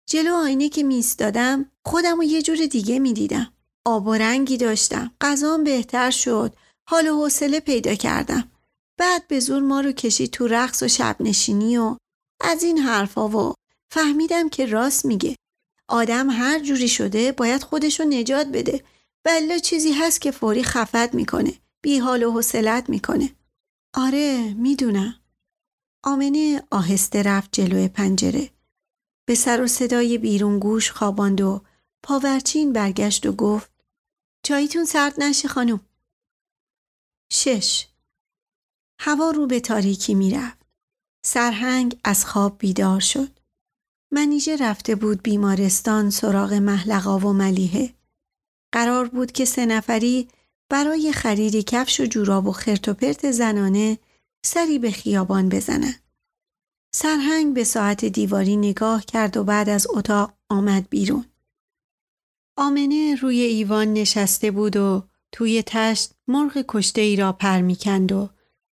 جلو 0.07 0.35
آینه 0.35 0.69
که 0.69 0.83
میستادم 0.83 1.71
خودم 1.85 2.19
و 2.19 2.23
یه 2.23 2.43
جور 2.43 2.67
دیگه 2.67 2.99
می‌دیدم. 2.99 3.53
آب 3.87 4.07
و 4.07 4.15
رنگی 4.15 4.57
داشتم. 4.57 5.15
غذام 5.21 5.65
بهتر 5.65 6.11
شد. 6.11 6.57
حال 6.91 7.09
و 7.09 7.15
حوصله 7.15 7.61
پیدا 7.61 7.95
کردم. 7.95 8.51
بعد 8.99 9.29
به 9.29 9.41
زور 9.41 9.63
ما 9.63 9.81
رو 9.81 9.93
کشید 9.93 10.31
تو 10.31 10.47
رقص 10.47 10.83
و 10.83 10.89
شب 10.89 11.17
نشینی 11.21 11.79
و 11.79 11.97
از 12.41 12.63
این 12.63 12.79
حرفا 12.79 13.29
و 13.29 13.55
فهمیدم 13.93 14.49
که 14.49 14.67
راست 14.67 15.05
میگه. 15.05 15.37
آدم 15.89 16.31
هر 16.31 16.61
جوری 16.61 16.89
شده 16.89 17.33
باید 17.33 17.63
خودشو 17.63 18.05
نجات 18.05 18.47
بده. 18.47 18.85
بلا 19.25 19.59
چیزی 19.59 19.93
هست 19.93 20.21
که 20.21 20.31
فوری 20.31 20.63
خفت 20.63 21.15
می‌کنه. 21.15 21.55
بی 21.83 21.99
حال 21.99 22.23
و 22.23 22.33
حوصلت 22.33 22.89
می‌کنه. 22.89 23.31
آره 23.95 24.55
می‌دونم. 24.55 25.15
آمنه 26.05 26.63
آهسته 26.71 27.23
رفت 27.23 27.49
جلوی 27.53 27.89
پنجره. 27.89 28.51
به 29.29 29.35
سر 29.35 29.63
و 29.63 29.67
صدای 29.67 30.19
بیرون 30.19 30.59
گوش 30.59 30.91
خواباند 30.91 31.41
و 31.41 31.61
پاورچین 32.03 32.73
برگشت 32.73 33.27
و 33.27 33.33
گفت 33.33 33.71
چایتون 34.45 34.85
سرد 34.85 35.15
نشه 35.19 35.49
خانم. 35.49 35.81
شش 37.33 37.87
هوا 39.01 39.31
رو 39.31 39.47
به 39.47 39.61
تاریکی 39.61 40.15
می‌رفت. 40.15 40.59
سرهنگ 41.25 42.01
از 42.05 42.27
خواب 42.27 42.59
بیدار 42.59 43.01
شد. 43.01 43.39
منیژه 44.13 44.57
رفته 44.57 44.95
بود 44.95 45.23
بیمارستان 45.23 46.11
سراغ 46.11 46.53
محلقا 46.53 47.19
و 47.19 47.33
ملیحه. 47.33 47.95
قرار 48.73 49.09
بود 49.09 49.33
که 49.33 49.45
سه 49.45 49.67
نفری 49.67 50.29
برای 50.71 51.13
خرید 51.13 51.65
کفش 51.65 52.01
و 52.01 52.07
جوراب 52.07 52.47
و 52.47 52.53
خرت 52.53 52.89
و 52.89 52.95
پرت 52.95 53.31
زنانه 53.31 53.99
سری 54.47 54.79
به 54.79 54.91
خیابان 54.91 55.49
بزنن. 55.49 55.95
سرهنگ 56.95 57.55
به 57.55 57.65
ساعت 57.65 58.05
دیواری 58.05 58.57
نگاه 58.57 59.05
کرد 59.05 59.37
و 59.37 59.45
بعد 59.45 59.69
از 59.69 59.87
اتاق 59.91 60.33
آمد 60.51 60.89
بیرون. 60.89 61.25
آمنه 62.61 63.15
روی 63.15 63.41
ایوان 63.41 63.93
نشسته 63.93 64.51
بود 64.51 64.77
و 64.77 65.09
توی 65.33 65.63
تشت 65.67 66.11
مرغ 66.29 66.65
کشته 66.69 67.01
ای 67.01 67.17
را 67.17 67.33
پر 67.33 67.61
می‌کند 67.61 68.13
و 68.13 68.29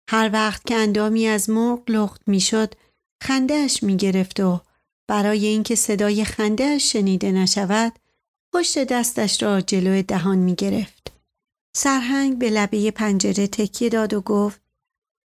هر 0.09 0.31
وقت 0.33 0.67
که 0.67 0.75
اندامی 0.75 1.27
از 1.27 1.51
مرغ 1.51 1.83
لخت 1.89 2.23
می‌شد 2.27 2.75
خندهش 3.23 3.83
می‌گرفت 3.83 4.41
و 4.41 4.61
برای 5.09 5.47
اینکه 5.47 5.75
صدای 5.75 6.25
خندهش 6.25 6.93
شنیده 6.93 7.33
نشود 7.33 7.93
پشت 8.53 8.85
دستش 8.85 9.43
را 9.43 9.61
جلو 9.61 10.03
دهان 10.03 10.39
می‌گرفت. 10.39 11.13
سرهنگ 11.77 12.39
به 12.39 12.51
لبه 12.51 12.91
پنجره 12.91 13.47
تکیه 13.47 13.89
داد 13.89 14.15
و 14.15 14.21
گفت 14.21 14.61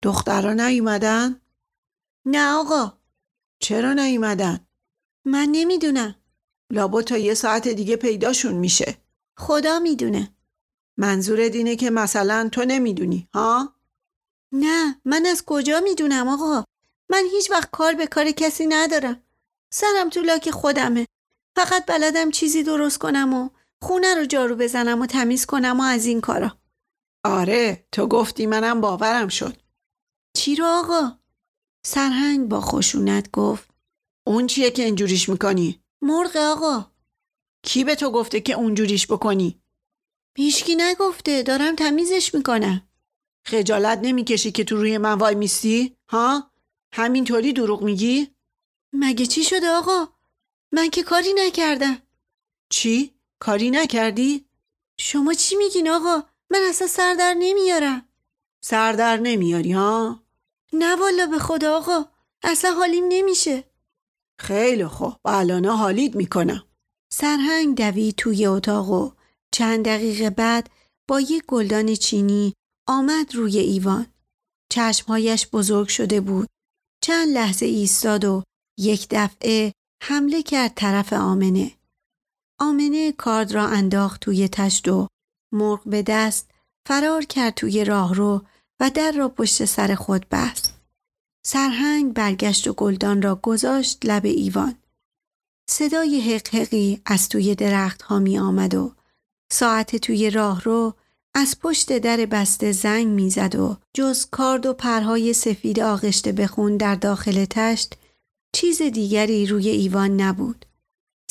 دخترا 0.04 0.54
نیومدن؟ 0.54 1.42
نه 2.26 2.48
آقا 2.48 2.94
چرا 3.60 3.94
نیومدن؟ 3.94 4.60
من 5.26 5.50
نمی‌دونم 5.52 6.16
لابا 6.72 7.02
تا 7.02 7.18
یه 7.18 7.34
ساعت 7.34 7.68
دیگه 7.68 7.96
پیداشون 7.96 8.54
میشه. 8.54 8.98
خدا 9.38 9.80
می‌دونه. 9.80 10.36
منظور 10.98 11.48
دینه 11.48 11.76
که 11.76 11.90
مثلا 11.90 12.50
تو 12.52 12.66
نمی‌دونی 12.66 13.28
ها؟ 13.34 13.76
نه 14.52 15.02
من 15.06 15.26
از 15.26 15.44
کجا 15.46 15.80
می‌دونم 15.80 16.28
آقا؟ 16.28 16.64
من 17.10 17.24
هیچ 17.32 17.52
وقت 17.52 17.72
کار 17.72 17.94
به 17.94 18.08
کار 18.08 18.32
کسی 18.32 18.68
ندارم. 18.68 19.24
سرم 19.74 20.10
تو 20.10 20.22
لاک 20.22 20.52
خودمه. 20.52 21.08
فقط 21.56 21.86
بلدم 21.86 22.32
چیزی 22.32 22.64
درست 22.64 22.98
کنم 22.98 23.34
و 23.34 23.50
خونه 23.82 24.16
رو 24.16 24.26
جارو 24.26 24.56
بزنم 24.56 25.02
و 25.02 25.06
تمیز 25.06 25.46
کنم 25.46 25.80
و 25.80 25.84
از 25.84 26.06
این 26.06 26.22
کارا. 26.22 26.58
آره 27.24 27.88
تو 27.92 28.08
گفتی 28.08 28.46
منم 28.46 28.82
باورم 28.82 29.28
شد. 29.28 29.58
چی 30.38 30.56
رو 30.56 30.66
آقا؟ 30.66 31.12
سرهنگ 31.86 32.48
با 32.48 32.62
خشونت 32.62 33.32
گفت. 33.32 33.70
اون 34.28 34.48
چیه 34.48 34.72
که 34.72 34.84
اینجوریش 34.84 35.30
می‌کنی؟ 35.30 35.81
مرغ 36.02 36.38
آقا 36.38 36.92
کی 37.64 37.84
به 37.84 37.96
تو 37.96 38.12
گفته 38.12 38.42
که 38.42 38.54
اونجوریش 38.54 39.08
بکنی؟ 39.08 39.62
هیچکی 40.38 40.76
نگفته 40.76 41.44
دارم 41.44 41.76
تمیزش 41.76 42.34
می‌کنم 42.34 42.88
خجالت 43.46 44.00
نمی‌کشی 44.04 44.52
که 44.52 44.64
تو 44.64 44.76
روی 44.76 44.98
من 44.98 45.14
وای 45.14 45.36
میستی؟ 45.36 45.98
ها؟ 46.10 46.52
همینطوری 46.94 47.54
دروغ 47.54 47.82
میگی؟ 47.84 48.36
مگه 48.94 49.26
چی 49.26 49.44
شده 49.44 49.70
آقا؟ 49.70 50.08
من 50.72 50.90
که 50.90 51.04
کاری 51.04 51.34
نکردم 51.34 51.98
چی؟ 52.70 53.16
کاری 53.40 53.72
نکردی؟ 53.72 54.46
شما 55.00 55.34
چی 55.34 55.56
میگین 55.56 55.90
آقا؟ 55.90 56.24
من 56.50 56.60
اصلا 56.70 56.88
سردر 56.88 57.34
نمیارم 57.34 58.10
سردر 58.64 59.18
نمیاری 59.18 59.72
ها؟ 59.72 60.24
نه 60.74 60.96
والا 60.96 61.26
به 61.26 61.40
خدا 61.40 61.78
آقا 61.78 62.06
اصلا 62.44 62.72
حالیم 62.72 63.06
نمیشه 63.10 63.64
خیلی 64.42 64.88
خوب 64.88 65.14
الان 65.26 65.66
حالیت 65.66 66.16
می‌کنم 66.16 66.64
سرهنگ 67.14 67.78
دوید 67.78 68.16
توی 68.16 68.46
اتاق 68.46 68.90
و 68.90 69.12
چند 69.54 69.86
دقیقه 69.86 70.30
بعد 70.30 70.70
با 71.10 71.20
یک 71.22 71.44
گلدان 71.48 71.96
چینی 71.96 72.54
آمد 72.88 73.36
روی 73.36 73.58
ایوان. 73.58 74.06
چشمهایش 74.72 75.48
بزرگ 75.54 75.88
شده 75.88 76.22
بود. 76.22 76.48
چند 77.04 77.30
لحظه 77.30 77.66
ایستاد 77.66 78.26
و 78.26 78.44
یک 78.80 79.08
دفعه 79.10 79.74
حمله 80.04 80.44
کرد 80.44 80.74
طرف 80.76 81.14
آمنه. 81.14 81.72
آمنه 82.60 83.12
کارد 83.12 83.52
را 83.52 83.68
انداخت 83.68 84.22
توی 84.22 84.48
تشت 84.48 84.88
و 84.88 85.08
مرغ 85.54 85.84
به 85.86 86.04
دست 86.04 86.52
فرار 86.88 87.26
کرد 87.26 87.54
توی 87.54 87.86
راهرو 87.86 88.42
و 88.82 88.90
در 88.90 89.12
را 89.12 89.30
پشت 89.30 89.66
سر 89.66 89.96
خود 89.96 90.26
بست. 90.30 90.71
سرهنگ 91.44 92.14
برگشت 92.14 92.68
و 92.68 92.74
گلدان 92.74 93.22
را 93.22 93.36
گذاشت 93.36 94.06
لب 94.06 94.26
ایوان. 94.26 94.76
صدای 95.70 96.22
حقحقی 96.22 97.02
از 97.06 97.30
توی 97.30 97.56
درخت 97.56 98.02
ها 98.02 98.20
می 98.20 98.40
آمد 98.40 98.76
و 98.76 98.92
ساعت 99.52 99.96
توی 99.96 100.30
راهرو 100.30 100.94
از 101.36 101.60
پشت 101.60 101.98
در 101.98 102.18
بسته 102.18 102.72
زنگ 102.72 103.08
می‌زد 103.08 103.56
و 103.56 103.78
جز 103.94 104.26
کارد 104.26 104.66
و 104.66 104.74
پرهای 104.74 105.34
سفید 105.34 105.80
آغشته 105.80 106.32
بخون 106.32 106.78
در 106.78 106.96
داخل 106.96 107.46
تشت 107.50 107.94
چیز 108.56 108.82
دیگری 108.82 109.46
روی 109.46 109.70
ایوان 109.70 110.22
نبود. 110.22 110.66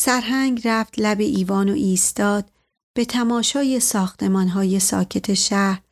سرهنگ 0.01 0.69
رفت 0.69 0.95
لب 0.99 1.21
ایوان 1.21 1.69
و 1.69 1.73
ایستاد 1.73 2.51
به 2.97 3.05
تماشای 3.05 3.81
ساختمانهای 3.81 4.81
ساکت 4.81 5.35
شهر 5.35 5.83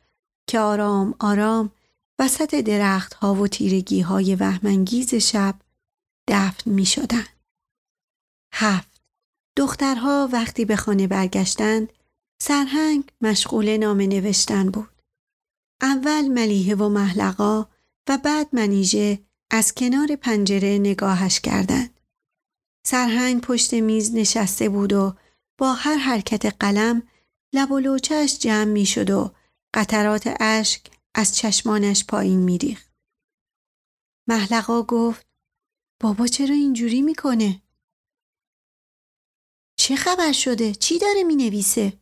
که 0.49 0.59
آرام 0.59 1.15
آرام 1.19 1.71
وسط 2.19 2.55
درختها 2.55 3.33
و 3.33 3.47
تیرگی 3.47 4.01
های 4.01 4.35
وهمانگیز 4.35 5.15
شب 5.15 5.55
دفن 6.27 6.71
می 6.71 6.85
شدن. 6.85 7.25
هفت 8.53 9.01
دخترها 9.57 10.29
وقتی 10.31 10.65
به 10.65 10.75
خانه 10.75 11.07
برگشتند 11.07 11.93
سرهنگ 12.41 13.11
مشغول 13.21 13.77
نامه 13.77 14.07
نوشتن 14.07 14.69
بود. 14.69 14.89
اول 15.81 16.27
ملیحه 16.27 16.75
و 16.75 16.89
محلقا 16.89 17.67
و 18.09 18.17
بعد 18.17 18.47
منیژه 18.53 19.19
از 19.51 19.73
کنار 19.73 20.15
پنجره 20.15 20.77
نگاهش 20.77 21.39
کردند. 21.39 21.99
سرهنگ 22.85 23.41
پشت 23.41 23.73
میز 23.73 24.15
نشسته 24.15 24.69
بود 24.69 24.93
و 24.93 25.15
با 25.57 25.73
هر 25.73 25.95
حرکت 25.95 26.45
قلم 26.45 27.03
لب 27.53 27.71
و 27.71 27.79
لوچش 27.79 28.37
جمع 28.39 28.63
می 28.63 28.85
شد 28.85 29.09
و 29.09 29.31
قطرات 29.73 30.35
اشک 30.39 30.98
از 31.19 31.35
چشمانش 31.35 32.05
پایین 32.05 32.39
می 32.39 32.57
ریخت. 32.57 32.93
محلقا 34.27 34.83
گفت 34.83 35.27
بابا 36.01 36.27
چرا 36.27 36.55
اینجوری 36.55 37.01
می‌کنه؟ 37.01 37.61
چه 39.79 39.95
خبر 39.95 40.31
شده؟ 40.31 40.73
چی 40.73 40.99
داره 40.99 41.23
می 41.23 41.35
نویسه؟ 41.35 41.99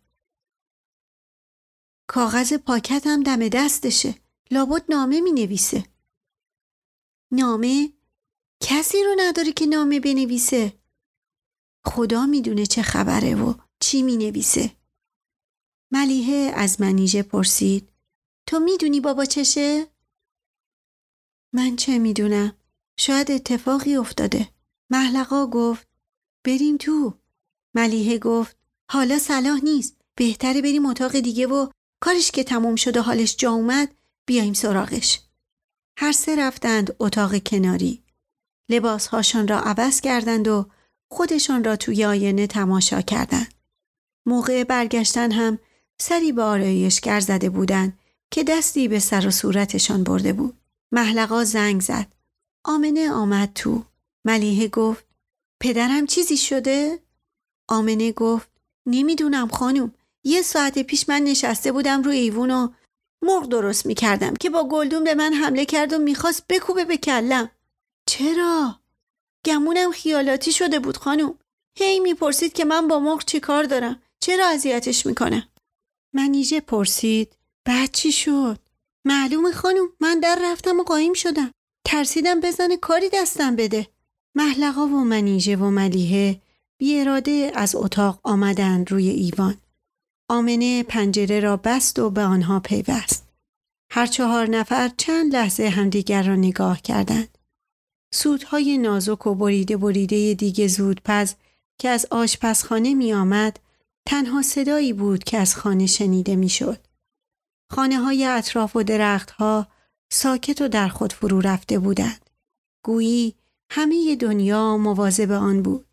کاغذ 2.07 2.53
پاکت 2.53 3.07
هم 3.07 3.23
دم 3.23 3.47
دستشه. 3.49 4.15
لابد 4.51 4.85
نامه 4.89 5.21
می 5.21 5.31
نویسه. 5.31 5.85
نامه؟ 7.31 7.93
کسی 8.63 9.03
رو 9.03 9.15
نداره 9.19 9.51
که 9.51 9.65
نامه 9.65 9.99
بنویسه. 9.99 10.79
خدا 11.85 12.25
می‌دونه 12.25 12.65
چه 12.65 12.81
خبره 12.81 13.35
و 13.35 13.53
چی 13.79 14.01
می 14.01 14.17
نویسه. 14.17 14.77
ملیحه 15.91 16.51
از 16.55 16.81
منیژه 16.81 17.23
پرسید 17.23 17.96
تو 18.47 18.59
می‌دونی 18.59 18.99
بابا 18.99 19.25
چشه؟ 19.25 19.87
من 21.53 21.75
چه 21.75 21.99
می‌دونم؟ 21.99 22.53
شاید 22.99 23.31
اتفاقی 23.31 23.95
افتاده. 23.95 24.49
محلقا 24.89 25.47
گفت 25.47 25.87
بریم 26.45 26.77
تو. 26.77 27.13
ملیحه 27.75 28.17
گفت 28.17 28.57
حالا 28.91 29.19
صلاح 29.19 29.59
نیست. 29.63 30.01
بهتره 30.15 30.61
بریم 30.61 30.85
اتاق 30.85 31.19
دیگه 31.19 31.47
و 31.47 31.69
کارش 32.01 32.31
که 32.31 32.43
تموم 32.43 32.75
شد 32.75 32.97
و 32.97 33.01
حالش 33.01 33.35
جا 33.35 33.51
اومد 33.51 33.95
بیایم 34.25 34.53
سراغش. 34.53 35.21
هر 35.97 36.11
سه 36.11 36.35
رفتند 36.35 36.95
اتاق 36.99 37.43
کناری. 37.43 38.03
لباسهاشان 38.69 39.47
را 39.47 39.59
عوض 39.59 40.01
کردند 40.01 40.47
و 40.47 40.69
خودشان 41.11 41.63
را 41.63 41.75
توی 41.75 42.05
آینه 42.05 42.47
تماشا 42.47 43.01
کردند. 43.01 43.53
موقع 44.25 44.63
برگشتن 44.63 45.31
هم 45.31 45.59
سری 46.01 46.31
به 46.31 46.43
آرایشگر 46.43 47.19
زده 47.19 47.49
بودند 47.49 47.99
که 48.31 48.43
دستی 48.43 48.87
به 48.87 48.99
سر 48.99 49.27
و 49.27 49.31
صورتشان 49.31 50.03
برده 50.03 50.33
بود. 50.33 50.57
محلقا 50.91 51.43
زنگ 51.43 51.81
زد. 51.81 52.07
آمنه 52.65 53.11
آمد 53.11 53.53
تو. 53.53 53.83
ملیحه 54.25 54.67
گفت 54.67 55.05
پدرم 55.59 56.05
چیزی 56.05 56.37
شده؟ 56.37 56.99
آمنه 57.67 58.11
گفت 58.11 58.49
نمی‌دونم 58.85 59.47
خانم 59.47 59.93
یه 60.23 60.41
ساعت 60.41 60.79
پیش 60.79 61.09
من 61.09 61.21
نشسته 61.21 61.71
بودم 61.71 62.03
روی 62.03 62.17
ایوون 62.17 62.51
و 62.51 62.69
مرغ 63.21 63.49
درست 63.49 63.85
می‌کردم 63.85 64.33
که 64.33 64.49
با 64.49 64.67
گلدون 64.67 65.03
به 65.03 65.15
من 65.15 65.33
حمله 65.33 65.65
کرد 65.65 65.93
و 65.93 65.97
می‌خواست 65.97 66.47
بکوبه 66.49 66.85
به 66.85 66.97
کلم 66.97 67.49
چرا؟ 68.05 68.79
گمونم 69.45 69.91
خیالاتی 69.91 70.51
شده 70.51 70.79
بود 70.79 70.97
خانم 70.97 71.39
هی 71.77 71.99
می‌پرسید 71.99 72.53
که 72.53 72.65
من 72.65 72.87
با 72.87 72.99
مرغ 72.99 73.25
چی 73.25 73.39
کار 73.39 73.63
دارم 73.63 74.01
چرا 74.19 74.47
اذیتش 74.47 75.05
می‌کنه 75.05 75.47
منیژه 76.13 76.59
پرسید 76.59 77.36
بعد 77.67 77.91
چی 77.91 78.11
شد 78.11 78.59
معلومه 79.05 79.51
خانم 79.51 79.89
من 79.99 80.19
در 80.19 80.39
رفتم 80.41 80.79
و 80.79 80.83
قایم 80.83 81.13
شدم 81.13 81.51
ترسیدم 81.85 82.39
بزنه 82.39 82.77
کاری 82.77 83.09
دستم 83.13 83.55
بده 83.55 83.87
محلقا 84.35 84.87
و 84.87 85.03
منیژه 85.03 85.55
و 85.55 85.69
ملیحه 85.69 86.41
بی 86.77 86.99
اراده 86.99 87.51
از 87.55 87.75
اتاق 87.75 88.19
آمدند 88.23 88.91
روی 88.91 89.09
ایوان 89.09 89.57
آمنه 90.29 90.83
پنجره 90.83 91.39
را 91.39 91.57
بست 91.57 91.99
و 91.99 92.09
به 92.09 92.21
آنها 92.21 92.59
پیوست. 92.59 93.27
هر 93.91 94.05
چهار 94.05 94.49
نفر 94.49 94.91
چند 94.97 95.35
لحظه 95.35 95.69
همدیگر 95.69 96.23
را 96.23 96.35
نگاه 96.35 96.81
کردند. 96.81 97.37
سودهای 98.13 98.77
نازک 98.77 99.27
و 99.27 99.35
بریده 99.35 99.77
بریده 99.77 100.33
دیگه 100.33 100.67
زودپز 100.67 101.33
که 101.79 101.89
از 101.89 102.07
آشپزخانه 102.11 102.93
می 102.93 103.13
آمد 103.13 103.59
تنها 104.05 104.41
صدایی 104.41 104.93
بود 104.93 105.23
که 105.23 105.37
از 105.37 105.55
خانه 105.55 105.85
شنیده 105.85 106.35
می 106.35 106.49
شد. 106.49 106.86
خانه 107.71 107.97
های 107.97 108.25
اطراف 108.25 108.75
و 108.75 108.83
درختها 108.83 109.67
ساکت 110.09 110.61
و 110.61 110.67
در 110.67 110.87
خود 110.87 111.13
فرو 111.13 111.41
رفته 111.41 111.79
بودند. 111.79 112.29
گویی 112.83 113.35
همه 113.69 114.15
دنیا 114.15 114.77
مواظب 114.77 115.31
آن 115.31 115.61
بود. 115.61 115.85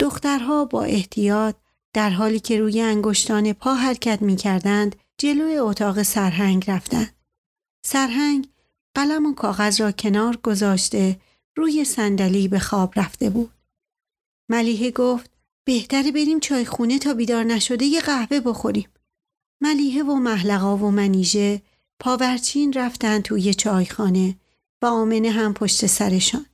دخترها 0.00 0.64
با 0.64 0.82
احتیاط 0.82 1.56
در 1.94 2.10
حالی 2.10 2.40
که 2.40 2.60
روی 2.60 2.80
انگشتان 2.80 3.52
پا 3.52 3.74
حرکت 3.74 4.22
می 4.22 4.36
کردند 4.36 4.96
جلوی 5.18 5.58
اتاق 5.58 6.02
سرهنگ 6.02 6.70
رفتند. 6.70 7.14
سرهنگ 7.84 8.48
قلم 8.94 9.26
و 9.26 9.34
کاغذ 9.34 9.80
را 9.80 9.92
کنار 9.92 10.36
گذاشته 10.36 11.20
روی 11.56 11.84
صندلی 11.84 12.48
به 12.48 12.58
خواب 12.58 12.92
رفته 12.96 13.30
بود. 13.30 13.52
ملیحه 14.50 14.90
گفت 14.90 15.30
بهتره 15.64 16.12
بریم 16.12 16.40
چای 16.40 16.64
خونه 16.64 16.98
تا 16.98 17.14
بیدار 17.14 17.44
نشده 17.44 17.84
یه 17.84 18.00
قهوه 18.00 18.40
بخوریم. 18.40 18.88
ملیحه 19.60 20.02
و 20.02 20.14
محلقا 20.14 20.76
و 20.76 20.90
منیژه 20.90 21.62
پاورچین 22.00 22.72
رفتن 22.72 23.20
توی 23.20 23.54
چایخانه 23.54 24.36
و 24.82 24.86
آمنه 24.86 25.30
هم 25.30 25.54
پشت 25.54 25.86
سرشان. 25.86 26.46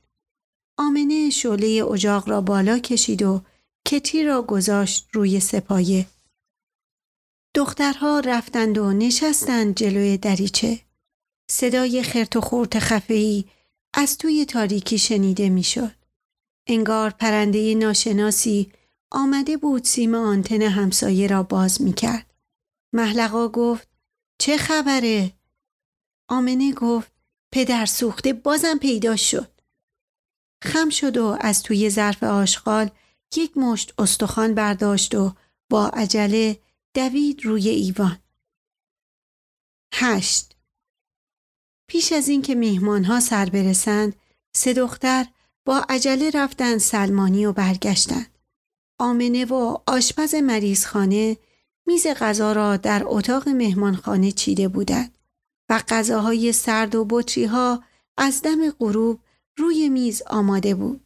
آمنه 0.77 1.29
شعله 1.29 1.85
اجاق 1.91 2.29
را 2.29 2.41
بالا 2.41 2.79
کشید 2.79 3.23
و 3.23 3.41
کتی 3.87 4.23
را 4.23 4.41
گذاشت 4.41 5.07
روی 5.13 5.39
سپایه. 5.39 6.05
دخترها 7.55 8.19
رفتند 8.19 8.77
و 8.77 8.93
نشستند 8.93 9.75
جلوی 9.75 10.17
دریچه. 10.17 10.79
صدای 11.51 12.03
خرت 12.03 12.35
و 12.35 12.41
خورت 12.41 12.79
خفهی 12.79 13.45
از 13.93 14.17
توی 14.17 14.45
تاریکی 14.45 14.97
شنیده 14.97 15.49
می‌شد. 15.49 15.91
انگار 16.67 17.09
پرنده 17.09 17.75
ناشناسی 17.75 18.71
آمده 19.11 19.57
بود 19.57 19.83
سیم 19.83 20.15
آنتن 20.15 20.61
همسایه 20.61 21.27
را 21.27 21.43
باز 21.43 21.81
می 21.81 21.93
کرد. 21.93 22.34
محلقا 22.95 23.47
گفت 23.47 23.87
چه 24.39 24.57
خبره؟ 24.57 25.33
آمنه 26.29 26.73
گفت 26.73 27.11
پدر 27.51 27.85
سوخته 27.85 28.33
بازم 28.33 28.77
پیدا 28.77 29.15
شد. 29.15 29.51
خم 30.63 30.89
شد 30.89 31.17
و 31.17 31.37
از 31.41 31.63
توی 31.63 31.89
ظرف 31.89 32.23
آشغال 32.23 32.89
یک 33.35 33.57
مشت 33.57 33.93
استخوان 33.97 34.53
برداشت 34.53 35.15
و 35.15 35.35
با 35.69 35.87
عجله 35.87 36.59
دوید 36.93 37.45
روی 37.45 37.69
ایوان. 37.69 38.19
هشت 39.93 40.55
پیش 41.87 42.11
از 42.11 42.27
اینکه 42.27 42.55
میهمانها 42.55 43.19
سر 43.19 43.45
برسند 43.45 44.15
سه 44.55 44.73
دختر 44.73 45.25
با 45.65 45.85
عجله 45.89 46.31
رفتند 46.33 46.77
سلمانی 46.77 47.45
و 47.45 47.53
برگشتند. 47.53 48.37
آمنه 48.99 49.45
و 49.45 49.77
آشپز 49.87 50.35
مریضخانه 50.35 51.37
میز 51.87 52.07
غذا 52.07 52.53
را 52.53 52.77
در 52.77 53.03
اتاق 53.05 53.49
مهمانخانه 53.49 54.31
چیده 54.31 54.67
بودند 54.67 55.17
و 55.69 55.83
غذاهای 55.87 56.51
سرد 56.51 56.95
و 56.95 57.05
بطری 57.09 57.45
ها 57.45 57.83
از 58.17 58.41
دم 58.41 58.71
غروب 58.71 59.19
روی 59.57 59.89
میز 59.89 60.21
آماده 60.27 60.75
بود. 60.75 61.01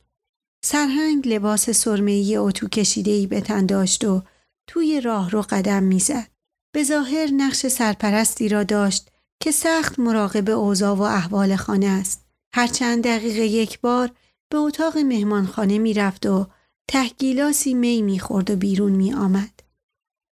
سرهنگ 0.65 1.27
لباس 1.27 1.69
سرمه‌ای 1.69 2.35
اتو 2.37 2.67
کشیده‌ای 2.67 3.27
به 3.27 3.41
تن 3.41 3.65
داشت 3.65 4.05
و 4.05 4.21
توی 4.67 5.01
راه 5.01 5.29
رو 5.29 5.41
قدم 5.41 5.83
می‌زد. 5.83 6.27
به 6.71 6.83
ظاهر 6.83 7.31
نقش 7.31 7.67
سرپرستی 7.67 8.49
را 8.49 8.63
داشت 8.63 9.09
که 9.39 9.51
سخت 9.51 9.99
مراقب 9.99 10.49
اوضاع 10.49 10.95
و 10.95 11.01
احوال 11.01 11.55
خانه 11.55 11.87
است. 11.87 12.25
هر 12.53 12.67
چند 12.67 13.03
دقیقه 13.03 13.45
یک 13.45 13.79
بار 13.81 14.11
به 14.49 14.57
اتاق 14.57 14.97
مهمانخانه 14.97 15.77
می 15.77 15.93
رفت 15.93 16.25
و 16.25 16.47
تحگیلاسی 16.87 17.73
می 17.73 18.01
می 18.01 18.19
خورد 18.19 18.51
و 18.51 18.55
بیرون 18.55 18.91
می 18.91 19.13
آمد. 19.13 19.58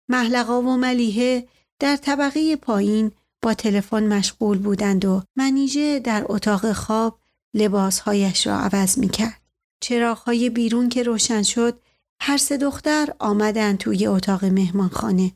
محلقا 0.09 0.63
و 0.63 0.77
ملیحه 0.77 1.49
در 1.79 1.97
طبقه 1.97 2.57
پایین 2.57 3.13
با 3.43 3.55
تلفن 3.55 4.13
مشغول 4.13 4.59
بودند 4.59 5.05
و 5.05 5.23
منیژه 5.37 5.99
در 5.99 6.25
اتاق 6.29 6.73
خواب 6.73 7.19
لباسهایش 7.55 8.47
را 8.47 8.59
عوض 8.59 8.99
می 8.99 9.09
کرد. 9.09 9.41
چراغهای 9.81 10.51
بیرون 10.51 10.89
که 10.89 11.03
روشن 11.03 11.43
شد 11.43 11.81
هر 12.21 12.37
سه 12.37 12.57
دختر 12.57 13.15
آمدند 13.19 13.79
توی 13.79 14.07
اتاق 14.07 14.45
مهمانخانه 14.45 15.33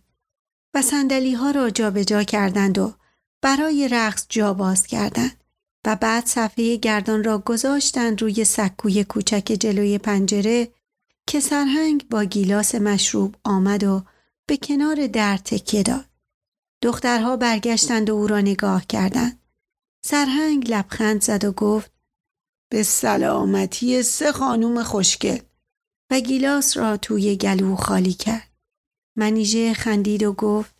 و 0.74 0.82
سندلی 0.82 1.34
ها 1.34 1.50
را 1.50 1.70
جابجا 1.70 2.02
جا 2.02 2.22
کردند 2.22 2.78
و 2.78 2.94
برای 3.42 3.88
رقص 3.88 4.26
جا 4.28 4.54
باز 4.54 4.86
کردند 4.86 5.44
و 5.86 5.96
بعد 5.96 6.26
صفحه 6.26 6.76
گردان 6.76 7.24
را 7.24 7.38
گذاشتند 7.38 8.22
روی 8.22 8.44
سکوی 8.44 9.04
کوچک 9.04 9.56
جلوی 9.60 9.98
پنجره 9.98 10.68
که 11.26 11.40
سرهنگ 11.40 12.08
با 12.08 12.24
گیلاس 12.24 12.74
مشروب 12.74 13.36
آمد 13.44 13.84
و 13.84 14.02
به 14.48 14.56
کنار 14.56 15.06
در 15.06 15.36
تکیه 15.36 15.82
داد. 15.82 16.04
دخترها 16.82 17.36
برگشتند 17.36 18.10
و 18.10 18.14
او 18.14 18.26
را 18.26 18.40
نگاه 18.40 18.86
کردند. 18.86 19.42
سرهنگ 20.04 20.70
لبخند 20.70 21.22
زد 21.22 21.44
و 21.44 21.52
گفت 21.52 21.92
به 22.72 22.82
سلامتی 22.82 24.02
سه 24.02 24.32
خانوم 24.32 24.82
خوشگل 24.82 25.38
و 26.10 26.20
گیلاس 26.20 26.76
را 26.76 26.96
توی 26.96 27.36
گلو 27.36 27.76
خالی 27.76 28.12
کرد. 28.12 28.52
منیژه 29.16 29.74
خندید 29.74 30.22
و 30.22 30.32
گفت 30.32 30.74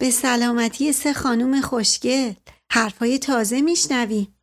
به 0.00 0.10
سلامتی 0.10 0.92
سه 0.92 1.12
خانوم 1.12 1.60
خوشگل 1.60 2.32
حرفای 2.72 3.18
تازه 3.18 3.60
میشنویم. 3.60 4.40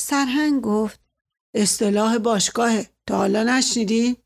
سرهنگ 0.00 0.62
گفت 0.62 1.00
اصطلاح 1.54 2.18
باشگاهه 2.18 2.90
تا 3.06 3.16
حالا 3.16 3.42
نشنیدی؟ 3.42 4.16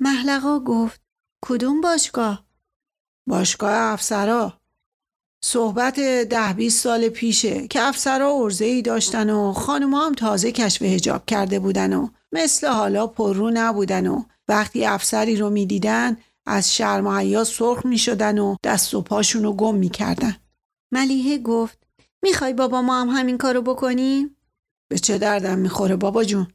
محلقا 0.00 0.60
گفت 0.60 1.09
کدوم 1.44 1.80
باشگاه؟ 1.80 2.44
باشگاه 3.28 3.72
افسرا 3.72 4.60
صحبت 5.44 6.00
ده 6.00 6.52
بیست 6.52 6.82
سال 6.82 7.08
پیشه 7.08 7.68
که 7.68 7.80
افسرا 7.82 8.32
ارزه 8.32 8.64
ای 8.64 8.82
داشتن 8.82 9.30
و 9.30 9.52
خانم 9.52 9.94
هم 9.94 10.12
تازه 10.14 10.52
کشف 10.52 10.82
هجاب 10.82 11.26
کرده 11.26 11.58
بودن 11.58 11.92
و 11.92 12.08
مثل 12.32 12.66
حالا 12.66 13.06
پررو 13.06 13.50
نبودن 13.54 14.06
و 14.06 14.22
وقتی 14.48 14.84
افسری 14.84 15.36
رو 15.36 15.50
می‌دیدن 15.50 16.16
از 16.46 16.74
شرم 16.74 17.06
و 17.06 17.16
حیا 17.18 17.44
سرخ 17.44 17.86
می 17.86 17.98
شدن 17.98 18.38
و 18.38 18.56
دست 18.64 18.94
و 18.94 19.00
پاشون 19.00 19.42
رو 19.42 19.52
گم 19.52 19.74
می 19.74 19.88
کردن. 19.88 20.36
ملیحه 20.92 21.38
گفت 21.38 21.78
می‌خوای 22.22 22.52
بابا 22.52 22.82
ما 22.82 23.00
هم 23.00 23.08
همین 23.08 23.38
کارو 23.38 23.62
بکنیم؟ 23.62 24.36
به 24.90 24.98
چه 24.98 25.18
دردم 25.18 25.58
می‌خوره 25.58 25.96
بابا 25.96 26.24
جون؟ 26.24 26.48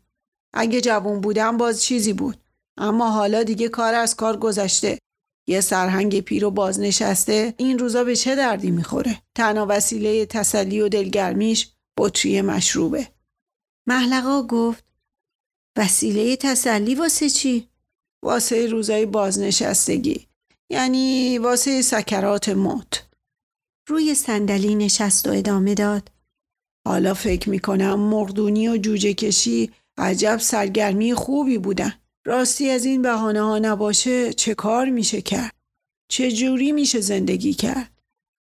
اگه 0.53 0.81
جوون 0.81 1.21
بودم 1.21 1.57
باز 1.57 1.83
چیزی 1.83 2.13
بود. 2.13 2.44
اما 2.77 3.11
حالا 3.11 3.43
دیگه 3.43 3.69
کار 3.69 3.93
از 3.93 4.15
کار 4.15 4.37
گذشته. 4.37 4.99
یه 5.47 5.61
سرهنگ 5.61 6.19
پیر 6.19 6.45
و 6.45 6.51
بازنشسته 6.51 7.53
این 7.57 7.79
روزا 7.79 8.03
به 8.03 8.15
چه 8.15 8.35
دردی 8.35 8.71
می‌خوره؟ 8.71 9.21
تنها 9.37 9.65
وسیله 9.69 10.25
تسلی 10.25 10.81
و 10.81 10.89
دلگرمیش 10.89 11.71
بطری 11.99 12.41
مشروبه. 12.41 13.07
محلقا 13.87 14.43
گفت 14.43 14.83
وسیله 15.77 16.35
تسلی 16.35 16.95
واسه 16.95 17.29
چی؟ 17.29 17.69
واسه 18.23 18.67
روزای 18.67 19.05
بازنشستگی 19.05 20.27
یعنی 20.69 21.37
واسه 21.37 21.81
سکرات 21.81 22.49
موت 22.49 23.07
روی 23.89 24.15
صندلی 24.15 24.75
نشست 24.75 25.27
و 25.27 25.31
ادامه 25.31 25.73
داد 25.73 26.11
حالا 26.87 27.13
فکر 27.13 27.49
می‌کنم 27.49 27.99
مردونی 27.99 28.67
و 28.67 28.77
جوجه 28.77 29.13
کشی 29.13 29.71
عجب 29.97 30.37
سرگرمی 30.37 31.13
خوبی 31.13 31.57
بودن 31.57 31.93
راستی 32.27 32.69
از 32.69 32.85
این 32.85 33.01
بهانه 33.01 33.41
ها 33.41 33.59
نباشه 33.59 34.33
چه 34.33 34.55
کار 34.55 34.89
میشه 34.89 35.21
کرد؟ 35.21 35.55
چه 36.11 36.31
جوری 36.31 36.71
میشه 36.71 36.99
زندگی 36.99 37.53
کرد؟ 37.53 37.91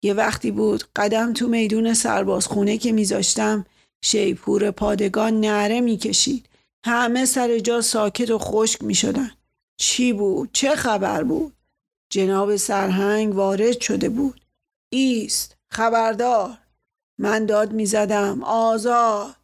یه 0.02 0.14
وقتی 0.14 0.50
بود 0.50 0.84
قدم 0.96 1.32
تو 1.32 1.48
میدون 1.48 1.94
سربازخونه 1.94 2.78
که 2.78 2.92
میذاشتم 2.92 3.66
شیپور 4.04 4.70
پادگان 4.70 5.40
نعره 5.40 5.80
می‌کشید. 5.80 6.48
همه 6.86 7.24
سر 7.24 7.58
جا 7.58 7.80
ساکت 7.80 8.30
و 8.30 8.38
خشک 8.38 8.82
می‌شدن. 8.82 9.30
چی 9.80 10.12
بود؟ 10.12 10.50
چه 10.52 10.76
خبر 10.76 11.22
بود؟ 11.22 11.52
جناب 12.12 12.56
سرهنگ 12.56 13.34
وارد 13.34 13.80
شده 13.80 14.08
بود. 14.08 14.40
ایست 14.92 15.56
خبردار. 15.70 16.58
من 17.18 17.46
داد 17.46 17.72
می‌زدم 17.72 18.42
آزاد. 18.42 19.36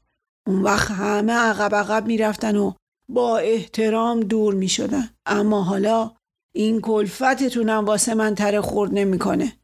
اون 0.47 0.63
وقت 0.63 0.91
همه 0.91 1.33
عقب 1.33 1.75
عقب 1.75 2.07
می‌رفتن 2.07 2.57
و 2.57 2.73
با 3.15 3.39
احترام 3.39 4.21
دور 4.21 4.55
می‌شدن 4.55 5.15
اما 5.27 5.63
حالا 5.63 6.17
این 6.55 6.81
کلفتتونم 6.81 7.85
واسه 7.85 8.15
من 8.15 8.35
تره 8.35 8.61
خورد 8.61 8.91
نمی‌کنه 8.95 9.59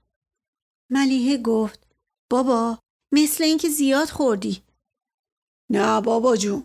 ملیحه 0.92 1.38
گفت 1.38 1.86
بابا 2.30 2.78
مثل 3.12 3.44
اینکه 3.44 3.68
زیاد 3.68 4.09
خوردی. 4.09 4.62
نه 5.70 6.01
بابا 6.01 6.36
جون 6.36 6.64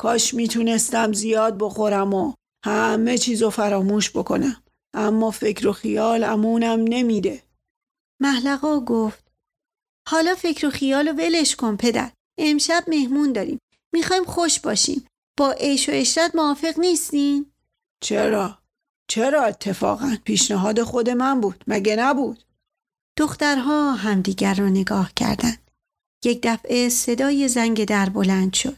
کاش 0.00 0.34
می‌تونستم 0.34 1.12
زیاد 1.12 1.58
بخورم 1.58 2.14
و 2.14 2.34
همه 2.64 3.18
چیزو 3.18 3.50
فراموش 3.50 4.10
بکنم. 4.10 4.62
اما 4.94 5.30
فکر 5.30 5.68
و 5.68 5.72
خیال 5.72 6.24
امونم 6.24 6.84
نمیده. 6.88 7.42
محلقا 8.20 8.80
گفت 8.80 9.24
حالا 10.08 10.34
فکر 10.34 10.66
و 10.66 10.70
خیال 10.70 11.08
و 11.08 11.12
ولش 11.12 11.56
کن 11.56 11.76
پدر. 11.76 12.12
امشب 12.38 12.84
مهمون 12.88 13.32
داریم. 13.32 13.58
می‌خوایم 13.94 14.24
خوش 14.24 14.60
باشیم. 14.60 15.06
با 15.36 15.52
عیش 15.52 15.88
و 15.88 15.92
اشرت 15.94 16.34
موافق 16.34 16.78
نیستین؟ 16.78 17.52
چرا؟ 18.00 18.58
چرا 19.08 19.44
اتفاقا 19.44 20.16
پیشنهاد 20.24 20.82
خود 20.82 21.10
من 21.10 21.40
بود 21.40 21.64
مگه 21.66 21.96
نبود؟ 21.96 22.44
دخترها 23.16 23.92
همدیگر 23.92 24.54
را 24.54 24.68
نگاه 24.68 25.12
کردند 25.16 25.70
یک 26.24 26.40
دفعه 26.42 26.88
صدای 26.88 27.48
زنگ 27.48 27.84
در 27.84 28.08
بلند 28.08 28.54
شد 28.54 28.76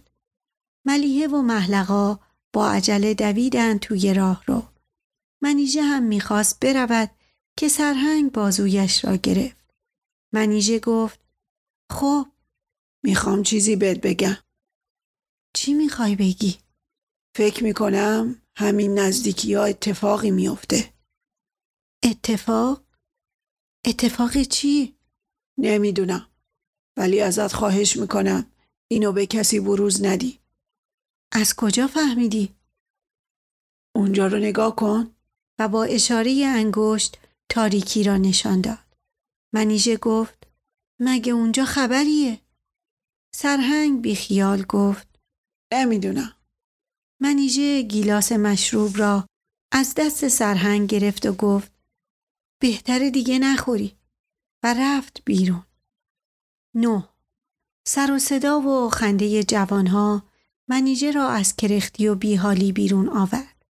ملیحه 0.87 1.29
و 1.29 1.43
محلقا 1.43 2.19
با 2.53 2.71
عجله 2.71 3.15
دویدن 3.15 3.79
توی 3.79 4.15
راه 4.15 4.43
رو. 4.47 4.63
منیژه 5.43 5.83
هم 5.83 6.03
می‌خواست 6.03 6.61
برود 6.61 7.11
که 7.57 7.69
سرهنگ 7.69 8.33
بازویش 8.33 9.05
را 9.05 9.17
گرفت. 9.17 9.75
منیژه 10.35 10.79
گفت 10.79 11.21
خب 11.93 12.27
می‌خوام 13.05 13.43
چیزی 13.43 13.77
بهت 13.77 14.01
بگم. 14.01 14.37
چی 15.57 15.75
می‌خوای 15.75 16.17
بگی؟ 16.17 16.59
فکر 17.37 17.65
می‌کنم 17.65 18.43
همین 18.57 18.99
نزدیکی 18.99 19.55
ها 19.55 19.65
اتفاقی 19.65 20.31
میافته. 20.31 20.95
اتفاق؟ 22.05 22.85
اتفاق 23.87 24.43
چی؟ 24.43 24.97
نمی‌دونم. 25.59 26.27
ولی 26.99 27.21
ازت 27.21 27.53
خواهش 27.53 27.97
می‌کنم 27.97 28.53
اینو 28.91 29.13
به 29.13 29.27
کسی 29.27 29.61
بروز 29.61 30.05
ندی. 30.05 30.39
از 31.33 31.55
کجا 31.57 31.87
فهمیدی؟ 31.87 32.55
اونجا 33.97 34.27
رو 34.27 34.39
نگاه 34.39 34.77
کن 34.77 35.17
و 35.59 35.69
با 35.69 35.85
اشاره 35.85 36.45
انگشت 36.47 37.19
تاریکی 37.49 38.05
را 38.05 38.17
نشان 38.17 38.61
داد. 38.61 38.97
منیژه 39.55 39.97
گفت 39.97 40.47
مگه 41.01 41.33
اونجا 41.33 41.65
خبریه؟ 41.65 42.41
سرهنگ 43.35 44.03
بی 44.03 44.15
خیال 44.15 44.63
گفت 44.63 45.06
نمی‌دونم. 45.73 46.33
منیژه 47.21 47.83
گیلاس 47.83 48.33
مشروب 48.33 48.99
را 48.99 49.27
از 49.73 49.95
دست 49.97 50.29
سرهنگ 50.29 50.89
گرفت 50.89 51.27
و 51.27 51.33
گفت 51.33 51.73
بهتر 52.61 53.09
دیگه 53.09 53.39
نخوری 53.39 53.97
و 54.63 54.75
رفت 54.79 55.23
بیرون. 55.25 55.67
نه 56.75 57.09
سر 57.89 58.13
و 58.13 58.19
صدا 58.19 58.61
و 58.61 58.91
خنده 58.91 59.45
جوانها 59.45 60.23
منیژه 60.69 61.11
را 61.11 61.29
از 61.29 61.57
کرختی 61.57 62.09
و 62.09 62.15
بیحالی 62.15 62.73
بیرون 62.73 63.09
آورد. 63.09 63.65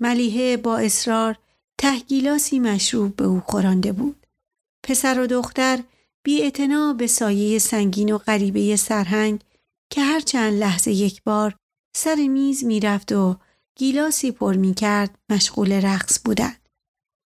ملیحه 0.00 0.56
با 0.56 0.78
اصرار 0.78 1.38
تهگیلاسی 1.78 2.58
مشروب 2.58 3.16
به 3.16 3.24
او 3.24 3.40
خورانده 3.40 3.92
بود. 3.92 4.26
پسر 4.82 5.20
و 5.20 5.26
دختر 5.26 5.82
بی 6.22 6.52
به 6.98 7.06
سایه 7.06 7.58
سنگین 7.58 8.12
و 8.12 8.18
غریبه 8.18 8.76
سرهنگ 8.76 9.44
که 9.90 10.00
هر 10.00 10.20
چند 10.20 10.54
لحظه 10.54 10.90
یک 10.90 11.22
بار 11.22 11.56
سر 11.96 12.14
میز 12.14 12.64
می‌رفت 12.64 13.12
و 13.12 13.36
گیلاسی 13.76 14.30
پر 14.30 14.54
می 14.56 14.74
کرد 14.74 15.18
مشغول 15.28 15.72
رقص 15.72 16.20
بودند. 16.24 16.68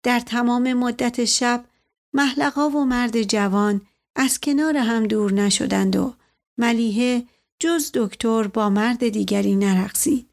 در 0.03 0.20
تمام 0.20 0.72
مدت 0.72 1.24
شب 1.24 1.64
محلقا 2.12 2.68
و 2.68 2.84
مرد 2.84 3.22
جوان 3.22 3.80
از 4.16 4.40
کنار 4.40 4.76
هم 4.76 5.07
دور 5.07 5.32
نشدند 5.32 5.96
و 5.96 6.14
ملیحه 6.59 7.26
جز 7.59 7.90
دکتر 7.94 8.46
با 8.46 8.70
مرد 8.70 9.09
دیگری 9.09 9.57
نرقصید. 9.57 10.28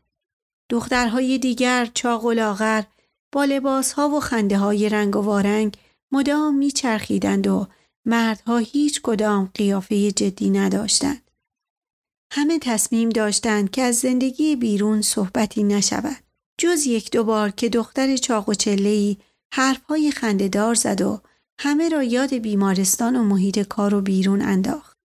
دخترهای 0.70 1.38
دیگر 1.38 1.86
چاق 1.94 2.26
و 2.26 2.32
لاغر 2.32 2.84
با 3.32 3.46
لباسها 3.46 4.10
و 4.10 4.20
خنده 4.20 4.58
های 4.58 4.90
رنگ 4.90 5.16
و 5.16 5.22
وارنگ 5.22 5.78
مدام 6.12 6.56
میچرخیدند 6.58 7.48
و 7.48 7.68
مردها 8.06 8.58
هیچ 8.58 9.02
کدام 9.02 9.52
قیافه 9.54 10.12
جدی 10.12 10.50
نداشتند. 10.50 11.29
همه 12.32 12.60
تصمیم 12.60 13.10
داشتند 13.10 13.72
که 13.72 13.82
از 13.82 13.96
زندگی 13.96 14.56
بیرون 14.56 15.02
صحبتی 15.02 15.64
نشود. 15.64 16.24
جز 16.60 16.86
یک 16.86 17.12
دو 17.12 17.24
بار 17.24 17.52
که 17.52 17.70
دختر 17.70 18.18
چاق 18.18 18.50
و 18.50 18.54
چلهی 18.54 19.18
حرفهای 19.54 20.12
خندهدار 20.12 20.76
زد 20.76 21.02
و 21.02 21.22
همه 21.60 21.90
را 21.90 22.04
یاد 22.04 22.34
بیمارستان 22.34 23.16
و 23.16 23.24
محیط 23.24 23.60
کار 23.60 23.94
و 23.94 24.02
بیرون 24.02 24.42
انداخت. 24.42 24.98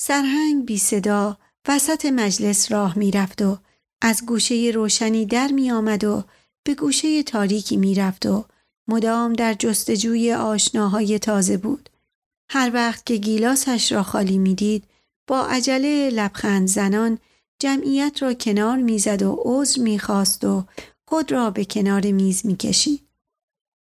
سرهنگ 0.00 0.64
بی 0.64 0.78
صدا 0.78 1.38
وسط 1.68 2.06
مجلس 2.06 2.72
راه 2.72 2.98
می 2.98 3.10
رفت 3.10 3.42
و 3.42 3.58
از 4.02 4.26
گوشه 4.26 4.70
روشنی 4.74 5.26
در 5.26 5.48
می 5.48 5.70
آمد 5.70 6.04
و 6.04 6.24
به 6.66 6.74
گوشه 6.74 7.22
تاریکی 7.22 7.76
می 7.76 7.94
رفت 7.94 8.26
و 8.26 8.44
مدام 8.88 9.32
در 9.32 9.54
جستجوی 9.54 10.32
آشناهای 10.32 11.18
تازه 11.18 11.56
بود. 11.56 11.90
هر 12.50 12.70
وقت 12.74 13.06
که 13.06 13.16
گیلاسش 13.16 13.92
را 13.92 14.02
خالی 14.02 14.38
می 14.38 14.54
دید 14.54 14.84
با 15.26 15.46
عجله 15.46 16.10
لبخند 16.10 16.68
زنان 16.68 17.18
جمعیت 17.58 18.22
را 18.22 18.34
کنار 18.34 18.76
می‌زد 18.76 19.22
و 19.22 19.36
عذر 19.44 19.82
می‌خواست 19.82 20.44
و 20.44 20.64
خود 21.08 21.32
را 21.32 21.50
به 21.50 21.64
کنار 21.64 22.12
میز 22.12 22.46
می‌کشید. 22.46 23.08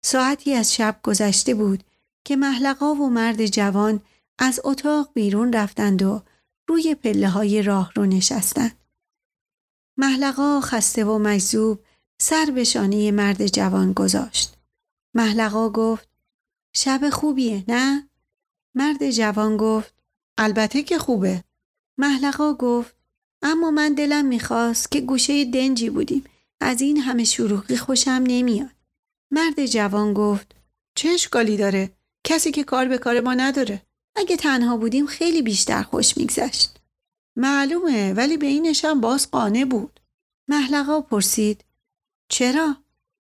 ساعتی 0.06 0.54
از 0.54 0.74
شب 0.76 1.00
گذشته 1.04 1.54
بود 1.54 1.84
که 2.26 2.36
محلقا 2.36 2.94
و 2.94 3.10
مرد 3.10 3.46
جوان 3.46 4.02
از 4.40 4.60
اتاق 4.64 5.10
بیرون 5.14 5.54
رفتند 5.54 6.02
و 6.02 6.22
روی 6.68 6.96
پله 6.96 7.30
های 7.30 7.62
راه 7.62 7.92
رو 7.96 8.06
نشستند. 8.06 8.78
محلقا 9.98 10.62
خسته 10.62 11.06
و 11.06 11.18
مجذوب 11.18 11.80
سر 12.22 12.52
به 12.56 12.64
شانه 12.64 13.12
مرد 13.12 13.48
جوان 13.48 13.94
گذاشت. 13.94 14.58
محلقا 15.14 15.70
گفت 15.70 16.10
شب 16.76 17.10
خوبیه 17.10 17.64
نه؟ 17.68 18.10
مرد 18.76 19.10
جوان 19.12 19.58
گفت 19.58 20.01
البته 20.38 20.84
که 20.84 20.98
خوبه. 20.98 21.44
محلقا 21.98 22.54
گفت 22.54 22.96
اما 23.42 23.72
من 23.72 23.94
دلم 23.94 24.26
می‌خواست 24.26 24.92
که 24.92 25.02
گوشه 25.02 25.46
دنجی 25.46 25.90
بودیم. 25.90 26.24
از 26.62 26.82
این 26.82 26.98
همه 26.98 27.24
شروعی 27.24 27.78
خوشم 27.78 28.24
نمیاد. 28.28 28.70
مرد 29.32 29.66
جوان 29.66 30.14
گفت 30.14 30.56
چه 30.96 31.10
اشکالی 31.10 31.58
داره؟ 31.58 31.92
کسی 32.24 32.52
که 32.52 32.64
کار 32.64 32.88
به 32.88 32.98
کار 32.98 33.20
ما 33.20 33.34
نداره. 33.34 33.82
اگه 34.16 34.38
تنها 34.38 34.78
بودیم 34.78 35.06
خیلی 35.06 35.42
بیشتر 35.42 35.84
خوش 35.84 36.18
میگذشت. 36.18 36.80
معلومه 37.36 38.14
ولی 38.14 38.38
به 38.38 38.48
اینشم 38.48 39.02
باز 39.02 39.32
قانه 39.32 39.66
بود. 39.66 40.00
محلقا 40.48 41.02
پرسید 41.02 41.66
چرا؟ 42.30 42.76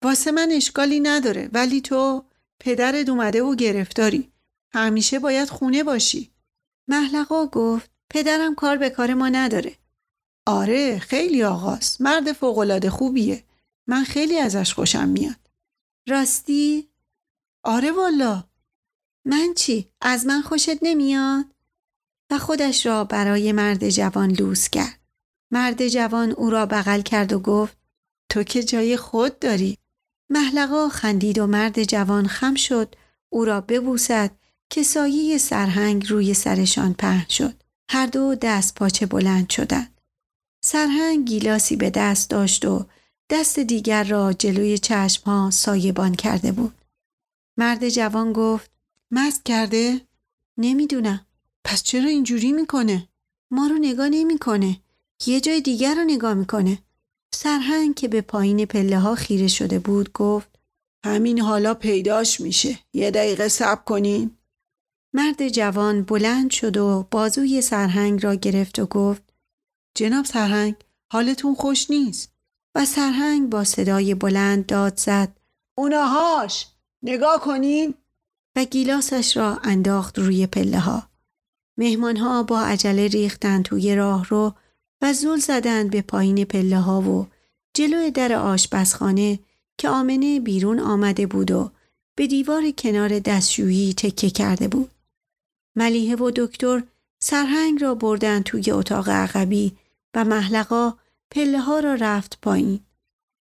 واسه 0.04 0.32
من 0.32 0.48
اشکالی 0.52 1.00
نداره 1.00 1.50
ولی 1.52 1.80
تو 1.80 2.24
پدرت 2.60 3.08
اومده 3.08 3.42
و 3.42 3.54
گرفتاری. 3.54 4.32
همیشه 4.72 5.18
باید 5.18 5.48
خونه 5.48 5.82
باشی. 5.82 6.30
محلقا 6.88 7.46
گفت 7.46 7.90
پدرم 8.10 8.54
کار 8.54 8.76
به 8.76 8.90
کار 8.90 9.14
ما 9.14 9.28
نداره. 9.28 9.76
آره 10.46 10.98
خیلی 10.98 11.42
آغاست. 11.42 12.00
مرد 12.00 12.32
فوقالعاده 12.32 12.90
خوبیه. 12.90 13.44
من 13.86 14.04
خیلی 14.04 14.38
ازش 14.38 14.74
خوشم 14.74 15.08
میاد. 15.08 15.50
راستی؟ 16.08 16.88
آره 17.64 17.90
والا. 17.90 18.44
من 19.24 19.54
چی؟ 19.56 19.88
از 20.00 20.26
من 20.26 20.42
خوشت 20.42 20.82
نمیاد؟ 20.82 21.44
و 22.30 22.38
خودش 22.38 22.86
را 22.86 23.04
برای 23.04 23.52
مرد 23.52 23.88
جوان 23.88 24.30
لوس 24.30 24.68
کرد. 24.68 25.00
مرد 25.50 25.88
جوان 25.88 26.30
او 26.30 26.50
را 26.50 26.66
بغل 26.66 27.00
کرد 27.00 27.32
و 27.32 27.38
گفت 27.38 27.76
تو 28.28 28.42
که 28.42 28.62
جای 28.62 28.96
خود 28.96 29.38
داری. 29.38 29.78
محلقا 30.30 30.88
خندید 30.88 31.38
و 31.38 31.46
مرد 31.46 31.82
جوان 31.82 32.26
خم 32.26 32.54
شد 32.54 32.94
او 33.28 33.44
را 33.44 33.60
ببوسد 33.60 34.30
که 34.70 34.82
سایه 34.82 35.38
سرهنگ 35.38 36.08
روی 36.08 36.34
سرشان 36.34 36.94
پهن 36.94 37.26
شد. 37.28 37.54
هر 37.90 38.06
دو 38.06 38.34
دست 38.34 38.74
پاچه 38.74 39.06
بلند 39.06 39.50
شدند. 39.50 39.94
سرهنگ 40.64 41.28
گیلاسی 41.28 41.76
به 41.76 41.90
دست 41.90 42.30
داشت 42.30 42.64
و 42.64 42.86
دست 43.30 43.58
دیگر 43.58 44.04
را 44.04 44.32
جلوی 44.32 44.78
چشمها 44.78 45.50
سایبان 45.50 46.14
کرده 46.14 46.52
بود. 46.52 46.74
مرد 47.56 47.88
جوان 47.88 48.32
گفت 48.32 48.70
مست 49.10 49.44
کرده؟ 49.44 50.00
نمی‌دونم. 50.58 51.26
پس 51.64 51.82
چرا 51.82 52.08
اینجوری 52.08 52.52
می‌کنه؟ 52.52 53.08
ما 53.50 53.66
رو 53.66 53.78
نگاه 53.78 54.08
نمی‌کنه. 54.08 54.80
یه 55.26 55.40
جای 55.40 55.60
دیگر 55.60 55.94
رو 55.94 56.04
نگاه 56.04 56.34
می‌کنه. 56.34 56.78
سرهنگ 57.34 57.94
که 57.94 58.08
به 58.08 58.20
پایین 58.20 58.64
پله 58.64 58.98
ها 58.98 59.14
خیره 59.14 59.48
شده 59.48 59.78
بود 59.78 60.12
گفت 60.12 60.48
همین 61.04 61.40
حالا 61.40 61.74
پیداش 61.74 62.40
میشه. 62.40 62.78
یه 62.92 63.10
دقیقه 63.10 63.48
صبر 63.48 63.82
کنین. 63.82 64.37
مرد 65.12 65.48
جوان 65.48 66.02
بلند 66.02 66.50
شد 66.50 66.76
و 66.76 67.08
بازوی 67.10 67.60
سرهنگ 67.60 68.24
را 68.24 68.34
گرفت 68.34 68.78
و 68.78 68.86
گفت 68.86 69.22
جناب 69.94 70.24
سرهنگ 70.24 70.74
حالتون 71.12 71.54
خوش 71.54 71.90
نیست 71.90 72.32
و 72.74 72.84
سرهنگ 72.84 73.50
با 73.50 73.64
صدای 73.64 74.14
بلند 74.14 74.66
داد 74.66 74.96
زد 74.96 75.28
اوناهاش 75.74 76.66
نگاه 77.02 77.40
کنین 77.40 77.94
و 78.56 78.64
گیلاسش 78.64 79.36
را 79.36 79.58
انداخت 79.64 80.18
روی 80.18 80.46
پله 80.46 80.78
ها. 80.78 81.08
مهمان 81.78 82.16
ها 82.16 82.42
با 82.42 82.60
عجله 82.60 83.08
ریختند 83.08 83.64
توی 83.64 83.94
راه 83.94 84.28
رو 84.28 84.54
و 85.02 85.12
زول 85.12 85.38
زدند 85.38 85.90
به 85.90 86.02
پایین 86.02 86.44
پله 86.44 86.78
ها 86.78 87.00
و 87.00 87.26
جلوی 87.74 88.10
در 88.10 88.32
آشپزخانه 88.32 89.38
که 89.78 89.88
آمنه 89.88 90.40
بیرون 90.40 90.80
آمده 90.80 91.26
بود 91.26 91.50
و 91.50 91.70
به 92.14 92.26
دیوار 92.26 92.70
کنار 92.70 93.18
دستشویی 93.18 93.94
تکه 93.94 94.30
کرده 94.30 94.68
بود. 94.68 94.90
ملیحه 95.78 96.16
و 96.16 96.30
دکتر 96.36 96.82
سرهنگ 97.22 97.82
را 97.82 97.94
بردن 97.94 98.42
توی 98.42 98.70
اتاق 98.70 99.08
عقبی 99.08 99.78
و 100.14 100.24
محلقا 100.24 100.98
پله 101.30 101.58
ها 101.58 101.80
را 101.80 101.94
رفت 101.94 102.38
پایین. 102.42 102.80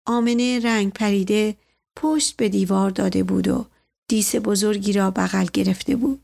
آمنه 0.07 0.59
رنگ 0.63 0.93
پریده 0.93 1.57
پشت 1.95 2.38
به 2.38 2.49
دیوار 2.49 2.89
داده 2.89 3.23
بود 3.23 3.47
و 3.47 3.65
دیس 4.09 4.36
بزرگی 4.36 4.93
را 4.93 5.11
بغل 5.11 5.45
گرفته 5.53 5.95
بود. 5.95 6.21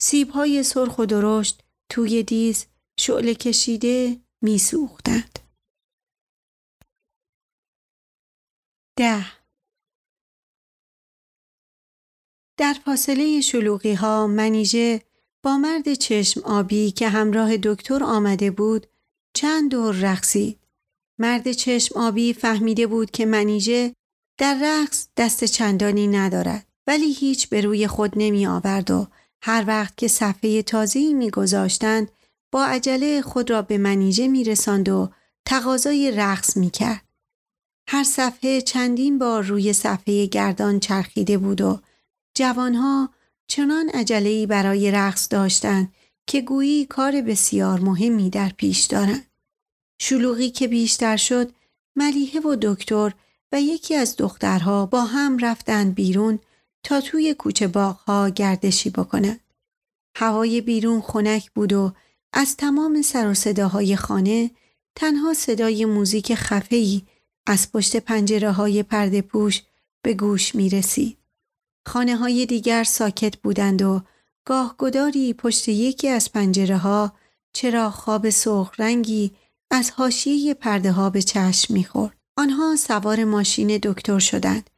سیب 0.00 0.30
های 0.30 0.62
سرخ 0.62 0.98
و 0.98 1.06
درشت 1.06 1.62
توی 1.90 2.22
دیز 2.22 2.66
شعله 2.98 3.34
کشیده 3.34 4.20
می 4.42 4.58
سوختند. 4.58 5.38
ده 8.98 9.26
در 12.58 12.72
فاصله 12.84 13.40
شلوغی 13.40 13.94
ها 13.94 14.26
منیژه 14.26 15.02
با 15.46 15.58
مرد 15.58 15.94
چشم 15.94 16.40
آبی 16.44 16.90
که 16.90 17.08
همراه 17.08 17.56
دکتر 17.56 18.04
آمده 18.04 18.50
بود 18.50 18.86
چند 19.34 19.70
دور 19.70 19.94
رقصید. 19.94 20.58
مرد 21.18 21.52
چشم 21.52 21.98
آبی 21.98 22.32
فهمیده 22.32 22.86
بود 22.86 23.10
که 23.10 23.26
منیژه 23.26 23.94
در 24.38 24.58
رقص 24.62 25.08
دست 25.16 25.44
چندانی 25.44 26.06
ندارد 26.06 26.66
ولی 26.86 27.12
هیچ 27.12 27.48
به 27.48 27.60
روی 27.60 27.86
خود 27.86 28.12
نمی 28.16 28.46
آورد 28.46 28.90
و 28.90 29.06
هر 29.42 29.64
وقت 29.66 29.96
که 29.96 30.08
صفحه 30.08 30.62
تازه‌ای 30.62 31.14
میگذاشتند 31.14 32.10
با 32.52 32.64
عجله 32.64 33.22
خود 33.22 33.50
را 33.50 33.62
به 33.62 33.78
منیژه 33.78 34.28
می 34.28 34.44
رساند 34.44 34.88
و 34.88 35.10
تقاضای 35.44 36.10
رقص 36.10 36.56
می 36.56 36.70
کرد. 36.70 37.04
هر 37.88 38.04
صفحه 38.04 38.60
چندین 38.60 39.18
بار 39.18 39.42
روی 39.42 39.72
صفحه 39.72 40.26
گردان 40.26 40.80
چرخیده 40.80 41.38
بود 41.38 41.60
و 41.60 41.80
جوانها 42.36 43.15
چنان 43.48 43.88
عجله‌ای 43.88 44.46
برای 44.46 44.90
رقص 44.90 45.28
داشتند 45.30 45.92
که 46.26 46.40
گویی 46.40 46.86
کار 46.86 47.20
بسیار 47.20 47.80
مهمی 47.80 48.30
در 48.30 48.52
پیش 48.56 48.84
دارند. 48.84 49.26
شلوغی 50.00 50.50
که 50.50 50.68
بیشتر 50.68 51.16
شد 51.16 51.52
ملیحه 51.96 52.40
و 52.40 52.56
دکتر 52.62 53.14
و 53.52 53.60
یکی 53.60 53.94
از 53.94 54.16
دخترها 54.16 54.86
با 54.86 55.00
هم 55.04 55.38
رفتند 55.38 55.94
بیرون 55.94 56.38
تا 56.82 57.00
توی 57.00 57.34
کوچه 57.34 57.68
باغها 57.68 58.28
گردشی 58.28 58.90
بکنند. 58.90 59.40
هوای 60.16 60.60
بیرون 60.60 61.00
خنک 61.00 61.50
بود 61.50 61.72
و 61.72 61.92
از 62.32 62.56
تمام 62.56 63.02
سر 63.02 63.28
و 63.28 63.34
صداهای 63.34 63.96
خانه 63.96 64.50
تنها 64.94 65.34
صدای 65.34 65.84
موزیک 65.84 66.34
خفهی 66.34 67.06
از 67.46 67.72
پشت 67.72 67.96
پنجره 67.96 68.52
های 68.52 68.82
پرده 68.82 69.22
پوش 69.22 69.62
به 70.02 70.14
گوش 70.14 70.54
می 70.54 70.70
رسید. 70.70 71.18
خانه 71.86 72.16
های 72.16 72.46
دیگر 72.46 72.84
ساکت 72.84 73.36
بودند 73.36 73.82
و 73.82 74.00
گاه 74.44 74.74
گداری 74.78 75.34
پشت 75.34 75.68
یکی 75.68 76.08
از 76.08 76.32
پنجره 76.32 76.76
ها 76.76 77.12
چرا 77.52 77.90
خواب 77.90 78.30
سرخ 78.30 78.80
رنگی 78.80 79.30
از 79.70 79.90
حاشیه 79.90 80.54
پرده 80.54 80.92
ها 80.92 81.10
به 81.10 81.22
چشم 81.22 81.74
می‌خورد. 81.74 82.16
آنها 82.36 82.76
سوار 82.76 83.24
ماشین 83.24 83.78
دکتر 83.82 84.18
شدند 84.18 84.70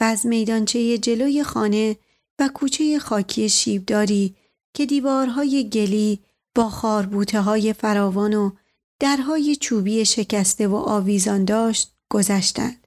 و 0.00 0.04
از 0.04 0.26
میدانچه 0.26 0.98
جلوی 0.98 1.42
خانه 1.42 1.96
و 2.38 2.48
کوچه 2.54 2.98
خاکی 2.98 3.48
شیبداری 3.48 4.36
که 4.74 4.86
دیوارهای 4.86 5.68
گلی 5.70 6.20
با 6.54 6.68
خاربوته 6.68 7.40
های 7.40 7.72
فراوان 7.72 8.34
و 8.34 8.50
درهای 9.00 9.56
چوبی 9.56 10.04
شکسته 10.04 10.68
و 10.68 10.74
آویزان 10.74 11.44
داشت 11.44 11.92
گذشتند. 12.10 12.86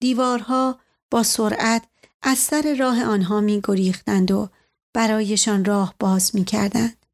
دیوارها 0.00 0.78
با 1.10 1.22
سرعت 1.22 1.82
از 2.22 2.38
سر 2.38 2.76
راه 2.78 3.04
آنها 3.04 3.40
می 3.40 3.60
گریختند 3.64 4.30
و 4.30 4.48
برایشان 4.94 5.64
راه 5.64 5.94
باز 6.00 6.34
می 6.34 6.44
کردند. 6.44 7.06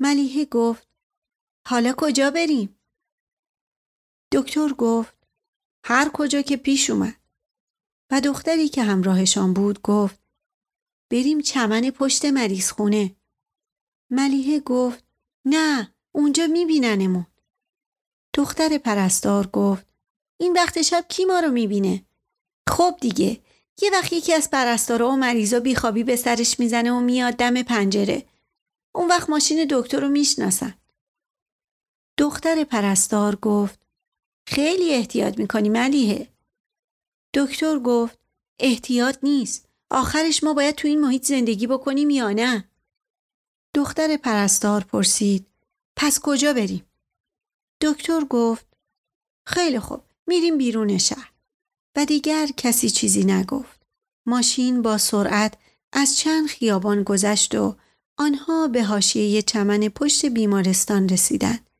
ملیحه 0.00 0.44
گفت 0.44 0.88
حالا 1.68 1.94
کجا 1.96 2.30
بریم؟ 2.30 2.80
دکتر 4.32 4.68
گفت 4.68 5.16
هر 5.84 6.10
کجا 6.14 6.42
که 6.42 6.56
پیش 6.56 6.90
اومد. 6.90 7.14
و 8.12 8.20
دختری 8.20 8.68
که 8.68 8.82
همراهشان 8.82 9.54
بود 9.54 9.82
گفت 9.82 10.20
بریم 11.10 11.40
چمن 11.40 11.90
پشت 11.90 12.24
مریض 12.24 12.70
خونه. 12.70 13.16
ملیحه 14.10 14.60
گفت 14.60 15.04
نه 15.44 15.94
اونجا 16.14 16.46
میبیننمون. 16.46 17.26
دختر 18.36 18.78
پرستار 18.78 19.46
گفت 19.46 19.86
این 20.40 20.52
وقت 20.52 20.82
شب 20.82 21.04
کی 21.08 21.24
ما 21.24 21.40
رو 21.40 21.50
می‌بینه؟ 21.50 22.06
خب 22.68 22.96
دیگه 23.00 23.42
یه 23.82 23.90
وقت 23.92 24.12
یکی 24.12 24.34
از 24.34 24.50
پرستارا 24.50 25.08
و 25.08 25.16
مریضا 25.16 25.60
بیخوابی 25.60 26.04
به 26.04 26.16
سرش 26.16 26.60
می‌زنه 26.60 26.92
و 26.92 27.00
میاد 27.00 27.34
دم 27.34 27.62
پنجره. 27.62 28.26
اون 28.94 29.08
وقت 29.08 29.30
ماشین 29.30 29.66
دکتر 29.70 30.00
رو 30.00 30.08
می‌شناسن. 30.08 30.74
دختر 32.18 32.64
پرستار 32.64 33.36
گفت 33.36 33.80
خیلی 34.48 34.94
احتیاط 34.94 35.38
می‌کنی 35.38 35.68
ملیحه. 35.68 36.28
دکتر 37.34 37.78
گفت 37.78 38.18
احتیاط 38.60 39.18
نیست. 39.22 39.68
آخرش 39.90 40.44
ما 40.44 40.54
باید 40.54 40.74
تو 40.74 40.88
این 40.88 41.00
محیط 41.00 41.24
زندگی 41.24 41.66
بکنیم 41.66 42.10
یا 42.10 42.30
نه؟ 42.30 42.68
دختر 43.74 44.16
پرستار 44.16 44.84
پرسید 44.84 45.46
پس 45.96 46.20
کجا 46.22 46.52
بریم؟ 46.52 46.84
دکتر 47.82 48.24
گفت 48.24 48.66
خیلی 49.46 49.80
خوب 49.80 50.00
میریم 50.26 50.58
بیرون 50.58 50.98
شهر 50.98 51.32
و 51.96 52.04
دیگر 52.04 52.46
کسی 52.56 52.90
چیزی 52.90 53.24
نگفت. 53.24 53.80
ماشین 54.26 54.82
با 54.82 54.98
سرعت 54.98 55.54
از 55.92 56.16
چند 56.16 56.46
خیابان 56.46 57.02
گذشت 57.02 57.54
و 57.54 57.76
آنها 58.18 58.68
به 58.68 58.84
حاشیه 58.84 59.42
چمن 59.42 59.88
پشت 59.88 60.26
بیمارستان 60.26 61.08
رسیدند. 61.08 61.70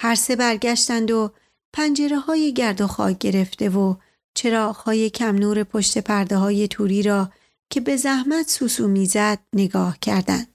هر 0.00 0.14
سه 0.14 0.36
برگشتند 0.36 1.10
و 1.10 1.32
پنجره 1.72 2.18
های 2.18 2.52
گرد 2.52 2.80
و 2.80 2.86
خاک 2.86 3.18
گرفته 3.18 3.68
و 3.68 3.94
چراغ 4.34 4.76
های 4.76 5.10
کم 5.10 5.36
نور 5.36 5.64
پشت 5.64 5.98
پرده 5.98 6.36
های 6.36 6.68
توری 6.68 7.02
را 7.02 7.32
که 7.70 7.80
به 7.80 7.96
زحمت 7.96 8.48
سوسو 8.50 8.88
می‌زد 8.88 9.38
نگاه 9.52 9.98
کردند. 9.98 10.48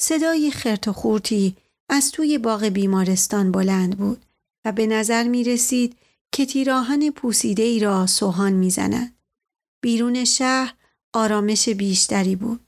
صدای 0.00 0.50
خرت 0.50 0.88
و 0.88 0.92
خورتی 0.92 1.56
از 1.88 2.10
توی 2.10 2.38
باغ 2.38 2.64
بیمارستان 2.64 3.52
بلند 3.52 3.98
بود 3.98 4.24
و 4.64 4.72
به 4.72 4.86
نظر 4.86 5.22
می 5.28 5.44
رسید 5.44 5.96
که 6.34 6.46
تیراهن 6.46 7.10
پوسیده 7.10 7.62
ای 7.62 7.80
را 7.80 8.06
سوهان 8.06 8.52
می 8.52 8.70
زند. 8.70 9.18
بیرون 9.82 10.24
شهر 10.24 10.74
آرامش 11.12 11.68
بیشتری 11.68 12.36
بود. 12.36 12.66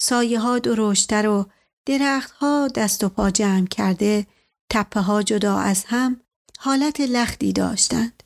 سایه 0.00 0.40
ها 0.40 0.58
درشتر 0.58 1.28
و 1.28 1.46
درخت 1.86 2.30
ها 2.30 2.68
دست 2.68 3.04
و 3.04 3.08
پا 3.08 3.30
جمع 3.30 3.66
کرده 3.66 4.26
تپه 4.70 5.00
ها 5.00 5.22
جدا 5.22 5.58
از 5.58 5.84
هم 5.86 6.20
حالت 6.58 7.00
لختی 7.00 7.52
داشتند. 7.52 8.22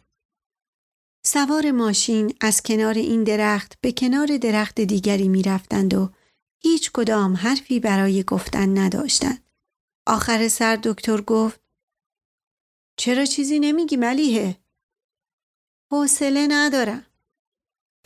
سوار 1.26 1.70
ماشین 1.70 2.34
از 2.40 2.62
کنار 2.62 2.94
این 2.94 3.24
درخت 3.24 3.74
به 3.80 3.92
کنار 3.92 4.36
درخت 4.36 4.80
دیگری 4.80 5.28
می 5.28 5.42
رفتند 5.42 5.94
و 5.94 6.10
هیچ 6.62 6.90
کدام 6.92 7.36
حرفی 7.36 7.80
برای 7.80 8.22
گفتن 8.22 8.78
نداشتند. 8.78 9.50
آخر 10.06 10.48
سر 10.48 10.76
دکتر 10.82 11.20
گفت 11.20 11.60
چرا 12.96 13.24
چیزی 13.24 13.58
نمیگی 13.58 13.96
ملیه؟ 13.96 14.59
حوصله 15.92 16.46
ندارم. 16.50 17.06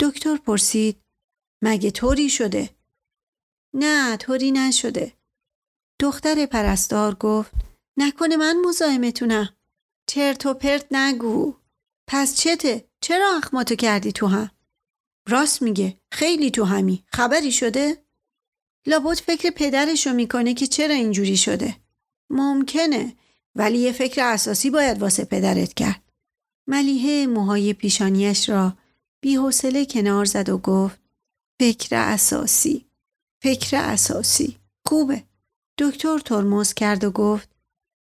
دکتر 0.01 0.37
پرسید 0.37 1.01
مگه 1.63 1.91
طوری 1.91 2.29
شده؟ 2.29 2.69
نه 3.73 4.17
طوری 4.17 4.51
نشده. 4.51 5.13
دختر 6.01 6.45
پرستار 6.45 7.15
گفت 7.15 7.51
نکنه 7.97 8.37
من 8.37 8.57
مزاحمتونم. 8.65 9.49
چرت 10.07 10.45
و 10.45 10.53
پرت 10.53 10.85
نگو. 10.91 11.55
پس 12.07 12.35
چته؟ 12.35 12.89
چرا 13.01 13.37
اخماتو 13.37 13.75
کردی 13.75 14.11
تو 14.11 14.27
هم؟ 14.27 14.51
راست 15.29 15.61
میگه 15.61 16.01
خیلی 16.11 16.51
تو 16.51 16.63
همی 16.63 17.05
خبری 17.13 17.51
شده؟ 17.51 18.05
لابد 18.87 19.17
فکر 19.17 19.49
پدرشو 19.49 20.13
می‌کنه 20.13 20.53
که 20.53 20.67
چرا 20.67 20.95
اینجوری 20.95 21.37
شده 21.37 21.75
ممکنه 22.29 23.15
ولی 23.55 23.77
یه 23.77 23.91
فکر 23.91 24.21
اساسی 24.23 24.69
باید 24.69 25.01
واسه 25.01 25.25
پدرت 25.25 25.73
کرد 25.73 26.04
ملیحه 26.67 27.27
موهای 27.27 27.73
پیشانیش 27.73 28.49
را 28.49 28.77
بی 29.21 29.35
حوصله 29.35 29.85
کنار 29.85 30.25
زد 30.25 30.49
و 30.49 30.57
گفت 30.57 30.99
فکر 31.59 31.95
اساسی 31.95 32.85
فکر 33.43 33.77
اساسی 33.77 34.57
خوبه 34.87 35.23
دکتر 35.79 36.19
ترمز 36.19 36.73
کرد 36.73 37.03
و 37.03 37.11
گفت 37.11 37.49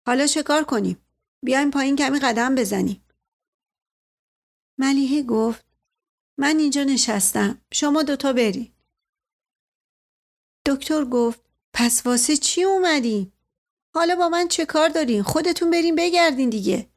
حالا 0.07 0.28
چه 0.28 0.43
کار 0.43 0.64
کنیم 0.64 0.97
بیایم 1.45 1.72
پایین 1.72 1.95
کمی 1.95 2.20
قدم 2.20 2.55
بزنیم 2.55 3.03
ملیحه 4.80 5.24
گفت 5.24 5.66
من 6.39 6.57
اینجا 6.57 6.84
نشستم 6.84 7.62
شما 7.74 8.03
دوتا 8.03 8.34
برید 8.34 8.74
دکتر 10.68 11.05
گفت 11.05 11.41
پس 11.74 12.05
واسه 12.05 12.38
چی 12.38 12.64
اومدین؟ 12.64 13.32
حالا 13.95 14.16
با 14.16 14.30
من 14.30 14.47
چه 14.47 14.66
کار 14.66 14.89
دارین؟ 14.89 15.24
خودتون 15.24 15.72
برین 15.72 15.95
بگردین 15.95 16.49
دیگه. 16.49 16.89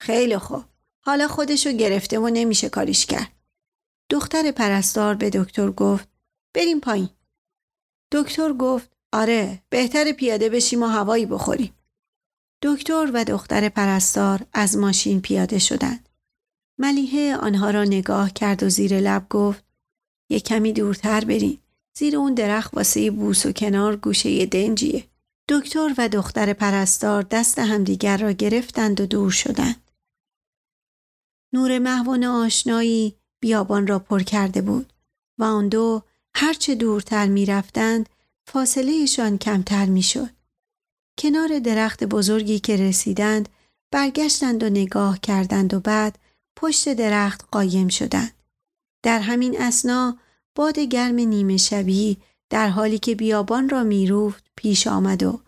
خیلی 0.00 0.38
خوب. 0.38 0.64
حالا 1.00 1.28
خودشو 1.28 1.72
گرفته 1.72 2.18
و 2.18 2.28
نمیشه 2.28 2.68
کاریش 2.68 3.06
کرد. 3.06 3.32
دختر 4.10 4.50
پرستار 4.50 5.14
به 5.14 5.30
دکتر 5.30 5.70
گفت 5.70 6.08
بریم 6.54 6.80
پایین. 6.80 7.08
دکتر 8.12 8.52
گفت 8.52 8.90
آره 9.12 9.62
بهتر 9.68 10.12
پیاده 10.12 10.48
بشیم 10.48 10.82
و 10.82 10.86
هوایی 10.86 11.26
بخوریم. 11.26 11.74
دکتر 12.62 13.10
و 13.14 13.24
دختر 13.24 13.68
پرستار 13.68 14.46
از 14.52 14.76
ماشین 14.76 15.20
پیاده 15.20 15.58
شدند. 15.58 16.08
ملیحه 16.78 17.36
آنها 17.36 17.70
را 17.70 17.84
نگاه 17.84 18.30
کرد 18.32 18.62
و 18.62 18.68
زیر 18.68 19.00
لب 19.00 19.26
گفت 19.30 19.64
یه 20.30 20.40
کمی 20.40 20.72
دورتر 20.72 21.24
برین. 21.24 21.58
زیر 21.98 22.16
اون 22.16 22.34
درخت 22.34 22.74
واسه 22.74 23.10
بوس 23.10 23.46
و 23.46 23.52
کنار 23.52 23.96
گوشه 23.96 24.46
دنجیه. 24.46 25.04
دکتر 25.48 25.94
و 25.98 26.08
دختر 26.08 26.52
پرستار 26.52 27.22
دست 27.22 27.58
همدیگر 27.58 28.16
را 28.16 28.32
گرفتند 28.32 29.00
و 29.00 29.06
دور 29.06 29.30
شدند. 29.30 29.89
نور 31.52 31.78
محوان 31.78 32.24
آشنایی 32.24 33.14
بیابان 33.40 33.86
را 33.86 33.98
پر 33.98 34.22
کرده 34.22 34.62
بود 34.62 34.92
و 35.38 35.44
آن 35.44 35.68
دو 35.68 36.02
هرچه 36.34 36.74
دورتر 36.74 37.26
می 37.26 37.46
رفتند 37.46 38.08
فاصلهشان 38.46 39.38
کمتر 39.38 39.86
می 39.86 40.02
شد. 40.02 40.30
کنار 41.18 41.58
درخت 41.58 42.04
بزرگی 42.04 42.58
که 42.58 42.76
رسیدند 42.76 43.48
برگشتند 43.90 44.62
و 44.62 44.68
نگاه 44.68 45.18
کردند 45.20 45.74
و 45.74 45.80
بعد 45.80 46.18
پشت 46.56 46.94
درخت 46.94 47.44
قایم 47.52 47.88
شدند. 47.88 48.32
در 49.02 49.20
همین 49.20 49.60
اسنا 49.60 50.18
باد 50.54 50.78
گرم 50.78 51.14
نیمه 51.14 51.56
شبی 51.56 52.16
در 52.50 52.68
حالی 52.68 52.98
که 52.98 53.14
بیابان 53.14 53.68
را 53.68 53.84
میروفت 53.84 54.44
پیش 54.56 54.86
آمد 54.86 55.22
و 55.22 55.40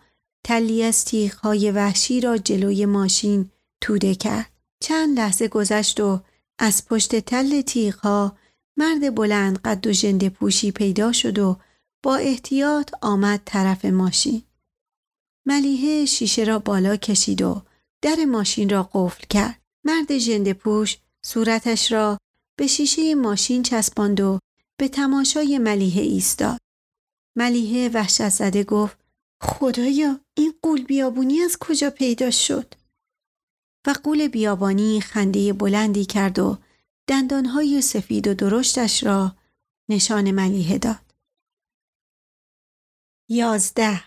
تلی 0.43 0.83
از 0.83 1.05
تیغهای 1.05 1.71
وحشی 1.71 2.21
را 2.21 2.37
جلوی 2.37 2.85
ماشین 2.85 3.49
توده 3.81 4.15
کرد. 4.15 4.52
چند 4.83 5.19
لحظه 5.19 5.47
گذشت 5.47 5.99
و 5.99 6.19
از 6.59 6.85
پشت 6.87 7.19
تل 7.19 7.61
تیغها 7.61 8.37
مرد 8.77 9.15
بلند 9.15 9.59
قد 9.65 9.87
و 9.87 9.91
جنده 9.91 10.29
پوشی 10.29 10.71
پیدا 10.71 11.11
شد 11.11 11.39
و 11.39 11.57
با 12.03 12.15
احتیاط 12.15 12.91
آمد 13.01 13.41
طرف 13.45 13.85
ماشین. 13.85 14.43
ملیحه 15.45 16.05
شیشه 16.05 16.43
را 16.43 16.59
بالا 16.59 16.95
کشید 16.95 17.41
و 17.41 17.61
در 18.01 18.25
ماشین 18.25 18.69
را 18.69 18.89
قفل 18.93 19.23
کرد. 19.29 19.61
مرد 19.83 20.17
جنده 20.17 20.53
پوش 20.53 20.97
صورتش 21.25 21.91
را 21.91 22.17
به 22.55 22.67
شیشه 22.67 23.15
ماشین 23.15 23.63
چسباند 23.63 24.21
و 24.21 24.39
به 24.77 24.87
تماشای 24.87 25.57
ملیحه 25.57 26.01
ایستاد. 26.01 26.59
ملیحه 27.35 27.89
وحشت 27.89 28.29
زده 28.29 28.63
گفت 28.63 28.97
خدایا 29.41 30.19
این 30.37 30.53
قول 30.61 30.83
بیابونی 30.83 31.39
از 31.39 31.57
کجا 31.59 31.89
پیدا 31.89 32.31
شد؟ 32.31 32.82
و 33.87 33.93
قول 34.03 34.27
بیابانی 34.27 35.01
خنده 35.01 35.53
بلندی 35.53 36.05
کرد 36.05 36.39
و 36.39 36.57
دندانهای 37.07 37.81
سفید 37.81 38.27
و 38.27 38.33
درشتش 38.33 39.03
را 39.03 39.35
نشان 39.89 40.31
ملیحه 40.31 40.77
داد. 40.77 41.15
یازده. 43.29 44.03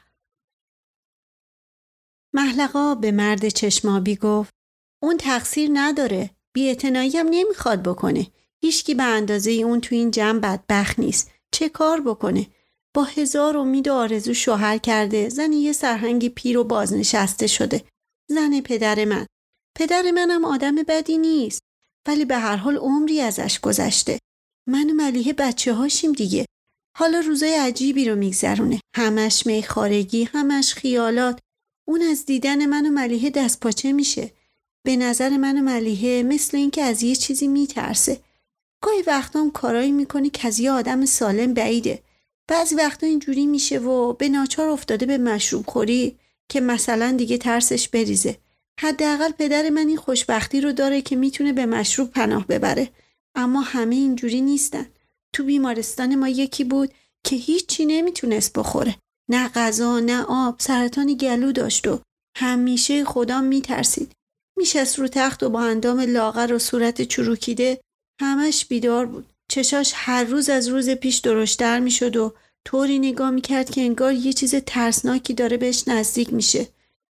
محلقا 2.35 2.95
به 2.95 3.13
مرد 3.13 3.49
چشمابی 3.49 4.17
گفت 4.17 4.55
اون 5.03 5.17
تقصیر 5.17 5.71
نداره 5.73 6.31
بی 6.53 6.71
هم 7.15 7.27
نمی‌خواد 7.31 7.83
بکنه. 7.83 8.27
هیچکی 8.61 8.95
به 8.95 9.03
اندازه 9.03 9.51
اون 9.51 9.81
تو 9.81 9.95
این 9.95 10.11
جمع 10.11 10.39
بدبخت 10.39 10.99
نیست. 10.99 11.31
چه 11.53 11.69
کار 11.69 12.01
بکنه؟ 12.01 12.47
با 12.95 13.05
هزار 13.05 13.57
امید 13.57 13.89
و 13.89 13.93
آرزو 13.93 14.35
شوهر 14.35 14.79
کرده 14.79 15.29
زن 15.29 15.53
یه 15.53 15.73
سرهنگ 15.73 16.29
پیر 16.29 16.59
و 16.59 16.65
بازنشسته 16.65 17.47
شده. 17.47 17.85
زن 18.31 18.61
پدر 18.61 19.05
من. 19.05 19.27
پدر 19.77 20.11
منم 20.11 20.45
آدم 20.45 20.75
بدی 20.75 21.19
نیست. 21.19 21.63
ولی 22.07 22.25
به 22.25 22.39
هر 22.39 22.57
حال 22.57 22.77
عمری 22.77 23.21
ازش 23.21 23.61
گذشته. 23.61 24.19
من 24.67 24.91
و 24.91 24.95
ملیه 24.95 25.33
بچه 25.33 25.75
هاشیم 25.75 26.13
دیگه. 26.13 26.47
حالا 26.97 27.21
روزای 27.21 27.55
عجیبی 27.55 28.05
رو 28.09 28.17
میگذرونه. 28.17 28.81
همش 28.97 29.47
میخارگی 29.47 30.25
همش 30.25 30.75
خیالات. 30.75 31.39
اون 31.89 32.03
از 32.03 32.27
دیدن 32.27 32.67
من 32.67 32.87
و 32.87 32.91
ملیحه 32.91 33.31
دست 33.31 33.61
پاچه 33.61 33.93
میشه. 33.93 34.31
به 34.83 34.97
نظر 34.97 35.37
من 35.37 35.59
و 35.59 35.63
ملیحه 35.63 36.23
مثل 36.23 36.57
اینکه 36.57 36.83
از 36.83 37.03
یه 37.03 37.15
چیزی 37.15 37.49
میترسه. 37.49 38.21
گاهی 38.83 39.03
وقتا 39.03 39.51
کارایی 39.55 39.93
می‌کنه 39.93 40.31
که 40.31 40.47
از 40.47 40.59
یه 40.59 40.71
آدم 40.71 41.05
سالم 41.05 41.55
بعیده. 41.55 42.03
بعضی 42.49 42.75
وقتا 42.75 43.07
اینجوری 43.07 43.47
میشه 43.47 43.79
و 43.79 44.13
به 44.13 44.29
ناچار 44.29 44.69
افتاده 44.69 45.07
به 45.07 45.19
مشروب 45.19 45.67
خوری 45.67 46.19
که 46.49 46.61
مثلا 46.61 47.13
دیگه 47.13 47.39
ترسش 47.39 47.89
بریزه. 47.89 48.39
حداقل 48.81 49.33
پدر 49.33 49.71
من 49.71 49.89
این 49.89 49.97
خوشبختی 49.97 50.61
رو 50.61 50.73
داره 50.73 51.03
که 51.03 51.17
می‌تونه 51.17 51.53
به 51.53 51.67
مشروب 51.67 52.11
پناه 52.11 52.47
ببره. 52.47 52.91
اما 53.35 53.61
همه 53.61 53.95
اینجوری 53.95 54.41
نیستن. 54.41 54.87
تو 55.35 55.45
بیمارستان 55.45 56.15
ما 56.15 56.29
یکی 56.29 56.65
بود 56.65 56.95
که 57.25 57.37
هیچی 57.37 57.87
نمی‌تونست 57.87 58.53
بخوره. 58.53 58.97
نه 59.31 59.49
غذا 59.49 60.01
نه 60.01 60.25
آب 60.29 60.57
سرطان 60.59 61.15
گلو 61.15 61.53
داشت 61.53 61.87
و 61.89 62.01
همیشه 62.37 63.05
خدا 63.05 63.41
میترسید. 63.41 64.13
میشست 64.59 64.99
رو 64.99 65.09
تخت 65.09 65.43
و 65.43 65.51
با 65.51 65.61
اندام 65.61 66.01
لاغر 66.01 66.53
و 66.53 66.59
صورت 66.59 67.03
چروکیده 67.03 67.81
همش 68.21 68.65
بیدار 68.65 69.07
بود. 69.07 69.27
چشاش 69.51 69.93
هر 69.95 70.25
روز 70.25 70.49
از 70.49 70.69
روز 70.69 70.91
پیش 70.91 71.19
درشتر 71.19 71.81
می‌شد 71.81 72.17
و 72.17 72.35
طوری 72.65 72.99
نگاه 72.99 73.31
می‌کرد 73.31 73.71
که 73.71 73.81
انگار 73.81 74.13
یه 74.13 74.33
چیز 74.33 74.55
ترسناکی 74.55 75.35
داره 75.35 75.57
بهش 75.57 75.89
نزدیک 75.89 76.33
میشه. 76.33 76.69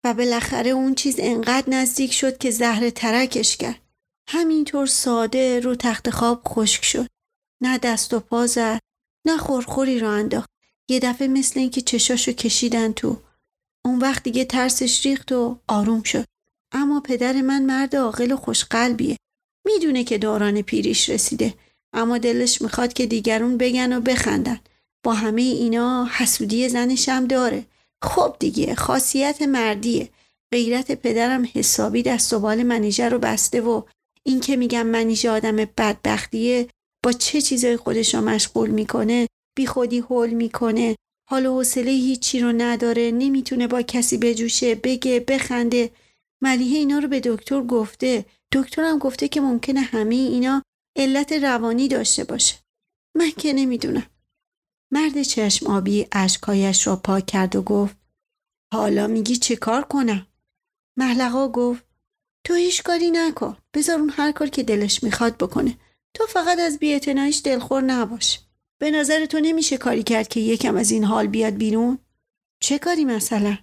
و 0.05 0.14
بالاخره 0.14 0.70
اون 0.70 0.94
چیز 0.94 1.16
انقدر 1.18 1.70
نزدیک 1.70 2.12
شد 2.12 2.38
که 2.38 2.51
زهر 2.51 2.90
ترکش 2.90 3.57
کرد. 3.57 3.80
همینطور 4.28 4.86
ساده 4.86 5.61
رو 5.61 5.74
تخت 5.74 6.11
خواب 6.11 6.42
خشک 6.48 6.84
شد. 6.84 7.07
نه 7.62 7.78
دست 7.78 8.14
و 8.14 8.20
پا 8.20 8.46
زد 8.46 8.80
نه 9.26 9.36
خورخوری 9.36 9.98
رو 9.98 10.09
انداخت. 10.09 10.51
یه 10.88 11.01
دفعه 11.01 11.28
مثل 11.28 11.61
اینکه 11.61 11.80
چشاشو 11.80 12.32
کشیدن 12.32 12.92
تو. 12.92 13.16
اون 13.84 13.98
وقت 13.98 14.22
دیگه 14.22 14.44
ترسش 14.44 15.07
ریخت 15.07 15.32
و 15.32 15.59
آروم 15.68 16.03
شد. 16.03 16.24
اما 16.72 17.01
پدر 17.01 17.32
من 17.32 17.62
مرد 17.62 17.96
عاقل 17.96 18.32
و 18.32 18.36
خوشقلبیه. 18.36 19.16
می‌دونه 19.66 20.05
که 20.05 20.18
دوران 20.18 20.62
پیریش 20.62 21.11
رسیده. 21.11 21.55
اما 21.92 22.18
دلش 22.18 22.62
می‌خواد 22.62 22.92
که 22.92 23.07
دیگرون 23.07 23.57
بگن 23.57 23.92
و 23.92 24.01
بخندن. 24.01 24.61
با 25.03 25.14
همه 25.14 25.42
اینا 25.42 26.09
حسودی 26.12 26.68
زنش 26.68 27.09
هم 27.09 27.26
داره. 27.26 27.66
خب 28.03 28.36
دیگه 28.38 28.74
خاصیت 28.74 29.42
مردیه. 29.42 30.09
غیرت 30.53 30.92
پدرم 30.92 31.48
حسابی 31.55 32.03
دست 32.03 32.32
و 32.32 32.40
بال 32.40 32.62
منیژه 32.62 33.09
رو 33.09 33.18
بسته 33.18 33.61
و 33.61 33.82
این 34.22 34.40
که 34.40 34.57
میگم 34.57 34.86
منیژه 34.86 35.30
آدم 35.30 35.57
بدبختیه 35.57 36.68
با 37.05 37.12
چه 37.12 37.40
چیزای 37.40 37.76
خودش 37.76 38.14
رو 38.14 38.20
مشغول 38.20 38.70
می‌کنه؟ 38.70 39.26
بی 39.57 39.66
خودی 39.66 39.98
هول 39.98 40.30
می‌کنه. 40.30 40.96
حال 41.30 41.46
و 41.46 41.55
حوصله 41.55 41.90
هیچی 41.90 42.40
رو 42.40 42.53
نداره. 42.53 43.11
نمی‌تونه 43.11 43.66
با 43.66 43.82
کسی 43.82 44.18
بجوشه 44.18 44.74
بگه 44.74 45.24
بخنده. 45.28 45.90
ملیه 46.42 46.78
اینا 46.78 46.98
رو 46.98 47.09
به 47.09 47.20
دکتر 47.20 47.62
گفته. 47.62 48.24
دکترم 48.53 48.98
گفته 48.98 49.28
که 49.28 49.40
ممکنه 49.40 49.80
همه 49.80 50.14
اینا 50.14 50.62
علت 50.96 51.32
روانی 51.32 51.88
داشته 51.88 52.24
باشه. 52.24 52.55
من 53.16 53.30
که 53.30 53.53
نمی‌دونم. 53.53 54.07
مرد 54.93 55.22
چشم 55.22 55.66
آبی 55.66 56.07
اشکایش 56.12 56.86
را 56.86 56.97
پاک 56.97 57.26
کرد 57.26 57.57
و 57.57 57.62
گفت 57.62 57.97
حالا 58.72 59.07
میگی 59.07 59.36
چه 59.36 59.57
کار 59.57 59.82
کنم؟ 59.82 60.26
محلقا 60.97 61.49
گفت 61.49 61.84
تو 62.45 62.55
هیچ 62.55 62.82
کاری 62.82 63.11
نکن 63.11 63.57
بذار 63.74 63.99
اون 63.99 64.11
هر 64.11 64.32
کار 64.32 64.49
که 64.49 64.62
دلش 64.62 65.03
می‌خواد 65.03 65.36
بکنه. 65.36 65.78
تو 66.14 66.26
فقط 66.26 66.59
از 66.59 66.78
بیاعتناییش 66.78 67.43
دلخور 67.45 67.82
نباش. 67.82 68.41
به 68.80 68.91
نظر 68.91 69.26
تو 69.26 69.41
نمیشه 69.41 69.76
کاری 69.76 70.03
کرد 70.03 70.28
که 70.28 70.41
یکم 70.41 70.76
از 70.76 70.91
این 70.91 71.05
حال 71.05 71.26
بیاد 71.26 71.55
بیرون؟ 71.55 71.99
چه 72.62 72.78
کاری 72.78 73.05
مثلا؟ 73.05 73.59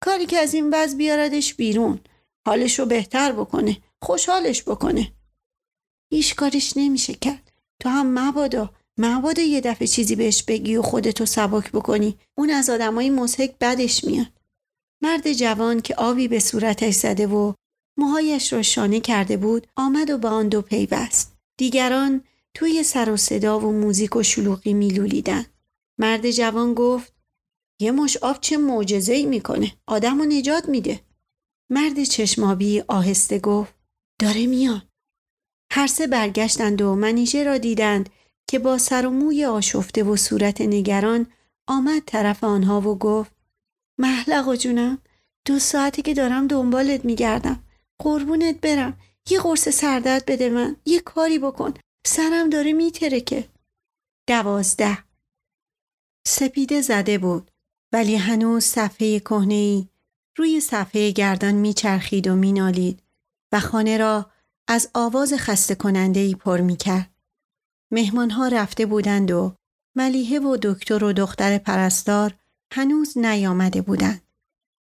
کاری 0.00 0.26
که 0.26 0.38
از 0.38 0.54
این 0.54 0.70
وضع 0.74 0.96
بیاردش 0.96 1.54
بیرون. 1.54 2.00
حالش 2.46 2.78
رو 2.78 2.86
بهتر 2.86 3.32
بکنه 3.32 3.76
خوشحالش 4.02 4.62
بکنه. 4.62 5.12
هیچ 6.12 6.34
کارش 6.34 6.76
نمیشه 6.76 7.14
کرد. 7.14 7.52
تو 7.80 7.88
هم 7.88 8.18
مبادا 8.18 8.74
مبادا 9.02 9.42
یه 9.42 9.60
دفعه 9.60 9.88
چیزی 9.88 10.16
بهش 10.16 10.42
بگی 10.42 10.76
و 10.76 10.82
خودتو 10.82 11.26
سبک 11.26 11.72
بکنی. 11.72 12.18
اون 12.38 12.50
از 12.50 12.70
آدمای 12.70 13.10
مسحک 13.10 13.54
بدش 13.60 14.04
میاد 14.04 14.26
مرد 15.02 15.32
جوان 15.32 15.80
که 15.80 15.94
آبی 15.94 16.28
به 16.28 16.38
صورتش 16.38 16.94
زده 16.94 17.26
و 17.26 17.52
موهایش 17.98 18.52
را 18.52 18.62
شانه 18.62 19.00
کرده 19.00 19.36
بود 19.36 19.66
آمد 19.76 20.10
و 20.10 20.18
به 20.18 20.28
آن 20.28 20.48
دو 20.48 20.62
پیوست. 20.62 21.36
دیگران 21.58 22.24
توی 22.54 22.82
سر 22.82 23.10
و 23.10 23.16
صدا 23.16 23.60
و 23.60 23.72
موزیک 23.72 24.16
و 24.16 24.22
شلوغی 24.22 24.74
میلولیدن. 24.74 25.46
مرد 25.98 26.30
جوان 26.30 26.74
گفت 26.74 27.12
یه 27.80 27.90
مش 27.92 28.16
آب 28.16 28.40
چه 28.40 28.56
معجزه 28.56 29.12
ای 29.12 29.26
می‌کنه. 29.26 29.72
آدم 29.86 30.18
رو 30.18 30.24
نجات 30.24 30.68
میده. 30.68 31.00
مرد 31.70 32.04
چشمابی 32.04 32.80
آهسته 32.88 33.38
گفت 33.38 33.74
داره 34.18 34.46
میاد. 34.46 34.86
هر 35.72 35.86
سه 35.86 36.06
برگشتند 36.06 36.82
و 36.82 36.94
منیژه 36.94 37.44
را 37.44 37.58
دیدند 37.58 38.10
که 38.50 38.58
با 38.58 38.78
سر 38.78 39.06
و 39.06 39.10
موی 39.10 39.44
آشفته 39.44 40.02
و 40.04 40.16
صورت 40.16 40.60
نگران 40.60 41.26
آمد 41.66 42.02
طرف 42.06 42.44
آنها 42.44 42.80
و 42.80 42.98
گفت 42.98 43.32
محلق 43.98 44.54
جونم 44.54 44.98
دو 45.46 45.58
ساعتی 45.58 46.02
که 46.02 46.14
دارم 46.14 46.46
دنبالت 46.46 47.04
میگردم. 47.04 47.62
قربونت 47.98 48.60
برم. 48.60 48.98
یه 49.30 49.40
قرص 49.40 49.68
سردرد 49.68 50.24
بده 50.26 50.48
من. 50.48 50.76
یه 50.86 51.00
کاری 51.00 51.38
بکن. 51.38 51.74
سرم 52.06 52.50
داره 52.50 52.72
میترکه. 52.72 53.48
دوازده. 54.28 54.98
سپیده 56.26 56.80
زده 56.80 57.18
بود 57.18 57.50
ولی 57.92 58.16
هنوز 58.16 58.64
صفحه 58.64 59.20
کهنه 59.20 59.54
ای 59.54 59.88
روی 60.36 60.60
صفحه 60.60 61.10
گردان 61.10 61.54
میچرخید 61.54 62.28
و 62.28 62.34
مینالید 62.34 63.02
و 63.52 63.60
خانه 63.60 63.96
را 63.98 64.30
از 64.68 64.90
آواز 64.94 65.34
خسته 65.34 65.74
کننده 65.74 66.20
ای 66.20 66.34
پر 66.34 66.60
می‌کرد. 66.60 67.09
مهمانها 67.90 68.48
رفته 68.48 68.86
بودند 68.86 69.30
و 69.30 69.54
ملیحه 69.96 70.40
و 70.40 70.56
دکتر 70.62 71.04
و 71.04 71.12
دختر 71.12 71.58
پرستار 71.58 72.34
هنوز 72.72 73.18
نیامده 73.18 73.82
بودند. 73.82 74.22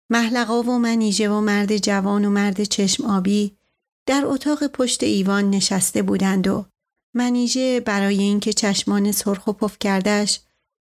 محلقا 0.09 0.63
و 0.63 0.79
منیژه 0.79 1.29
و 1.29 1.41
مرد 1.41 1.77
جوان 1.77 2.25
و 2.25 2.29
مرد 2.29 2.63
چشم 2.63 3.05
آبی 3.05 3.57
در 4.05 4.25
اتاق 4.25 4.67
پشت 4.67 5.03
ایوان 5.03 5.49
نشسته 5.49 6.01
بودند 6.01 6.47
و 6.47 6.65
منیژه 7.13 7.79
برای 7.79 8.17
اینکه 8.17 8.53
چشمان 8.53 9.11
سرخ 9.11 9.47
و 9.47 9.53
پف 9.53 9.79
کردش 9.79 10.39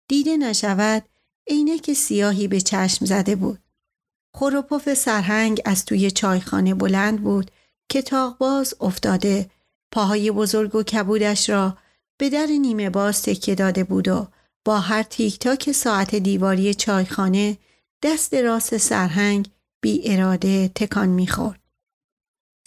دیده 0.09 0.37
نشود 0.37 1.05
عینک 1.47 1.93
سیاهی 1.93 2.49
به 2.49 2.61
چشم 2.61 3.05
زده 3.05 3.37
بود. 3.37 3.59
پف 4.71 4.95
سرهنگ 4.95 5.63
از 5.65 5.85
توی 5.85 6.11
چایخانه 6.11 6.75
بلند 6.75 7.23
بود 7.23 7.51
که 7.89 8.05
باز 8.39 8.75
افتاده 8.81 9.51
پاهای 9.93 10.31
بزرگ 10.31 10.75
و 10.75 10.83
کبودش 10.83 11.51
را 11.51 11.79
به 12.21 12.31
در 12.31 12.47
نیمه 12.47 12.91
باز 12.91 13.23
تکیه 13.23 13.55
داده 13.55 13.85
بود 13.85 14.09
و 14.09 14.29
با 14.65 14.81
هر 14.81 15.03
تیک 15.03 15.39
تاک 15.39 15.73
ساعت 15.73 16.15
دیواری 16.15 16.75
چایخانه 16.75 17.59
دست 18.03 18.35
راست 18.35 18.77
سرهنگ 18.77 19.51
بی 19.83 20.13
اراده 20.13 20.69
تکان 20.69 21.09
می‌خورد. 21.09 21.61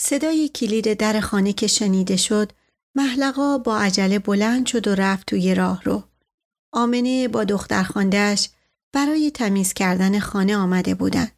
صدای 0.02 0.50
کلید 0.50 0.94
در 0.94 1.20
خانه 1.20 1.54
که 1.54 1.68
شنیده 1.68 2.18
شد 2.18 2.52
محلقا 2.96 3.58
با 3.58 3.78
عجله 3.78 4.20
بلند 4.20 4.66
شد 4.66 4.88
و 4.88 4.96
رفت 4.96 5.28
توی 5.28 5.56
راه 5.56 5.84
رو. 5.84 6.04
آمنه 6.74 7.28
با 7.28 7.44
دختر 7.44 7.84
خاندش 7.84 8.50
برای 8.94 9.32
تمیز 9.32 9.74
کردن 9.74 10.20
خانه 10.20 10.58
آمده 10.58 10.96
بودند. 10.96 11.32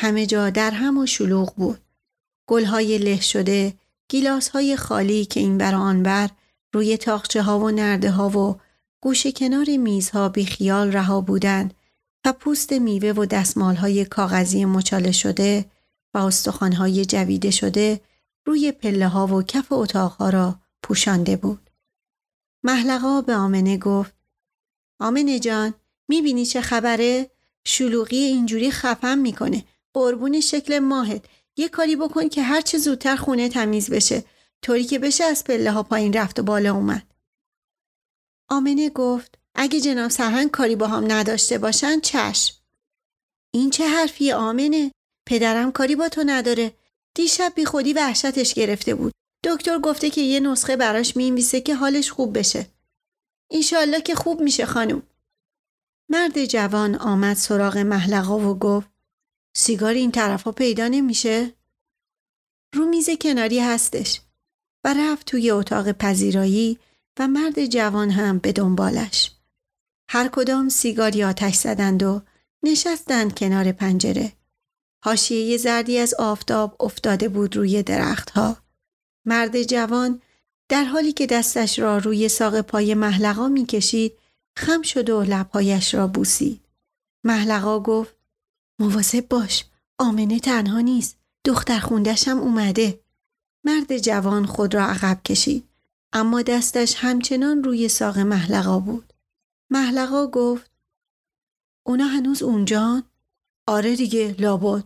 همه 0.00 0.26
جا 0.26 0.50
در 0.50 0.70
هم 0.70 0.98
و 0.98 1.06
شلوغ 1.06 1.54
بود. 1.54 1.80
گلهای 2.48 2.98
له 2.98 3.20
شده، 3.20 3.74
گیلاس 4.08 4.48
های 4.48 4.76
خالی 4.76 5.24
که 5.24 5.40
این 5.40 5.58
بر 5.58 5.74
آن 5.74 6.02
بر 6.02 6.30
روی 6.72 6.96
تاخچه 6.96 7.42
ها 7.42 7.58
و 7.58 7.70
نرده 7.70 8.10
ها 8.10 8.28
و 8.28 8.60
گوشه 9.02 9.32
کنار 9.32 9.76
میزها 9.76 10.28
بی 10.28 10.44
خیال 10.44 10.92
رها 10.92 11.20
بودند 11.20 11.74
و 12.26 12.32
پوست 12.32 12.72
میوه 12.72 13.08
و 13.08 13.26
دستمال 13.26 13.74
های 13.74 14.04
کاغذی 14.04 14.64
مچاله 14.64 15.12
شده 15.12 15.64
و 16.14 16.18
استخوان 16.18 16.72
های 16.72 17.04
جویده 17.04 17.50
شده 17.50 18.00
روی 18.46 18.72
پله 18.72 19.08
ها 19.08 19.26
و 19.26 19.42
کف 19.42 19.66
اتاق 19.72 20.12
ها 20.12 20.30
را 20.30 20.58
پوشانده 20.82 21.36
بود. 21.36 21.70
محلقا 22.64 23.20
به 23.20 23.34
آمنه 23.34 23.76
گفت 23.78 24.14
آمنه 25.00 25.38
جان 25.38 25.74
می‌بینی 26.08 26.46
چه 26.46 26.60
خبره؟ 26.60 27.30
شلوغی 27.64 28.16
اینجوری 28.16 28.70
خفم 28.70 29.18
می‌کنه. 29.18 29.64
قربون 29.94 30.40
شکل 30.40 30.78
ماهت. 30.78 31.24
یه 31.56 31.68
کاری 31.68 31.96
بکن 31.96 32.28
که 32.28 32.42
هرچه 32.42 32.78
زودتر 32.78 33.16
خونه 33.16 33.48
تمیز 33.48 33.90
بشه. 33.90 34.24
طوری 34.62 34.84
که 34.84 34.98
بشه 34.98 35.24
از 35.24 35.44
پله 35.44 35.70
ها 35.70 35.82
پایین 35.82 36.12
رفت 36.12 36.38
و 36.38 36.42
بالا 36.42 36.74
اومد. 36.74 37.14
آمنه 38.48 38.90
گفت 38.90 39.38
اگه 39.54 39.80
جناب 39.80 40.10
سرهنگ 40.10 40.50
کاری 40.50 40.76
با 40.76 40.86
هم 40.86 41.12
نداشته 41.12 41.58
باشن 41.58 42.00
چشم. 42.00 42.56
این 43.54 43.70
چه 43.70 43.88
حرفی 43.88 44.32
آمنه؟ 44.32 44.92
پدرم 45.28 45.72
کاری 45.72 45.96
با 45.96 46.08
تو 46.08 46.22
نداره. 46.26 46.72
دیشب 47.14 47.52
بی 47.56 47.64
خودی 47.64 47.92
وحشتش 47.92 48.54
گرفته 48.54 48.94
بود. 48.94 49.12
دکتر 49.44 49.78
گفته 49.78 50.10
که 50.10 50.20
یه 50.20 50.40
نسخه 50.40 50.76
براش 50.76 51.16
می‌نویسه 51.16 51.60
که 51.60 51.74
حالش 51.74 52.10
خوب 52.10 52.38
بشه. 52.38 52.66
اینشالله 53.50 54.00
که 54.00 54.14
خوب 54.14 54.40
میشه 54.40 54.66
خانم. 54.66 55.02
مرد 56.10 56.44
جوان 56.44 56.94
آمد 56.94 57.36
سراغ 57.36 57.78
محلقا 57.78 58.38
و 58.38 58.58
گفت 58.58 58.88
سیگار 59.56 59.94
این 59.94 60.10
طرف 60.10 60.42
ها 60.42 60.52
پیدا 60.52 60.88
نمیشه؟ 60.88 61.52
رو 62.74 62.86
میز 62.86 63.10
کناری 63.10 63.58
هستش 63.58 64.20
و 64.84 64.94
رفت 64.94 65.26
توی 65.26 65.50
اتاق 65.50 65.92
پذیرایی 65.92 66.78
و 67.18 67.28
مرد 67.28 67.66
جوان 67.66 68.10
هم 68.10 68.38
به 68.38 68.52
دنبالش. 68.52 69.30
هر 70.10 70.28
کدام 70.28 70.68
سیگاری 70.68 71.24
آتش 71.24 71.54
زدند 71.54 72.02
و 72.02 72.22
نشستند 72.62 73.38
کنار 73.38 73.72
پنجره. 73.72 74.32
حاشیه 75.04 75.56
زردی 75.56 75.98
از 75.98 76.14
آفتاب 76.14 76.76
افتاده 76.80 77.28
بود 77.28 77.56
روی 77.56 77.82
درختها. 77.82 78.56
مرد 79.26 79.62
جوان 79.62 80.22
در 80.68 80.84
حالی 80.84 81.12
که 81.12 81.26
دستش 81.26 81.78
را 81.78 81.98
روی 81.98 82.28
ساق 82.28 82.60
پای 82.60 82.94
محلقا 82.94 83.48
می‌کشید 83.48 84.12
خم 84.56 84.82
شد 84.82 85.10
و 85.10 85.22
لبهایش 85.22 85.94
را 85.94 86.06
بوسید. 86.06 86.60
محلقا 87.24 87.80
گفت 87.80 88.14
مواظب 88.78 89.28
باش 89.28 89.64
آمنه 89.98 90.40
تنها 90.40 90.80
نیست 90.80 91.16
دختر 91.44 91.78
خوندشم 91.78 92.38
اومده. 92.38 93.00
مرد 93.64 93.98
جوان 93.98 94.46
خود 94.46 94.74
را 94.74 94.84
عقب 94.84 95.22
کشید 95.22 95.68
اما 96.12 96.42
دستش 96.42 96.94
همچنان 96.96 97.64
روی 97.64 97.88
ساق 97.88 98.18
محلقا 98.18 98.78
بود. 98.78 99.12
محلقا 99.70 100.26
گفت 100.26 100.70
اونا 101.86 102.06
هنوز 102.06 102.42
اونجان؟ 102.42 103.02
آره 103.68 103.96
دیگه 103.96 104.34
لابد. 104.38 104.84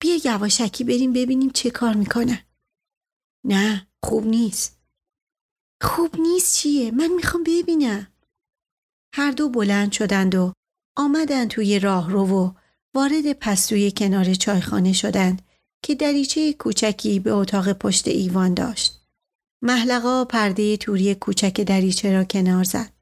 بیا 0.00 0.16
یواشکی 0.24 0.84
بریم 0.84 1.12
ببینیم 1.12 1.50
چه 1.50 1.70
کار 1.70 1.94
می‌کنه. 1.94 2.46
نه 3.44 3.88
خوب 4.04 4.26
نیست. 4.26 4.80
خوب 5.82 6.20
نیست 6.20 6.56
چیه؟ 6.56 6.90
من 6.90 7.08
می‌خوام 7.08 7.42
ببینم. 7.42 8.06
هر 9.14 9.30
دو 9.30 9.48
بلند 9.48 9.92
شدند 9.92 10.34
و 10.34 10.52
آمدند 10.96 11.48
توی 11.48 11.78
راه 11.78 12.10
رو 12.10 12.26
و 12.26 12.52
وارد 12.94 13.32
پستوی 13.32 13.92
کنار 13.96 14.34
چایخانه 14.34 14.92
شدند 14.92 15.42
که 15.82 15.94
دریچه 15.94 16.52
کوچکی 16.52 17.20
به 17.20 17.32
اتاق 17.32 17.72
پشت 17.72 18.08
ایوان 18.08 18.54
داشت. 18.54 19.00
محلقا 19.62 20.24
پرده 20.24 20.76
توری 20.76 21.14
کوچک 21.14 21.60
دریچه 21.60 22.12
را 22.12 22.24
کنار 22.24 22.64
زد. 22.64 22.92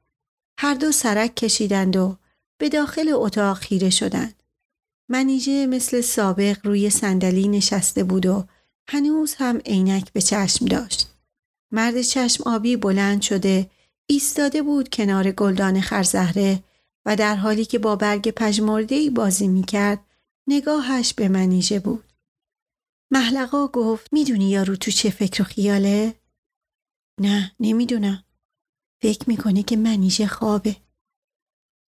هر 0.59 0.73
دو 0.73 0.91
سرک 0.91 1.35
کشیدند 1.35 1.95
و 1.95 2.17
به 2.57 2.69
داخل 2.69 3.09
اتاق 3.13 3.57
خیره 3.57 3.89
شدند. 3.89 4.43
منیژه 5.09 5.67
مثل 5.67 6.01
سابق 6.01 6.57
روی 6.63 6.89
صندلی 6.89 7.47
نشسته 7.47 8.03
بود 8.03 8.25
و 8.25 8.43
هنوز 8.89 9.35
هم 9.37 9.57
عینک 9.57 10.13
به 10.13 10.21
چشم 10.21 10.65
داشت. 10.65 11.07
مرد 11.71 12.01
چشم 12.01 12.43
آبی 12.45 12.75
بلند 12.75 13.21
شده 13.21 13.69
ایستاده 14.05 14.61
بود 14.61 14.89
کنار 14.89 15.31
گلدان 15.31 15.81
خرزهره 15.81 16.63
و 17.05 17.15
در 17.15 17.35
حالی 17.35 17.65
که 17.65 17.79
با 17.79 17.95
برگ 17.95 18.29
پژمردهای 18.29 19.09
بازی 19.09 19.47
می‌کرد 19.47 19.99
نگاهش 20.47 21.13
به 21.13 21.27
منیژه 21.27 21.79
بود. 21.79 22.03
محلقا 23.11 23.67
گفت 23.67 24.13
می‌دونی 24.13 24.49
یارو 24.49 24.75
تو 24.75 24.91
چه 24.91 25.09
فکر 25.09 25.41
و 25.41 25.45
خیاله؟ 25.45 26.21
نه 27.21 27.55
نمی‌دونم. 27.59 28.23
فکر 29.01 29.29
می‌کنه 29.29 29.63
که 29.63 29.77
منیژه 29.77 30.27
خوابه. 30.27 30.75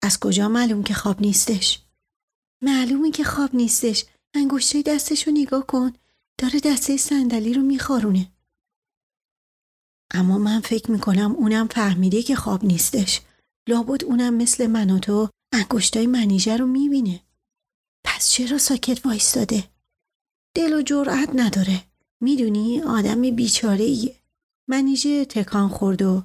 از 0.02 0.20
کجا 0.20 0.48
معلوم 0.48 0.82
که 0.82 0.94
خواب 0.94 1.20
نیستش؟ 1.20 1.82
معلومه 2.62 3.10
که 3.10 3.24
خواب 3.24 3.54
نیستش. 3.54 4.04
انگشته 4.34 4.82
دستش 4.82 5.26
رو 5.26 5.32
نگاه 5.32 5.66
کن. 5.66 5.92
داره 6.38 6.60
دسته 6.60 6.96
صندلی 6.96 7.54
رو 7.54 7.62
میخارونه. 7.62 8.32
اما 10.14 10.38
من 10.38 10.60
فکر 10.60 10.90
می‌کنم 10.90 11.32
اونم 11.32 11.68
فهمیده 11.68 12.22
که 12.22 12.36
خواب 12.36 12.64
نیستش. 12.64 13.20
لابد 13.68 14.04
اونم 14.04 14.34
مثل 14.34 14.66
من 14.66 14.90
و 14.90 14.98
تو 14.98 15.28
انگشتای 15.52 16.06
منیژه 16.06 16.56
رو 16.56 16.66
می‌بینه. 16.66 17.20
پس 18.06 18.28
چرا 18.28 18.58
ساکت 18.58 19.06
وایستاده؟ 19.06 19.70
دل 20.54 20.72
و 20.72 20.82
جرأت 20.82 21.30
نداره. 21.34 21.82
می‌دونی 22.20 22.82
آدم 22.82 23.22
بیچاره 23.22 23.84
ایه. 23.84 24.14
منیژه 24.68 25.24
تکان 25.24 25.68
خورد 25.68 26.02
و 26.02 26.22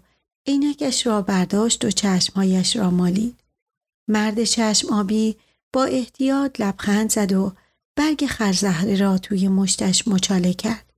عینکش 0.47 1.07
را 1.07 1.21
برداشت 1.21 1.85
و 1.85 1.91
چشمهایش 1.91 2.75
را 2.75 2.89
مالید. 2.89 3.35
مرد 4.07 4.43
چشم 4.43 4.93
آبی 4.93 5.35
با 5.73 5.83
احتیاط 5.83 6.61
لبخند 6.61 7.11
زد 7.11 7.33
و 7.33 7.53
برگ 7.95 8.25
خرزهره 8.25 8.95
را 8.95 9.17
توی 9.17 9.47
مشتش 9.47 10.07
مچاله 10.07 10.53
کرد. 10.53 10.93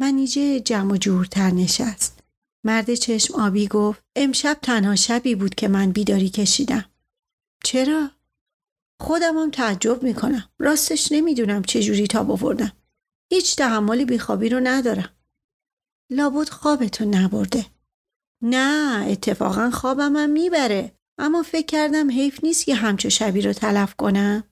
منیجه 0.00 0.60
جمع 0.60 0.92
و 0.92 0.96
جورتر 0.96 1.50
نشست. 1.50 2.18
مرد 2.64 2.94
چشم 2.94 3.34
آبی 3.34 3.68
گفت 3.68 4.02
امشب 4.16 4.58
تنها 4.62 4.96
شبی 4.96 5.34
بود 5.34 5.54
که 5.54 5.68
من 5.68 5.92
بیداری 5.92 6.28
کشیدم. 6.28 6.84
چرا؟ 7.64 8.10
خودم 9.00 9.38
هم 9.38 9.50
تعجب 9.50 10.02
می‌کنم. 10.02 10.48
راستش 10.58 11.12
نمی‌دونم 11.12 11.62
چجوری 11.62 12.06
تا 12.06 12.24
بوردم. 12.24 12.72
هیچ 13.32 13.56
تحملی 13.56 14.04
بیخوابی 14.04 14.48
رو 14.48 14.60
ندارم. 14.62 15.16
لابد 16.10 16.48
خوابتو 16.48 17.04
نبرده. 17.04 17.66
نه 18.42 19.06
اتفاقا 19.08 19.70
خوابم 19.70 20.16
هم 20.16 20.30
می‌بره. 20.30 20.92
اما 21.18 21.42
فکر 21.42 21.66
کردم 21.66 22.10
حیف 22.10 22.44
نیست 22.44 22.68
یه 22.68 22.74
همچو 22.74 23.10
شبی 23.10 23.40
رو 23.40 23.52
تلف 23.52 23.94
کنم. 23.94 24.44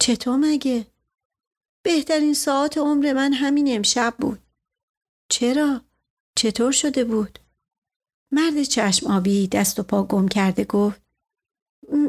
چطور 0.00 0.36
مگه؟ 0.36 0.86
بهترین 1.82 2.34
ساعت 2.34 2.78
عمر 2.78 3.12
من 3.12 3.32
همین 3.32 3.76
امشب 3.76 4.14
بود. 4.20 4.38
چرا؟ 5.30 5.80
چطور 6.36 6.72
شده 6.72 7.04
بود؟ 7.04 7.38
مرد 8.32 8.62
چشم 8.62 9.06
آبی 9.06 9.48
دست 9.48 9.80
و 9.80 9.82
پا 9.82 10.02
گم 10.02 10.28
کرده 10.28 10.64
گفت 10.64 11.02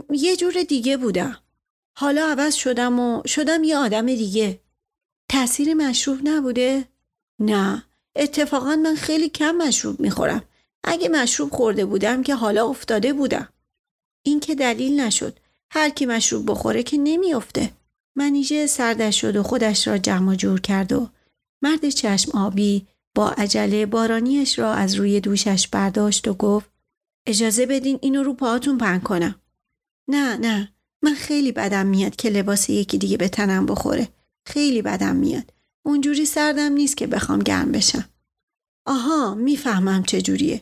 یه 0.10 0.36
جور 0.36 0.64
دیگه 0.70 0.98
بودم. 0.98 1.43
حالا 1.96 2.28
عوض 2.32 2.56
شدم 2.56 3.00
و 3.00 3.22
شدم 3.26 3.64
یه 3.64 3.78
آدم 3.78 4.06
دیگه. 4.06 4.60
تأثیر 5.30 5.74
مشروب 5.74 6.20
نبوده؟ 6.24 6.86
نه. 7.40 7.84
اتفاقا 8.16 8.76
من 8.76 8.96
خیلی 8.96 9.30
کم 9.30 9.52
مشروب 9.52 10.00
می‌خورم. 10.00 10.44
اگه 10.84 11.10
مشروب 11.10 11.52
خورده 11.52 11.86
بودم 11.86 12.24
که 12.24 12.36
حالا 12.36 12.68
افتاده 12.68 13.14
بودم. 13.14 13.50
این 14.26 14.40
که 14.40 14.56
دلیل 14.56 15.00
نشد. 15.00 15.40
هر 15.72 15.90
کی 15.90 16.06
مشروب 16.06 16.52
بخوره 16.52 16.84
که 16.84 16.98
نمیافته. 16.98 17.72
منیژه 18.16 18.68
سردش 18.68 19.22
شد 19.22 19.36
و 19.36 19.44
خودش 19.44 19.88
را 19.88 19.98
جمع 19.98 20.36
جور 20.36 20.62
کرد 20.62 20.92
و 20.92 21.10
مرد 21.62 21.90
چشم 21.90 22.38
آبی 22.38 22.88
با 23.16 23.30
عجله 23.30 23.86
بارانیش 23.86 24.60
را 24.60 24.74
از 24.74 24.96
روی 24.96 25.20
دوشش 25.20 25.68
برداشت 25.68 26.28
و 26.28 26.34
گفت 26.34 26.70
اجازه 27.28 27.66
بدین 27.66 28.00
اینو 28.02 28.24
رو 28.24 28.34
پاهاتون 28.34 28.78
پن 28.78 29.00
کنم. 29.00 29.42
نه 30.08 30.38
نه 30.38 30.73
من 31.04 31.14
خیلی 31.14 31.52
بدم 31.52 31.86
میاد 31.86 32.16
که 32.16 32.30
لباس 32.30 32.70
یکی 32.70 32.98
دیگه 32.98 33.18
به 33.18 33.30
تنم 33.30 33.66
بخوره. 33.66 34.10
خیلی 34.48 34.82
بدم 34.82 35.16
میاد. 35.16 35.54
اونجوری 35.86 36.26
سردم 36.26 36.72
نیست 36.72 36.98
که 36.98 37.08
بخوام 37.08 37.40
گرم 37.40 37.72
بشم. 37.72 38.10
آها 38.86 39.36
می‌فهمم 39.36 40.04
چجوریه. 40.04 40.62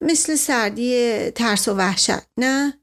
مثل 0.00 0.34
سردی 0.34 1.30
ترس 1.30 1.68
و 1.68 1.74
وحشت 1.74 2.26
نه؟ 2.36 2.80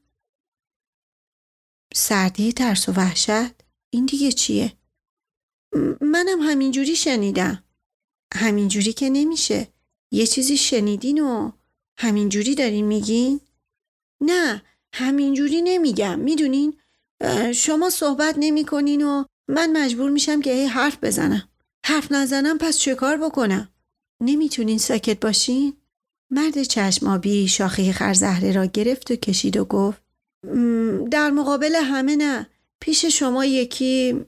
سردی 1.94 2.52
ترس 2.52 2.88
و 2.88 2.92
وحشت؟ 2.92 3.54
این 3.90 4.06
دیگه 4.06 4.32
چیه؟ 4.32 4.72
منم 6.00 6.40
همینجوری 6.40 6.96
شنیدم. 6.96 7.64
همینجوری 8.34 8.92
که 8.92 9.10
نمیشه. 9.10 9.68
یه 10.12 10.26
چیزی 10.26 10.56
شنیدین 10.56 11.22
و 11.22 11.52
همینجوری 11.98 12.54
دارین 12.54 12.84
میگین؟ 12.84 13.40
نه 14.20 14.62
همینجوری 14.94 15.62
نمیگم 15.62 16.18
می‌دونین 16.18 16.78
شما 17.54 17.90
صحبت 17.90 18.34
نمی 18.38 18.64
کنین 18.64 19.02
و 19.02 19.24
من 19.48 19.76
مجبور 19.76 20.10
میشم 20.10 20.40
که 20.40 20.52
هی 20.52 20.66
حرف 20.66 20.98
بزنم. 21.02 21.48
حرف 21.86 22.12
نزنم 22.12 22.58
پس 22.58 22.78
چه 22.78 22.94
کار 22.94 23.16
بکنم؟ 23.16 23.68
نمی‌تونین 24.22 24.78
ساکت 24.78 25.20
باشین؟ 25.20 25.76
مرد 26.30 26.62
چشمابی 26.62 27.48
شاخه 27.48 27.92
خرزهره 27.92 28.52
را 28.52 28.64
گرفت 28.66 29.10
و 29.10 29.16
کشید 29.16 29.56
و 29.56 29.64
گفت 29.64 30.02
در 31.10 31.30
مقابل 31.30 31.74
همه 31.74 32.16
نه 32.16 32.46
پیش 32.80 33.04
شما 33.04 33.44
یکی 33.44 34.24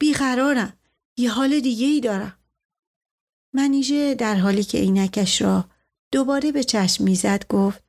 بیقرارم 0.00 0.72
یه 1.16 1.30
حال 1.30 1.60
دیگه 1.60 1.86
ای 1.86 2.00
دارم 2.00 2.38
منیژه 3.54 4.14
در 4.14 4.34
حالی 4.34 4.64
که 4.64 4.78
عینکش 4.78 5.42
را 5.42 5.64
دوباره 6.12 6.52
به 6.52 6.64
چشم 6.64 7.04
می‌زد 7.04 7.46
گفت 7.48 7.84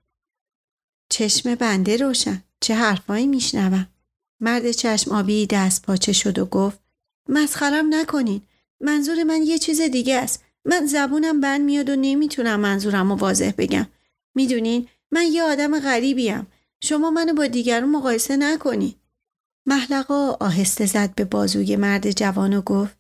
چشم 1.10 1.56
بنده 1.56 1.98
روشن 1.98 2.44
چه 2.62 2.76
حرفایی 2.76 3.28
میشنوم 3.28 3.88
مرد 4.44 4.72
چشم 4.72 5.12
آبی 5.12 5.48
دست 5.48 5.82
پاچه 5.82 6.14
شد 6.14 6.40
و 6.40 6.46
گفت 6.46 6.80
مسخرم 7.30 7.94
نکنین. 7.94 8.42
منظور 8.82 9.24
من 9.24 9.42
یه 9.42 9.58
چیز 9.58 9.82
دیگه 9.82 10.16
است. 10.16 10.44
من 10.66 10.86
زبونم 10.86 11.42
بند 11.42 11.62
میاد 11.62 11.90
و 11.90 11.96
نمی‌تونم 11.96 12.60
منظورم 12.60 13.10
رو 13.12 13.16
واضح 13.16 13.52
بگم. 13.58 13.88
می‌دونین؟ 14.36 14.88
من 15.12 15.26
یه 15.32 15.44
آدم 15.44 15.80
غریبیم. 15.80 16.48
شما 16.82 17.12
منو 17.12 17.34
با 17.34 17.48
دیگرون 17.48 17.92
مقایسه 17.92 18.38
نکنی. 18.38 18.96
محلقا 19.66 20.32
آهسته 20.40 20.86
زد 20.86 21.16
به 21.16 21.26
بازوی 21.26 21.76
مرد 21.76 22.12
جوان 22.12 22.54
و 22.54 22.62
گفت 22.62 22.98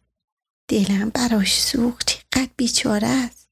دلم 0.67 1.09
براش 1.09 1.61
سوخت. 1.61 2.25
قد 2.33 2.49
بیچاره 2.57 3.07
است. 3.07 3.49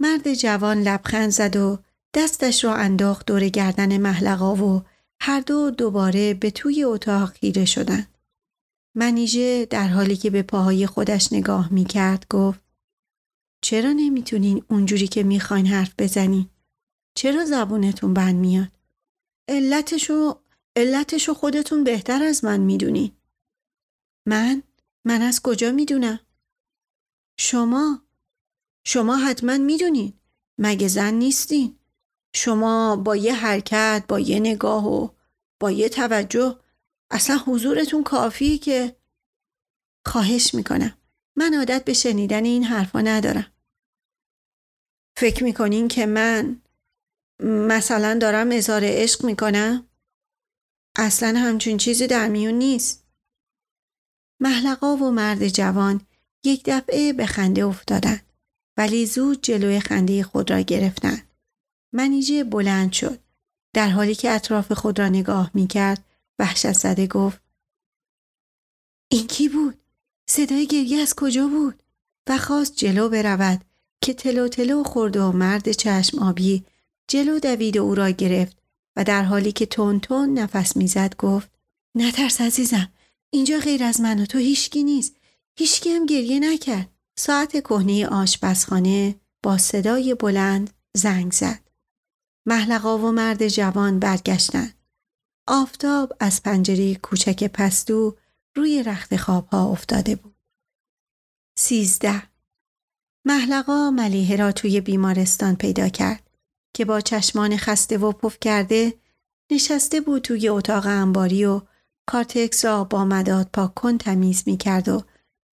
مرد 0.00 0.34
جوان 0.34 0.82
لبخند 0.82 1.30
زد 1.30 1.56
و 1.56 1.78
دستش 2.14 2.64
را 2.64 2.74
انداخت 2.74 3.26
دور 3.26 3.48
گردن 3.48 3.96
محلقا 3.96 4.54
و 4.54 4.82
هر 5.20 5.40
دو 5.40 5.70
دوباره 5.70 6.34
به 6.34 6.50
توی 6.50 6.84
اتاق 6.84 7.28
خیره 7.28 7.64
شدند. 7.64 8.18
منیژه 8.96 9.66
در 9.70 9.88
حالی 9.88 10.16
که 10.16 10.30
به 10.30 10.42
پاهای 10.42 10.86
خودش 10.86 11.32
نگاه 11.32 11.72
می 11.72 11.84
کرد 11.84 12.26
گفت 12.30 12.60
چرا 13.64 13.92
نمی‌تونین 13.92 14.64
اونجوری 14.70 15.08
که 15.08 15.22
می‌خواین 15.22 15.66
حرف 15.66 15.94
بزنین؟ 15.98 16.50
چرا 17.16 17.44
زبونتون 17.44 18.14
بند 18.14 18.34
میاد؟ 18.34 18.72
علتشو 19.48 20.40
علتشو 20.76 21.34
خودتون 21.34 21.84
بهتر 21.84 22.22
از 22.22 22.44
من 22.44 22.60
می‌دونین. 22.60 23.12
من؟ 24.28 24.62
من 25.04 25.22
از 25.22 25.40
کجا 25.42 25.72
می‌دونم؟ 25.72 26.20
شما؟ 27.38 28.02
شما 28.86 29.16
حتما 29.16 29.58
می‌دونین. 29.58 30.12
مگه 30.58 30.88
زن 30.88 31.14
نیستین؟ 31.14 31.78
شما 32.36 32.96
با 32.96 33.16
یه 33.16 33.34
حرکت 33.34 34.04
با 34.08 34.20
یه 34.20 34.40
نگاه 34.40 34.86
و 34.86 35.08
با 35.60 35.70
یه 35.70 35.88
توجه 35.88 36.58
اصلا 37.10 37.36
حضورتون 37.36 38.02
کافیه 38.02 38.58
که 38.58 38.96
خواهش 40.06 40.54
می‌کنم. 40.54 40.98
من 41.36 41.54
عادت 41.54 41.84
به 41.84 41.92
شنیدن 41.92 42.44
این 42.44 42.64
حرفا 42.64 43.00
ندارم. 43.00 43.52
فکر 45.16 45.44
می‌کنین 45.44 45.88
که 45.88 46.06
من 46.06 46.62
مثلا 47.42 48.18
دارم 48.20 48.48
اظهار 48.52 48.80
عشق 48.84 49.24
می‌کنم؟ 49.24 49.88
اصلا 50.96 51.38
همچون 51.38 51.76
چیزی 51.76 52.06
در 52.06 52.28
میون 52.28 52.54
نیست. 52.54 53.06
محلقا 54.40 54.96
و 54.96 55.10
مرد 55.10 55.48
جوان 55.48 56.06
یک 56.44 56.62
دفعه 56.64 57.12
به 57.12 57.26
خنده 57.26 57.64
افتادند 57.64 58.32
ولی 58.76 59.06
زود 59.06 59.42
جلوی 59.42 59.80
خنده 59.80 60.22
خود 60.22 60.50
را 60.50 60.60
گرفتند 60.60 61.25
منیجه 61.96 62.44
بلند 62.44 62.92
شد. 62.92 63.20
در 63.74 63.88
حالی 63.88 64.14
که 64.14 64.30
اطراف 64.30 64.72
خود 64.72 64.98
را 64.98 65.08
نگاه 65.08 65.50
می 65.54 65.66
کرد 65.66 66.04
وحشت 66.38 66.72
زده 66.72 67.06
گفت 67.06 67.40
این 69.08 69.26
کی 69.26 69.48
بود؟ 69.48 69.78
صدای 70.28 70.66
گریه 70.66 70.98
از 70.98 71.14
کجا 71.14 71.48
بود؟ 71.48 71.82
و 72.28 72.38
خواست 72.38 72.76
جلو 72.76 73.08
برود 73.08 73.64
که 74.00 74.14
تلو 74.14 74.48
تلو 74.48 74.82
خورد 74.82 75.16
و 75.16 75.32
مرد 75.32 75.72
چشم 75.72 76.18
آبی 76.18 76.64
جلو 77.08 77.38
دوید 77.38 77.76
و 77.76 77.82
او 77.82 77.94
را 77.94 78.10
گرفت 78.10 78.56
و 78.96 79.04
در 79.04 79.22
حالی 79.22 79.52
که 79.52 79.66
تون 79.66 80.00
تون 80.00 80.38
نفس 80.38 80.76
می‌زد 80.76 81.16
گفت 81.16 81.50
نترس 81.96 82.40
عزیزم 82.40 82.92
اینجا 83.30 83.58
غیر 83.58 83.84
از 83.84 84.00
من 84.00 84.20
و 84.20 84.26
تو 84.26 84.38
هیچکی 84.38 84.84
نیست 84.84 85.16
هیچکی 85.58 85.90
هم 85.90 86.06
گریه 86.06 86.40
نکرد 86.40 86.90
ساعت 87.18 87.60
کهنه 87.60 88.06
آشپزخانه 88.06 89.14
با 89.42 89.58
صدای 89.58 90.14
بلند 90.14 90.70
زنگ 90.96 91.32
زد 91.32 91.65
محلقا 92.46 92.98
و 92.98 93.12
مرد 93.12 93.48
جوان 93.48 93.98
برگشتند. 93.98 94.74
آفتاب 95.48 96.12
از 96.20 96.42
پنجره 96.42 96.94
کوچک 96.94 97.44
پستو 97.44 98.16
روی 98.56 98.82
رخت 98.82 99.16
خوابها 99.16 99.70
افتاده 99.70 100.16
بود. 100.16 100.36
سیزده 101.58 102.22
محلقا 103.24 103.90
ملیه 103.90 104.36
را 104.36 104.52
توی 104.52 104.80
بیمارستان 104.80 105.56
پیدا 105.56 105.88
کرد 105.88 106.30
که 106.74 106.84
با 106.84 107.00
چشمان 107.00 107.56
خسته 107.56 107.98
و 107.98 108.12
پف 108.12 108.38
کرده 108.40 108.94
نشسته 109.52 110.00
بود 110.00 110.22
توی 110.22 110.48
اتاق 110.48 110.86
انباری 110.86 111.44
و 111.44 111.60
کارتکس 112.06 112.64
را 112.64 112.84
با 112.84 113.04
مداد 113.04 113.50
پاک 113.52 113.74
کن 113.74 113.98
تمیز 113.98 114.42
می 114.46 114.56
کرد 114.56 114.88
و 114.88 115.02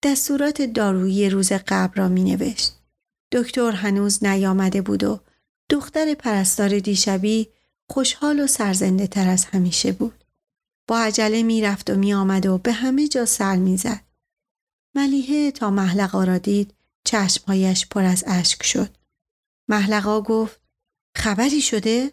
دستورات 0.04 0.62
دارویی 0.62 1.30
روز 1.30 1.52
قبل 1.52 1.94
را 1.94 2.08
می 2.08 2.24
نوشت. 2.24 2.80
دکتر 3.32 3.70
هنوز 3.70 4.24
نیامده 4.24 4.82
بود 4.82 5.04
و 5.04 5.20
دختر 5.74 6.14
پرستار 6.14 6.78
دیشبی 6.78 7.48
خوشحال 7.90 8.40
و 8.40 8.46
سرزنده 8.46 9.06
تر 9.06 9.28
از 9.28 9.44
همیشه 9.44 9.92
بود. 9.92 10.24
با 10.88 10.98
عجله 10.98 11.42
می 11.42 11.62
رفت 11.62 11.90
و 11.90 11.94
می 11.94 12.14
آمد 12.14 12.46
و 12.46 12.58
به 12.58 12.72
همه 12.72 13.08
جا 13.08 13.24
سر 13.24 13.56
می 13.56 13.76
زد. 13.76 14.04
ملیحه 14.94 15.50
تا 15.50 15.70
محلقا 15.70 16.24
را 16.24 16.38
دید 16.38 16.74
چشمهایش 17.04 17.86
پر 17.86 18.04
از 18.04 18.24
اشک 18.26 18.62
شد. 18.62 18.96
محلقا 19.68 20.20
گفت 20.20 20.60
خبری 21.16 21.60
شده؟ 21.60 22.12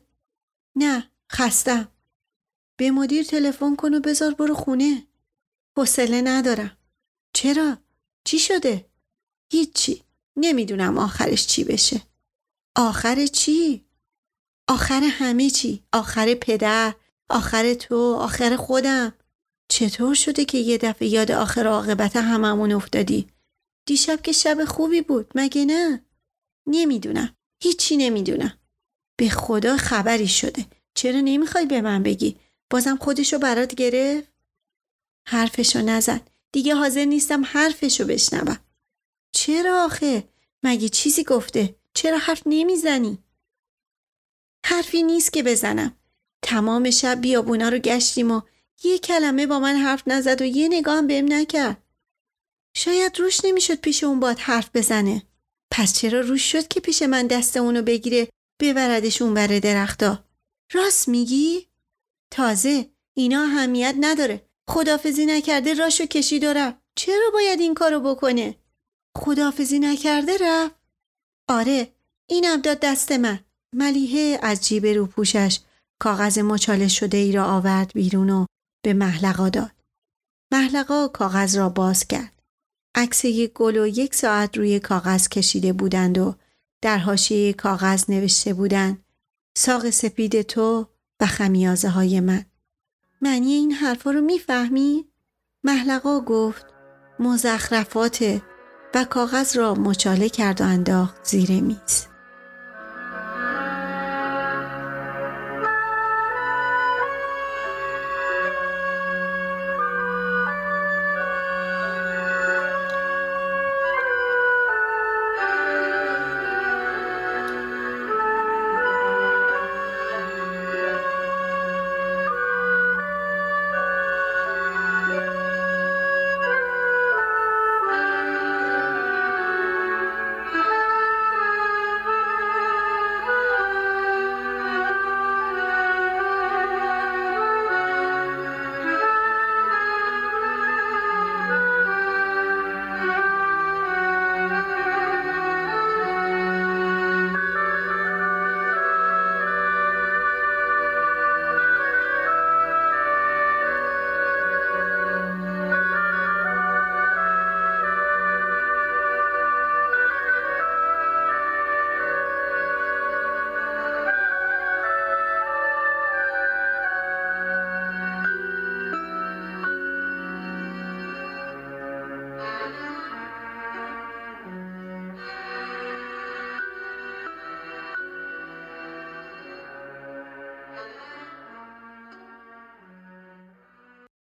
نه 0.75 1.11
خستم. 1.31 1.87
به 2.77 2.91
مدیر 2.91 3.23
تلفن 3.23 3.75
کن 3.75 3.93
و 3.93 3.99
بذار 3.99 4.33
برو 4.33 4.55
خونه. 4.55 5.07
حوصله 5.77 6.21
ندارم. 6.21 6.77
چرا؟ 7.33 7.77
چی 8.23 8.39
شده؟ 8.39 8.89
هیچی. 9.51 10.03
نمی‌دونم 10.35 10.97
آخرش 10.97 11.47
چی 11.47 11.63
بشه. 11.63 12.10
آخر 12.75 13.25
چی؟ 13.25 13.85
آخر 14.67 15.03
همه 15.03 15.49
چی؟ 15.49 15.83
آخر 15.93 16.33
پدر؟ 16.33 16.95
آخر 17.29 17.73
تو؟ 17.73 18.13
آخر 18.13 18.55
خودم؟ 18.55 19.13
چطور 19.69 20.15
شده 20.15 20.45
که 20.45 20.57
یه 20.57 20.77
دفعه 20.77 21.07
یاد 21.07 21.31
آخر 21.31 21.67
عاقبت 21.67 22.15
هممون 22.15 22.71
افتادی؟ 22.71 23.27
دیشب 23.85 24.21
که 24.21 24.31
شب 24.31 24.65
خوبی 24.65 25.01
بود 25.01 25.31
مگه 25.35 25.65
نه؟ 25.65 26.05
نمی‌دونم. 26.67 27.35
هیچی 27.63 27.97
نمی‌دونم. 27.97 28.57
به 29.17 29.29
خدا 29.29 29.77
خبری 29.77 30.27
شده. 30.27 30.65
چرا 30.93 31.19
نمی‌خوای 31.19 31.65
به 31.65 31.81
من 31.81 32.03
بگی؟ 32.03 32.37
بازم 32.69 32.95
خودشو 32.95 33.39
برات 33.39 33.75
گرفت؟ 33.75 34.31
حرفشو 35.27 35.81
نزن. 35.81 36.21
دیگه 36.51 36.75
حاضر 36.75 37.05
نیستم 37.05 37.45
حرفشو 37.45 38.05
بشنوم. 38.05 38.57
چرا 39.31 39.85
آخه؟ 39.85 40.29
مگه 40.63 40.89
چیزی 40.89 41.23
گفته؟ 41.23 41.75
چرا 41.93 42.17
حرف 42.17 42.41
نمی‌زنی؟ 42.45 43.23
حرفی 44.65 45.03
نیست 45.03 45.33
که 45.33 45.43
بزنم. 45.43 45.97
تمام 46.41 46.89
شب 46.89 47.21
بیابونا 47.21 47.69
رو 47.69 47.77
گشتیم 47.77 48.31
و 48.31 48.41
یه 48.83 48.99
کلمه 48.99 49.47
با 49.47 49.59
من 49.59 49.75
حرف 49.75 50.03
نزد 50.07 50.41
و 50.41 50.45
یه 50.45 50.67
نگاه 50.67 50.97
هم 50.97 51.07
بهم 51.07 51.33
نکرد. 51.33 51.83
شاید 52.75 53.19
روش 53.19 53.45
نمی‌شد 53.45 53.75
پیش 53.75 54.03
اون 54.03 54.19
باد 54.19 54.39
حرف 54.39 54.69
بزنه. 54.73 55.23
پس 55.71 55.93
چرا 55.93 56.19
روش 56.19 56.51
شد 56.51 56.67
که 56.67 56.79
پیش 56.79 57.01
من 57.01 57.27
دست 57.27 57.57
اونو 57.57 57.81
بگیره 57.81 58.29
ببردش 58.59 59.21
اون 59.21 59.33
بره 59.33 59.59
درختا؟ 59.59 60.23
راست 60.73 61.07
میگی؟ 61.07 61.67
تازه 62.31 62.89
اینا 63.13 63.41
اهمیت 63.43 63.95
نداره. 63.99 64.49
خدافزی 64.69 65.25
نکرده 65.25 65.73
راشو 65.73 66.05
کشید 66.05 66.43
و 66.43 66.53
رفت. 66.53 66.77
چرا 66.95 67.29
باید 67.33 67.59
این 67.59 67.73
کارو 67.73 67.99
بکنه؟ 67.99 68.55
خدافزی 69.17 69.79
نکرده 69.79 70.37
رفت؟ 70.41 70.80
آره 71.51 71.91
اینم 72.29 72.61
داد 72.61 72.79
دست 72.79 73.11
من. 73.11 73.39
ملیحه 73.75 74.39
از 74.41 74.67
جیب 74.67 74.85
روپوشش 74.85 75.59
کاغذ 75.99 76.39
مچاله 76.39 76.87
شده 76.87 77.17
ای 77.17 77.31
را 77.31 77.45
آورد 77.45 77.93
بیرون 77.93 78.29
و 78.29 78.45
به 78.83 78.93
محلقا 78.93 79.49
داد. 79.49 79.71
محلقا 80.51 81.07
کاغذ 81.07 81.57
را 81.57 81.69
باز 81.69 82.07
کرد. 82.07 82.41
عکس 82.95 83.25
یک 83.25 83.53
گل 83.53 83.77
و 83.77 83.87
یک 83.87 84.15
ساعت 84.15 84.57
روی 84.57 84.79
کاغذ 84.79 85.27
کشیده 85.27 85.73
بودند 85.73 86.17
و 86.17 86.35
در 86.81 86.97
حاشیه 86.97 87.53
کاغذ 87.53 88.09
نوشته 88.09 88.53
بودند 88.53 89.05
ساق 89.57 89.89
سپید 89.89 90.41
تو 90.41 90.87
و 91.21 91.25
خمیازه 91.25 91.89
های 91.89 92.19
من. 92.19 92.45
معنی 93.21 93.53
این 93.53 93.71
حرفا 93.71 94.11
رو 94.11 94.21
می‌فهمی؟ 94.21 95.05
محلقا 95.63 96.19
گفت 96.19 96.65
مزخرفاته 97.19 98.41
و 98.93 99.05
کاغذ 99.05 99.57
را 99.57 99.73
مچاله 99.73 100.29
کرد 100.29 100.61
و 100.61 100.63
انداخت 100.63 101.15
زیر 101.23 101.61
میز. 101.61 102.10